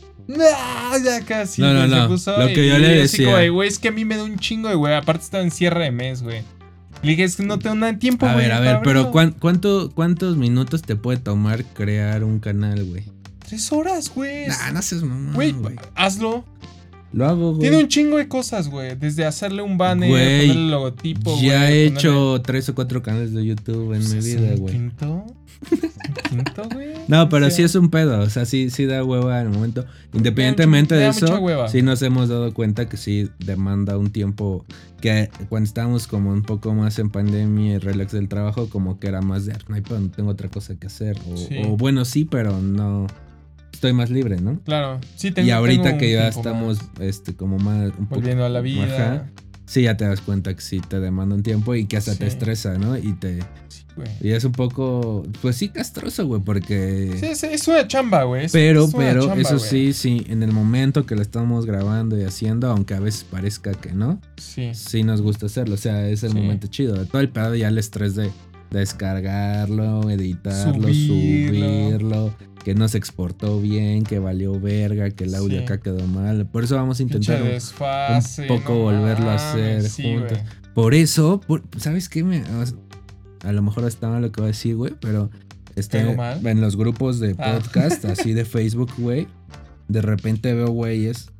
¡Ah! 0.53 0.99
Ya 1.03 1.25
casi. 1.25 1.63
No, 1.63 1.73
no, 1.73 1.87
no. 1.87 2.09
puso 2.09 2.37
Lo 2.37 2.47
que 2.49 2.69
yo 2.69 2.79
le 2.79 2.89
decía. 2.89 3.49
güey, 3.49 3.69
es 3.69 3.79
que 3.79 3.89
a 3.89 3.93
mí 3.93 4.05
me 4.05 4.17
da 4.19 4.25
un 4.25 4.39
chingo 4.39 4.69
de, 4.69 4.75
güey. 4.75 4.93
Aparte 4.95 5.25
estaba 5.25 5.43
en 5.43 5.51
cierre 5.51 5.85
de 5.85 5.93
mes, 5.93 6.23
güey. 6.23 6.43
Le 7.03 7.11
dije, 7.11 7.25
es 7.25 7.37
que 7.37 7.43
no 7.45 7.59
tengo 7.59 7.77
nada 7.77 7.93
de 7.93 7.99
tiempo, 7.99 8.27
A 8.27 8.33
güey. 8.35 8.45
ver, 8.45 8.53
a 8.53 8.61
ver, 8.61 8.79
pero 8.83 9.01
abrirlo". 9.01 9.13
¿cuán- 9.13 9.31
cuánto, 9.33 9.91
¿cuántos 9.95 10.37
minutos 10.37 10.83
te 10.83 10.97
puede 10.97 11.19
tomar 11.19 11.65
crear 11.65 12.23
un 12.25 12.39
canal, 12.39 12.85
güey? 12.85 13.05
Tres 13.49 13.71
horas, 13.73 14.11
güey. 14.15 14.49
Nah, 14.49 14.73
no 14.73 14.83
seas 14.83 15.03
Güey, 15.33 15.53
güey. 15.53 15.77
hazlo. 15.95 16.45
Lo 17.13 17.27
hago, 17.27 17.51
güey. 17.55 17.61
Tiene 17.61 17.79
un 17.79 17.89
chingo 17.89 18.19
de 18.19 18.29
cosas, 18.29 18.69
güey. 18.69 18.95
Desde 18.97 19.25
hacerle 19.25 19.63
un 19.63 19.79
banner, 19.79 20.09
Güey, 20.11 20.23
ponerle 20.49 20.53
el 20.63 20.71
logotipo, 20.71 21.33
güey. 21.33 21.47
Ya 21.47 21.71
he 21.71 21.87
ponerle- 21.89 21.99
hecho 21.99 22.43
tres 22.45 22.69
o 22.69 22.75
cuatro 22.75 23.03
canales 23.03 23.33
de 23.33 23.45
YouTube 23.45 23.93
en 23.95 24.03
Pues 24.03 24.13
mi 24.15 24.21
vida, 24.21 24.53
un 24.55 24.61
güey. 24.61 24.75
quinto? 24.75 25.07
¿Un 25.13 26.45
quinto, 26.45 26.63
güey? 26.75 26.87
No, 27.09 27.29
pero 27.29 27.47
O 27.47 27.51
sí 27.51 27.63
es 27.63 27.75
un 27.77 27.89
pedo, 27.89 28.21
o 28.21 28.29
sea, 28.29 28.45
sí, 28.45 28.69
sí 28.69 28.85
da 28.85 29.03
hueva 29.05 29.39
al 29.41 29.49
momento. 29.49 29.87
Independientemente 30.13 30.97
me 30.97 31.03
de 31.03 31.09
eso, 31.09 31.27
sí 31.69 31.83
nos 31.83 32.03
hemos 32.03 32.29
dado 32.29 32.53
cuenta 32.53 32.89
que 32.89 32.97
sí 32.97 33.29
demanda 33.39 33.97
un 33.97 34.11
tiempo 34.11 34.65
que 35.01 35.31
cuando 35.49 35.69
estábamos 35.69 36.09
como 36.09 36.33
un 36.33 36.43
poco 36.43 36.75
más 36.75 36.99
en 36.99 37.11
pandemia 37.11 37.75
y 37.75 37.79
relax 37.79 38.11
del 38.13 38.29
trabajo, 38.29 38.69
como 38.69 38.99
que 38.99 39.07
era 39.07 39.23
más 39.23 39.47
de, 39.47 39.53
"Ah, 39.53 39.59
no 39.69 39.77
hay 39.77 39.83
no 39.89 40.11
tengo 40.11 40.31
otra 40.31 40.49
cosa 40.49 40.75
que 40.77 40.89
hacer. 40.89 41.17
O, 41.33 41.37
Sí. 41.37 41.59
o 41.65 41.77
bueno, 41.77 42.05
sí, 42.05 42.25
pero 42.25 42.61
no, 42.61 43.07
estoy 43.77 43.93
más 43.93 44.11
libre, 44.11 44.41
¿no? 44.41 44.61
Claro. 44.65 45.01
Sí, 45.15 45.31
tengo, 45.31 45.47
y 45.49 45.51
ahorita 45.53 45.83
tengo 45.85 45.99
que 45.99 46.13
ya 46.13 46.29
estamos, 46.29 46.79
más. 46.83 47.01
este, 47.01 47.35
como 47.35 47.59
más, 47.59 47.93
un 47.99 48.07
poco, 48.07 48.17
Volviendo 48.21 48.45
a 48.45 48.49
la 48.49 48.61
vida. 48.61 48.85
Ajá. 48.87 49.31
sí, 49.67 49.83
ya 49.83 49.97
te 49.97 50.05
das 50.05 50.21
cuenta 50.21 50.55
que 50.55 50.61
sí 50.63 50.81
te 50.81 51.01
demanda 51.01 51.35
un 51.35 51.43
tiempo 51.43 51.75
y 51.75 51.87
que 51.87 51.97
hasta 51.97 52.13
te 52.13 52.25
Sí. 52.25 52.37
estresa, 52.37 52.79
¿no? 52.79 52.97
Y 52.97 53.13
te, 53.15 53.41
Sí, 53.69 53.83
güey. 53.97 54.09
y 54.21 54.31
es 54.31 54.45
un 54.45 54.53
poco, 54.53 55.25
pues 55.43 55.57
sí, 55.57 55.69
castroso, 55.71 56.25
güey, 56.27 56.41
porque... 56.41 57.17
Sí, 57.19 57.27
es, 57.27 57.43
es 57.43 57.67
una 57.67 57.87
chamba, 57.89 58.23
güey. 58.23 58.45
es- 58.47 58.53
Pero, 58.53 58.85
es 58.85 58.95
pero, 58.95 59.27
chamba, 59.27 59.43
eso 59.43 59.57
güey. 59.59 59.69
sí, 59.69 59.93
sí, 59.93 60.25
en 60.29 60.43
el 60.45 60.53
momento 60.53 61.05
que 61.05 61.17
lo 61.17 61.23
estamos 61.23 61.67
grabando 61.67 62.17
y 62.17 62.23
haciendo, 62.25 62.71
aunque 62.71 62.95
a 62.95 63.01
veces 63.01 63.25
parezca 63.25 63.73
que 63.73 63.93
no, 63.93 64.21
Sí. 64.37 64.71
sí 64.73 65.03
nos 65.03 65.21
gusta 65.21 65.47
hacerlo. 65.47 65.75
O 65.75 65.79
sea, 65.79 66.09
es 66.09 66.23
el 66.23 66.31
Sí. 66.33 66.37
momento 66.39 66.69
chido. 66.69 67.05
Todo 67.07 67.21
el 67.21 67.29
pedo 67.31 67.55
ya 67.57 67.67
el 67.69 67.79
estrés 67.79 68.15
de 68.15 68.31
descargarlo, 68.71 70.09
editarlo, 70.11 70.89
Subirlo. 70.89 70.89
subirlo, 70.89 72.35
que 72.67 72.75
no 72.75 72.89
se 72.89 72.99
exportó 72.99 73.61
bien, 73.61 74.03
que 74.03 74.19
valió 74.19 74.59
verga, 74.59 75.09
que 75.13 75.23
el 75.23 75.37
audio 75.37 75.59
Sí. 75.59 75.63
acá 75.65 75.79
quedó 75.79 76.05
mal. 76.09 76.47
Por 76.49 76.65
eso 76.65 76.75
vamos 76.75 76.99
a 76.99 77.05
intentar 77.05 77.41
un- 77.41 77.47
desfase, 77.47 78.43
poco 78.49 78.73
no 78.73 78.79
volverlo 78.81 79.31
a 79.31 79.37
hacer 79.37 79.89
sí, 79.89 80.03
juntos. 80.03 80.39
Por 80.75 80.93
eso, 80.93 81.41
por- 81.47 81.63
¿sabes 81.77 82.09
qué? 82.09 82.25
Me, 82.25 82.43
a 83.45 83.53
lo 83.53 83.63
mejor 83.63 83.85
está 83.85 84.09
mal 84.09 84.21
lo 84.21 84.33
que 84.33 84.41
voy 84.41 84.49
a 84.49 84.53
decir, 84.53 84.75
güey, 84.75 84.95
pero 85.01 85.31
este, 85.77 86.01
en 86.01 86.61
los 86.61 86.75
grupos 86.77 87.21
de 87.21 87.37
Ah. 87.39 87.61
podcast, 87.63 88.05
así 88.05 88.33
de 88.33 88.45
Facebook, 88.45 88.91
güey, 88.99 89.29
de 89.87 90.03
repente 90.03 90.53
veo 90.53 90.71
güeyes. 90.71 91.31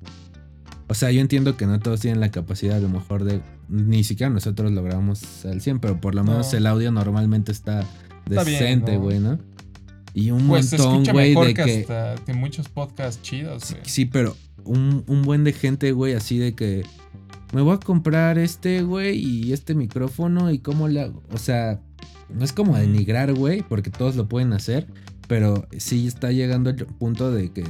O 0.87 0.95
sea, 0.95 1.11
yo 1.11 1.21
entiendo 1.21 1.57
que 1.57 1.67
no 1.67 1.81
todos 1.81 1.99
tienen 2.03 2.21
la 2.21 2.31
capacidad, 2.31 2.77
a 2.77 2.81
lo 2.81 2.89
mejor, 2.89 3.25
de. 3.25 3.41
Ni 3.69 4.05
siquiera 4.05 4.31
nosotros 4.33 4.71
lo 4.71 4.85
grabamos 4.85 5.45
al 5.45 5.61
100, 5.61 5.81
pero 5.81 6.01
por 6.01 6.15
lo 6.15 6.23
menos 6.23 6.53
No. 6.53 6.59
el 6.59 6.67
audio 6.69 6.93
normalmente 6.93 7.51
está 7.51 7.83
decente, 8.27 8.93
¿no? 8.95 9.01
güey, 9.01 9.19
¿no? 9.19 9.41
Y 10.19 10.31
un 10.31 10.49
Pues 10.49 10.73
montón, 10.73 11.05
güey, 11.13 11.35
de 11.35 11.53
que, 11.53 11.63
que. 11.65 11.81
hasta 11.83 12.15
de 12.15 12.33
muchos 12.33 12.71
podcasts 12.71 13.21
chidos, 13.23 13.65
Sí, 13.65 13.75
güey. 13.75 13.85
sí, 13.87 14.05
pero 14.07 14.35
un, 14.65 15.05
un 15.07 15.21
buen 15.23 15.45
de 15.45 15.53
gente, 15.53 15.93
güey, 15.93 16.15
así 16.15 16.39
de 16.39 16.55
que 16.55 16.85
me 17.53 17.61
voy 17.61 17.75
a 17.75 17.79
comprar 17.79 18.39
este, 18.39 18.81
güey, 18.83 19.19
y 19.19 19.53
este 19.53 19.75
micrófono 19.75 20.51
y 20.51 20.59
cómo 20.59 20.89
le 20.89 21.03
hago. 21.03 21.23
O 21.33 21.37
sea, 21.39 21.81
no 22.35 22.47
es 22.47 22.55
como 22.55 22.79
denigrar, 22.79 23.35
güey, 23.35 23.61
porque 23.61 23.91
todos 23.91 24.17
lo 24.17 24.27
pueden 24.27 24.55
hacer, 24.55 24.87
pero 25.29 25.69
sí 25.77 26.07
está 26.07 26.33
llegando 26.33 26.71
el 26.71 26.77
punto 26.87 27.31
de 27.31 27.53
que 27.53 27.65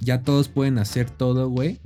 ya 0.00 0.22
todos 0.22 0.48
pueden 0.48 0.78
hacer 0.78 1.10
todo, 1.10 1.48
güey. 1.50 1.80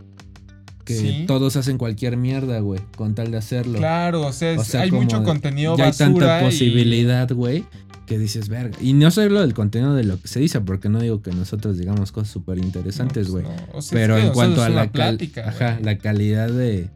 Que 0.84 0.94
Sí. 0.96 1.24
todos 1.26 1.56
hacen 1.56 1.78
cualquier 1.78 2.18
mierda, 2.18 2.58
güey, 2.60 2.80
con 2.96 3.14
tal 3.14 3.30
de 3.30 3.38
hacerlo. 3.38 3.78
Claro, 3.78 4.26
o 4.26 4.32
sea, 4.32 4.52
es- 4.52 4.58
O 4.60 4.64
sea, 4.64 4.82
hay 4.82 4.90
mucho 4.90 5.22
contenido 5.24 5.74
ya 5.78 5.84
hay 5.84 5.90
basura 5.90 6.08
tanta 6.10 6.42
y- 6.42 6.44
posibilidad, 6.44 7.32
güey, 7.32 7.64
que 8.12 8.18
dices, 8.18 8.48
verga. 8.50 8.76
Y 8.80 8.92
no 8.92 9.10
solo 9.10 9.40
del 9.40 9.54
contenido 9.54 9.94
de 9.94 10.04
lo 10.04 10.20
que 10.20 10.28
se 10.28 10.38
dice, 10.40 10.60
porque 10.60 10.88
no 10.90 11.00
digo 11.00 11.22
que 11.22 11.30
nosotros 11.32 11.78
digamos 11.78 12.12
cosas 12.12 12.30
súper 12.30 12.58
interesantes, 12.58 13.28
No, 13.28 13.32
güey. 13.32 13.44
pues 13.46 13.56
no. 13.72 13.78
O 13.78 13.82
sea, 13.82 13.96
Pero 13.98 14.16
es 14.16 14.20
que 14.22 14.26
en 14.28 14.32
cuanto 14.34 14.62
a 14.62 14.68
la, 14.68 14.82
cal- 14.82 15.16
plática, 15.16 15.48
ajá, 15.48 15.78
la 15.82 15.96
calidad 15.98 16.50
de. 16.50 16.90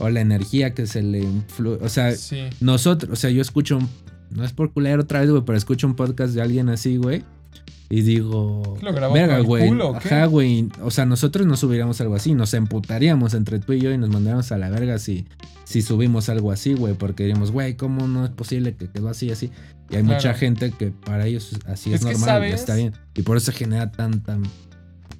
O 0.00 0.10
la 0.10 0.20
energía 0.20 0.74
que 0.74 0.86
se 0.86 1.02
le 1.02 1.20
influye. 1.20 1.78
O 1.82 1.88
sea, 1.88 2.12
Sí. 2.14 2.42
nosotros, 2.60 3.10
o 3.12 3.16
sea, 3.16 3.30
yo 3.30 3.40
escucho. 3.42 3.78
un- 3.78 3.88
no 4.30 4.44
es 4.44 4.52
por 4.52 4.72
culero 4.72 5.02
otra 5.02 5.20
vez, 5.20 5.30
güey, 5.30 5.42
pero 5.46 5.56
escucho 5.56 5.86
un 5.86 5.96
podcast 5.96 6.34
de 6.34 6.42
alguien 6.42 6.68
así, 6.68 6.98
güey. 6.98 7.24
Y 7.90 8.02
digo. 8.02 8.76
¿Lo 8.82 8.92
Verga, 9.12 9.38
güey. 9.40 9.70
Ajá, 9.96 10.26
güey. 10.26 10.68
O 10.82 10.90
sea, 10.90 11.06
nosotros 11.06 11.46
no 11.46 11.56
subiríamos 11.56 11.98
algo 12.02 12.14
así. 12.16 12.34
Nos 12.34 12.52
emputaríamos 12.52 13.32
entre 13.32 13.58
tú 13.60 13.72
y 13.72 13.80
yo 13.80 13.90
y 13.90 13.96
nos 13.96 14.10
mandaríamos 14.10 14.52
a 14.52 14.58
la 14.58 14.68
verga 14.68 14.98
si, 14.98 15.26
si 15.68 15.82
subimos 15.82 16.30
algo 16.30 16.50
así, 16.50 16.72
güey. 16.72 16.94
Porque 16.94 17.24
diríamos, 17.24 17.50
güey, 17.50 17.76
¿cómo 17.76 18.08
no 18.08 18.24
es 18.24 18.30
posible 18.30 18.74
que 18.74 18.88
quedó 18.88 19.10
así, 19.10 19.30
así? 19.30 19.50
Y 19.90 19.96
hay 19.96 20.02
mucha 20.02 20.32
gente 20.32 20.70
que 20.70 20.92
para 20.92 21.26
ellos 21.26 21.58
así 21.66 21.92
es, 21.92 22.02
normal, 22.02 22.20
¿sabes? 22.20 22.54
está 22.54 22.74
bien. 22.74 22.94
Y 23.14 23.20
por 23.20 23.36
eso 23.36 23.52
genera 23.52 23.92
tanta. 23.92 24.38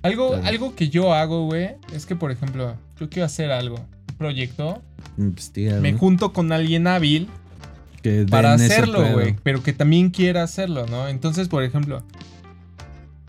Algo, 0.00 0.36
algo 0.36 0.74
que 0.74 0.88
yo 0.88 1.12
hago, 1.12 1.44
güey, 1.44 1.72
es 1.94 2.06
que, 2.06 2.16
por 2.16 2.30
ejemplo, 2.30 2.76
yo 2.98 3.10
quiero 3.10 3.26
hacer 3.26 3.50
algo, 3.50 3.76
un 3.76 4.16
proyecto, 4.16 4.82
me 5.16 5.92
junto 5.92 6.32
con 6.32 6.50
alguien 6.52 6.86
hábil 6.86 7.28
que 8.02 8.24
para 8.24 8.54
hacerlo, 8.54 9.04
güey, 9.12 9.36
pero 9.42 9.62
que 9.62 9.74
también 9.74 10.10
quiera 10.10 10.44
hacerlo, 10.44 10.86
¿no? 10.86 11.08
Entonces, 11.08 11.48
por 11.48 11.62
ejemplo, 11.62 12.02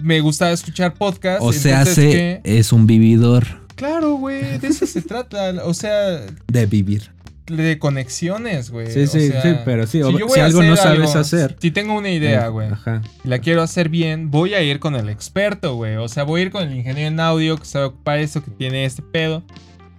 me 0.01 0.21
gusta 0.21 0.51
escuchar 0.51 0.93
podcasts. 0.93 1.43
O 1.43 1.51
se 1.51 1.71
entonces, 1.71 1.97
hace, 1.97 2.41
es 2.45 2.71
un 2.71 2.87
vividor 2.87 3.45
Claro, 3.79 4.13
güey, 4.15 4.57
de 4.59 4.67
eso 4.67 4.85
se 4.85 5.01
trata. 5.01 5.53
O 5.65 5.73
sea, 5.73 6.21
de 6.47 6.65
vivir. 6.67 7.11
de 7.47 7.79
conexiones, 7.79 8.69
güey. 8.69 8.91
Sí, 8.91 9.01
o 9.01 9.07
sí, 9.07 9.29
sea, 9.29 9.41
sí, 9.41 9.55
pero 9.65 9.87
sí, 9.87 9.99
ob- 10.01 10.19
yo 10.19 10.29
si 10.29 10.39
a 10.39 10.45
algo 10.45 10.61
no 10.61 10.75
sabes 10.75 11.07
algo, 11.09 11.19
hacer. 11.19 11.55
Si 11.59 11.71
tengo 11.71 11.95
una 11.97 12.09
idea, 12.11 12.47
güey. 12.49 12.67
Ajá. 12.69 13.01
y 13.23 13.27
la 13.27 13.39
quiero 13.39 13.63
hacer 13.63 13.89
bien, 13.89 14.29
voy 14.29 14.53
a 14.53 14.61
ir 14.61 14.79
con 14.79 14.95
el 14.95 15.09
experto, 15.09 15.73
güey. 15.75 15.95
O 15.95 16.07
sea, 16.09 16.23
voy 16.25 16.41
a 16.41 16.43
ir 16.43 16.51
con 16.51 16.67
el 16.67 16.75
ingeniero 16.77 17.07
en 17.07 17.19
audio 17.19 17.57
que 17.57 17.65
sabe 17.65 17.85
ocupar 17.85 18.19
eso, 18.19 18.43
que 18.43 18.51
tiene 18.51 18.85
este 18.85 19.01
pedo. 19.01 19.41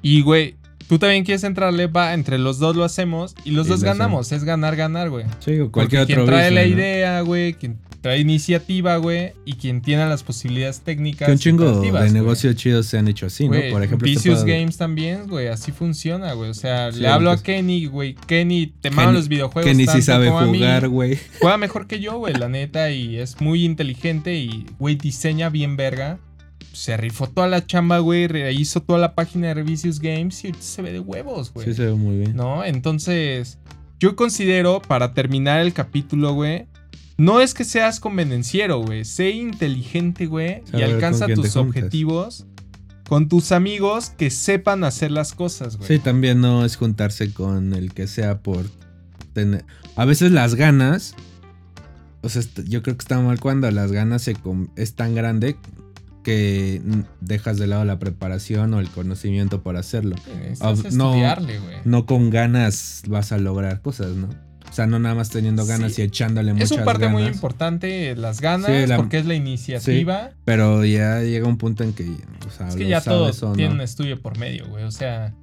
Y, 0.00 0.22
güey, 0.22 0.54
tú 0.88 0.98
también 1.00 1.24
quieres 1.24 1.42
entrarle, 1.42 1.88
va, 1.88 2.14
entre 2.14 2.38
los 2.38 2.58
dos 2.60 2.76
lo 2.76 2.84
hacemos 2.84 3.34
y 3.44 3.50
los 3.50 3.66
Y 3.66 3.70
dos 3.70 3.80
lo 3.80 3.86
ganamos. 3.86 4.30
Es 4.30 4.44
ganar, 4.44 4.76
ganar, 4.76 5.10
güey. 5.10 5.24
Sí, 5.40 5.54
o 5.58 5.70
Porque 5.70 5.70
cualquier 5.72 6.06
quien 6.06 6.20
otro 6.20 6.36
trae 6.36 6.50
la 6.52 6.64
idea, 6.64 7.20
güey, 7.22 7.54
quien 7.54 7.78
trae 8.00 8.18
iniciativa, 8.20 8.96
güey, 8.96 9.32
y 9.44 9.54
quien 9.54 9.82
tiene 9.82 10.06
las 10.08 10.22
posibilidades 10.22 10.80
técnicas. 10.80 11.26
Que 11.26 11.32
un 11.32 11.38
chingo 11.38 11.80
de 11.80 12.10
negocios 12.10 12.56
chidos 12.56 12.86
se 12.86 12.98
han 12.98 13.08
hecho 13.08 13.26
así, 13.26 13.44
¿no? 13.44 13.56
Güey, 13.56 13.70
Por 13.70 13.82
ejemplo, 13.82 14.08
este 14.08 14.18
Vicious 14.30 14.44
Games 14.44 14.76
también, 14.76 15.26
güey, 15.28 15.48
así 15.48 15.70
funciona, 15.72 16.32
güey. 16.32 16.50
O 16.50 16.54
sea, 16.54 16.92
Sí, 16.92 17.00
le 17.00 17.08
hablo 17.08 17.28
a 17.30 17.32
ahorita- 17.34 17.44
Kenny, 17.44 17.86
güey. 17.86 18.14
Kenny 18.26 18.72
te 18.80 18.90
mama 18.90 19.10
Kenny- 19.10 19.14
los 19.14 19.28
videojuegos. 19.28 19.76
si 19.76 19.84
tanto 19.86 20.02
sabe 20.02 20.28
como 20.28 20.46
jugar, 20.54 20.88
güey. 20.88 21.18
Juega 21.40 21.56
mejor 21.58 21.86
que 21.86 22.00
yo, 22.00 22.18
güey, 22.18 22.34
la 22.34 22.48
neta, 22.48 22.90
y 22.90 23.16
es 23.18 23.40
muy 23.40 23.64
inteligente 23.64 24.34
y, 24.36 24.66
güey, 24.78 24.94
diseña 24.94 25.48
bien 25.50 25.76
verga. 25.76 26.18
Se 26.72 26.96
rifó 26.96 27.28
toda 27.28 27.48
la 27.48 27.66
chamba, 27.66 27.98
güey, 27.98 28.28
hizo 28.58 28.80
toda 28.80 28.98
la 28.98 29.14
página 29.14 29.48
de 29.48 29.54
Revicious 29.54 29.98
Games 29.98 30.44
y 30.44 30.52
se 30.60 30.80
ve 30.82 30.92
de 30.92 31.00
huevos, 31.00 31.52
güey. 31.52 31.66
Sí, 31.66 31.74
se 31.74 31.84
ve 31.86 31.92
muy 31.94 32.16
bien. 32.18 32.36
¿No? 32.36 32.64
Entonces, 32.64 33.58
yo 33.98 34.14
considero, 34.16 34.80
para 34.80 35.12
terminar 35.12 35.60
el 35.60 35.72
capítulo, 35.72 36.32
güey, 36.32 36.66
no 37.20 37.42
es 37.42 37.52
que 37.52 37.64
seas 37.64 38.00
convenenciero, 38.00 38.80
güey. 38.82 39.04
Sé 39.04 39.28
inteligente, 39.30 40.24
güey, 40.24 40.62
y 40.72 40.80
alcanza 40.80 41.26
tus 41.28 41.54
objetivos 41.54 42.46
con 43.10 43.28
tus 43.28 43.52
amigos 43.52 44.08
que 44.16 44.30
sepan 44.30 44.84
hacer 44.84 45.10
las 45.10 45.34
cosas, 45.34 45.76
güey. 45.76 45.86
Sí, 45.86 45.98
también 45.98 46.40
no 46.40 46.64
es 46.64 46.76
juntarse 46.76 47.30
con 47.34 47.74
el 47.74 47.92
que 47.92 48.06
sea 48.06 48.38
por 48.38 48.64
tener. 49.34 49.66
A 49.96 50.06
veces 50.06 50.32
las 50.32 50.54
ganas. 50.54 51.14
O 52.22 52.30
sea, 52.30 52.42
yo 52.66 52.82
creo 52.82 52.96
que 52.96 53.02
está 53.02 53.18
mal 53.20 53.38
cuando 53.38 53.70
las 53.70 53.92
ganas 53.92 54.22
se 54.22 54.34
es 54.76 54.94
tan 54.94 55.14
grande 55.14 55.58
que 56.24 56.80
dejas 57.20 57.58
de 57.58 57.66
lado 57.66 57.84
la 57.84 57.98
preparación 57.98 58.72
o 58.72 58.80
el 58.80 58.88
conocimiento 58.88 59.62
para 59.62 59.80
hacerlo. 59.80 60.16
No. 60.92 61.14
No 61.84 62.06
con 62.06 62.30
ganas 62.30 63.02
vas 63.08 63.32
a 63.32 63.36
lograr 63.36 63.82
cosas, 63.82 64.16
¿no? 64.16 64.49
O 64.70 64.72
sea, 64.72 64.86
no 64.86 64.98
nada 65.00 65.14
más 65.16 65.28
teniendo 65.30 65.66
ganas 65.66 65.94
Sí. 65.94 66.02
y 66.02 66.04
echándole 66.04 66.52
Es 66.52 66.56
muchas 66.56 66.70
un 66.72 66.84
parte 66.84 67.08
muy 67.08 67.22
ganas. 67.22 67.34
importante 67.36 68.14
las 68.16 68.40
ganas, 68.40 68.70
Sí, 68.70 68.86
la- 68.86 68.96
porque 68.96 69.18
es 69.18 69.26
la 69.26 69.34
iniciativa. 69.34 70.30
Pero 70.44 70.84
ya 70.84 71.20
llega 71.20 71.46
un 71.48 71.58
punto 71.58 71.82
en 71.84 71.92
que, 71.92 72.04
o 72.46 72.50
sea, 72.56 72.68
es 72.68 72.76
que 72.76 72.86
ya 72.86 73.00
todo 73.00 73.30
tiene 73.54 73.70
no. 73.70 73.74
un 73.76 73.80
estudio 73.80 74.20
por 74.22 74.38
medio, 74.38 74.66
güey. 74.68 74.84
O 74.84 74.90
sea, 74.92 75.34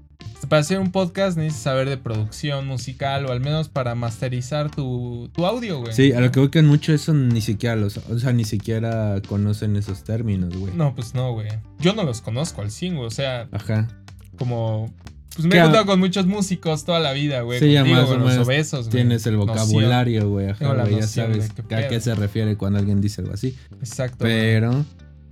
para 0.49 0.61
hacer 0.61 0.80
un 0.80 0.91
podcast 0.91 1.38
necesitas 1.38 1.63
saber 1.63 1.89
de 1.89 1.97
producción 1.97 2.65
musical 2.67 3.25
o 3.25 3.32
al 3.32 3.39
menos 3.41 3.67
para 3.69 3.95
masterizar 3.95 4.71
tu, 4.71 5.30
tu 5.34 5.45
audio, 5.45 5.80
güey. 5.82 5.93
Sí, 5.93 6.13
a 6.13 6.21
lo 6.21 6.32
que 6.32 6.39
voy 6.39 6.49
que 6.49 6.61
mucho 6.61 6.93
eso 6.93 7.13
ni 7.13 7.41
siquiera 7.41 7.75
los, 7.75 7.97
o 7.97 8.19
sea, 8.19 8.32
ni 8.34 8.45
siquiera 8.45 9.21
conocen 9.28 9.75
esos 9.75 10.03
términos, 10.03 10.55
güey. 10.55 10.73
No, 10.73 10.95
pues 10.95 11.13
no, 11.15 11.34
güey. 11.34 11.49
Yo 11.80 11.93
no 11.93 12.03
los 12.03 12.21
conozco 12.21 12.61
al 12.61 12.71
100, 12.71 12.95
güey. 12.95 13.07
O 13.07 13.11
sea, 13.11 13.47
Ajá. 13.51 13.88
como... 14.38 14.93
Pues 15.38 15.47
me 15.47 15.55
he 15.55 15.61
juntado 15.61 15.85
con 15.85 15.99
muchos 15.99 16.25
músicos 16.25 16.83
toda 16.83 16.99
la 16.99 17.13
vida, 17.13 17.41
güey. 17.41 17.59
Sí, 17.59 17.71
ya 17.71 17.85
más 17.85 18.09
o 18.09 18.17
menos 18.17 18.38
obesos, 18.39 18.89
güey. 18.89 19.03
Tienes 19.03 19.25
el 19.27 19.38
vocabulario, 19.38 20.27
güey, 20.29 20.49
ajá, 20.49 20.73
güey, 20.73 20.99
ya 20.99 21.07
sabes 21.07 21.51
qué 21.69 21.75
a 21.75 21.88
qué 21.88 22.01
se 22.01 22.15
refiere 22.15 22.57
cuando 22.57 22.79
alguien 22.79 23.01
dice 23.01 23.21
algo 23.21 23.35
así. 23.35 23.55
Exacto. 23.79 24.17
güey. 24.25 24.31
Pero 24.33 24.83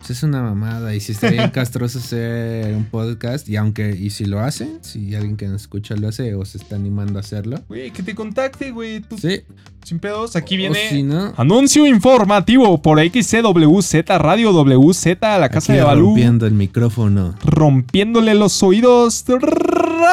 pues 0.06 0.20
es 0.20 0.24
una 0.24 0.44
mamada 0.44 0.94
y 0.94 1.00
si 1.00 1.14
está 1.14 1.32
bien 1.32 1.50
castroso 1.54 1.98
hacer 1.98 2.76
un 2.76 2.86
podcast 2.86 3.50
y 3.50 3.56
aunque 3.56 3.90
y 3.90 4.12
si 4.12 4.26
lo 4.26 4.40
hacen, 4.40 4.78
si 4.82 5.16
alguien 5.16 5.36
que 5.36 5.48
nos 5.48 5.64
escucha 5.64 5.96
lo 5.96 6.08
hace 6.08 6.36
o 6.36 6.46
se 6.46 6.60
está 6.60 6.76
animando 6.76 7.18
a 7.18 7.22
hacerlo, 7.22 7.58
Güey, 7.68 7.90
que 7.90 8.04
te 8.04 8.14
contacte, 8.14 8.70
güey. 8.70 9.00
Tú, 9.00 9.18
sí, 9.18 9.42
sin 9.84 9.98
pedos. 9.98 10.36
Aquí 10.36 10.54
o 10.54 10.58
viene... 10.60 10.90
si 10.90 11.02
no, 11.02 11.34
Anuncio 11.38 11.88
informativo 11.88 12.80
por 12.84 13.00
XCWZ 13.00 13.96
Radio 14.20 14.54
WZ 14.54 15.08
a 15.24 15.40
la 15.40 15.50
casa 15.50 15.74
aquí 15.74 15.80
de 15.80 15.84
Balú. 15.84 16.10
rompiendo 16.10 16.46
el 16.46 16.54
micrófono. 16.54 17.34
Rompiéndole 17.44 18.36
los 18.36 18.62
oídos 18.62 19.24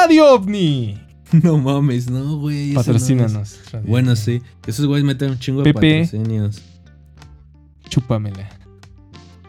Radio 0.03 0.33
OVNI. 0.35 0.99
No 1.43 1.57
mames, 1.57 2.11
no, 2.11 2.37
güey. 2.37 2.71
eso 2.71 2.73
no 2.75 2.79
es- 2.81 2.85
Patrocínanos. 2.85 3.59
Bueno, 3.87 4.15
sí. 4.15 4.41
Esos 4.67 4.85
güeyes 4.85 5.03
meten 5.03 5.31
un 5.31 5.39
chingo 5.39 5.63
de 5.63 5.73
patrocinios. 5.73 6.61
Chúpamela. 7.89 8.49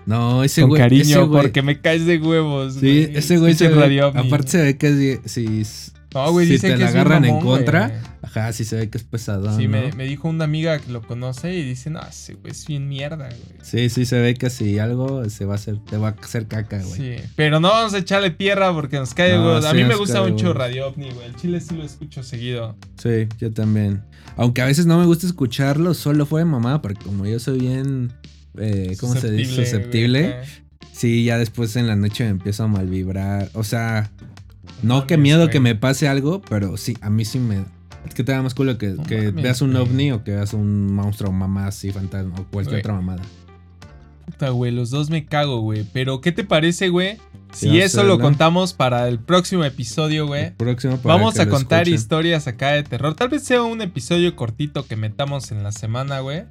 No, 0.06 0.42
ese 0.44 0.62
Con 0.62 0.70
güey. 0.70 0.82
ese 0.82 0.88
cariño, 0.88 1.28
güey- 1.28 1.42
porque 1.42 1.62
me 1.62 1.80
caes 1.80 2.06
de 2.06 2.18
huevos. 2.18 2.74
Sí, 2.74 3.08
ese 3.12 3.38
güey 3.38 3.54
se 3.54 3.68
ve, 3.68 3.74
Radio 3.74 4.08
OVNI. 4.08 4.26
aparte 4.28 4.48
se 4.48 4.62
ve 4.62 4.76
que 4.78 5.20
si, 5.26 5.64
si, 5.64 5.92
No, 6.14 6.30
güey, 6.32 6.46
si 6.46 6.52
dice 6.52 6.68
te 6.68 6.74
que 6.74 6.80
la 6.80 6.88
es 6.88 6.94
agarran 6.94 7.24
en 7.24 7.32
güey. 7.32 7.42
contra, 7.44 8.00
ajá, 8.22 8.52
sí 8.52 8.64
se 8.64 8.76
ve 8.76 8.88
que 8.88 8.98
es 8.98 9.04
pesado. 9.04 9.54
Sí, 9.56 9.64
¿no? 9.64 9.70
me, 9.70 9.92
me 9.92 10.04
dijo 10.04 10.28
una 10.28 10.44
amiga 10.44 10.78
que 10.78 10.92
lo 10.92 11.02
conoce 11.02 11.52
y 11.54 11.62
dice, 11.62 11.90
no, 11.90 12.00
ese 12.08 12.34
güey 12.34 12.52
es 12.52 12.66
bien 12.66 12.88
mierda, 12.88 13.28
güey. 13.28 13.58
Sí, 13.62 13.88
sí 13.90 14.06
se 14.06 14.20
ve 14.20 14.34
que 14.34 14.48
si 14.50 14.78
algo 14.78 15.28
se 15.28 15.44
va 15.44 15.54
a 15.54 15.56
hacer, 15.56 15.78
te 15.84 15.96
va 15.96 16.08
a 16.08 16.10
hacer 16.12 16.46
caca, 16.46 16.80
güey. 16.82 16.94
Sí, 17.18 17.24
pero 17.36 17.58
no 17.60 17.68
vamos 17.68 17.94
a 17.94 17.98
echarle 17.98 18.30
tierra 18.30 18.72
porque 18.72 18.96
nos 18.96 19.12
cae 19.12 19.32
huevos. 19.38 19.64
A 19.64 19.74
mí 19.74 19.84
me 19.84 19.96
gusta 19.96 20.22
cae 20.22 20.30
mucho. 20.30 20.52
Radio 20.54 20.88
OVNI, 20.88 21.10
güey. 21.10 21.26
El 21.26 21.36
chile 21.36 21.60
sí 21.60 21.74
lo 21.74 21.82
escucho 21.84 22.22
seguido. 22.22 22.76
Sí, 23.02 23.26
yo 23.38 23.52
también. 23.52 24.02
Aunque 24.36 24.62
a 24.62 24.66
veces 24.66 24.86
no 24.86 24.98
me 24.98 25.06
gusta 25.06 25.26
escucharlo, 25.26 25.94
solo 25.94 26.26
fue 26.26 26.40
de 26.40 26.44
mamá, 26.46 26.80
porque 26.82 27.04
como 27.04 27.26
yo 27.26 27.38
soy 27.38 27.58
bien, 27.58 28.12
eh, 28.58 28.96
¿cómo 29.00 29.14
se 29.14 29.30
dice? 29.30 29.54
güey, 29.54 29.66
Susceptible. 29.66 30.36
Sí, 30.92 31.24
ya 31.24 31.38
después 31.38 31.74
en 31.76 31.88
la 31.88 31.96
noche 31.96 32.22
me 32.24 32.30
empiezo 32.30 32.64
a 32.64 32.68
malvibrar. 32.68 33.50
O 33.54 33.64
sea, 33.64 34.10
no 34.84 35.06
que 35.06 35.16
miedo 35.16 35.48
que 35.48 35.60
me 35.60 35.74
pase 35.74 36.08
algo, 36.08 36.40
pero 36.42 36.76
sí, 36.76 36.96
a 37.00 37.10
mí 37.10 37.24
sí 37.24 37.38
me... 37.38 37.64
Es 38.06 38.12
que 38.14 38.22
te 38.22 38.32
da 38.32 38.42
más 38.42 38.54
culo 38.54 38.76
que, 38.76 38.88
No 38.88 39.02
que 39.04 39.16
mames, 39.28 39.42
veas 39.42 39.62
un 39.62 39.74
ovni 39.76 40.12
o 40.12 40.22
que 40.24 40.32
veas 40.32 40.52
un 40.52 40.92
monstruo, 40.92 41.32
mamá 41.32 41.66
así, 41.66 41.90
fantasma 41.90 42.34
o 42.38 42.44
cualquier 42.44 42.74
Güey. 42.74 42.80
otra 42.80 42.94
mamada. 42.94 43.22
Puta, 44.26 44.50
güey, 44.50 44.72
los 44.72 44.90
dos 44.90 45.10
me 45.10 45.26
cago, 45.26 45.60
güey. 45.60 45.84
Pero, 45.92 46.20
¿qué 46.20 46.32
te 46.32 46.44
parece, 46.44 46.88
güey? 46.88 47.18
Si 47.52 47.78
eso 47.80 48.02
lo 48.02 48.18
contamos 48.18 48.72
para 48.72 49.06
el 49.08 49.20
próximo 49.20 49.64
episodio, 49.64 50.26
güey. 50.26 50.50
Próximo 50.56 50.96
para 50.96 51.14
Vamos 51.14 51.38
a 51.38 51.48
contar 51.48 51.82
escuchen. 51.82 51.94
historias 51.94 52.48
acá 52.48 52.72
de 52.72 52.82
terror. 52.82 53.14
Tal 53.14 53.28
vez 53.28 53.44
sea 53.44 53.62
un 53.62 53.80
episodio 53.80 54.34
cortito 54.34 54.86
que 54.86 54.96
metamos 54.96 55.52
en 55.52 55.62
la 55.62 55.70
semana, 55.70 56.18
güey. 56.20 56.44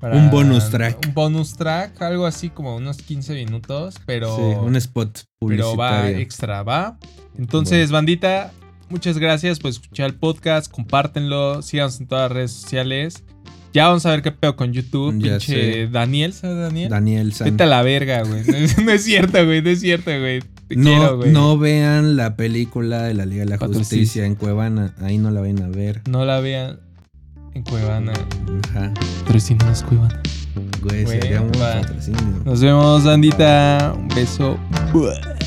Para- 0.00 0.16
Un 0.16 0.30
bonus 0.30 0.70
track. 0.70 0.98
Un 1.08 1.14
bonus 1.14 1.54
track, 1.54 2.00
algo 2.02 2.26
así 2.26 2.48
como 2.50 2.76
unos 2.76 2.98
15 2.98 3.34
minutos, 3.34 3.96
pero, 4.06 4.34
Sí, 4.36 4.42
un 4.42 4.76
spot 4.76 5.20
pero 5.46 5.76
va 5.76 5.90
publicitario. 5.90 6.18
extra, 6.18 6.62
va. 6.62 6.98
Entonces, 7.38 7.90
bandita, 7.90 8.52
muchas 8.88 9.18
gracias 9.18 9.58
por 9.60 9.70
escuchar 9.70 10.06
el 10.06 10.14
podcast. 10.14 10.70
Compártenlo, 10.70 11.62
síganos 11.62 12.00
en 12.00 12.06
todas 12.06 12.24
las 12.30 12.32
redes 12.32 12.52
sociales. 12.52 13.22
Ya 13.74 13.86
vamos 13.88 14.06
a 14.06 14.10
ver 14.10 14.22
qué 14.22 14.32
pedo 14.32 14.56
con 14.56 14.72
YouTube. 14.72 15.12
Ya 15.22 15.32
Pinche 15.38 15.72
sé. 15.84 15.88
Daniel, 15.88 16.32
¿sabes 16.32 16.56
Daniel? 16.56 16.88
Daniel 16.88 17.32
San. 17.34 17.50
Vete 17.50 17.64
a 17.64 17.66
la 17.66 17.82
verga, 17.82 18.22
güey. 18.22 18.42
No 18.44 18.56
es, 18.56 18.78
no 18.82 18.90
es 18.90 19.04
cierto, 19.04 19.44
güey. 19.44 19.60
No 19.62 19.68
es 19.70 19.80
cierto, 19.80 20.10
güey. 20.18 20.40
Te 20.68 20.76
No, 20.76 20.82
quiero, 20.90 21.16
güey. 21.18 21.32
no 21.32 21.58
vean 21.58 22.16
la 22.16 22.34
película 22.34 23.02
de 23.02 23.14
la 23.14 23.26
Liga 23.26 23.44
de 23.44 23.50
la. 23.50 23.58
Justicia 23.58 24.24
en 24.24 24.34
Cuevana. 24.36 24.94
Ahí 25.02 25.18
no 25.18 25.30
la 25.30 25.40
vayan 25.42 25.62
a 25.62 25.68
ver. 25.68 26.00
No 26.08 26.24
la 26.24 26.40
vean 26.40 26.80
en 27.58 27.64
Cuevana. 27.64 28.12
Ajá. 28.70 28.92
Patrocínanos, 29.24 29.82
Cuevana. 29.82 30.22
Güey, 30.82 31.06
sería 31.06 31.40
un 31.40 31.50
patrocinio. 31.50 32.42
Nos 32.44 32.60
vemos, 32.60 33.04
bandita. 33.04 33.94
Un 33.96 34.08
beso. 34.08 34.56
Buah. 34.92 35.37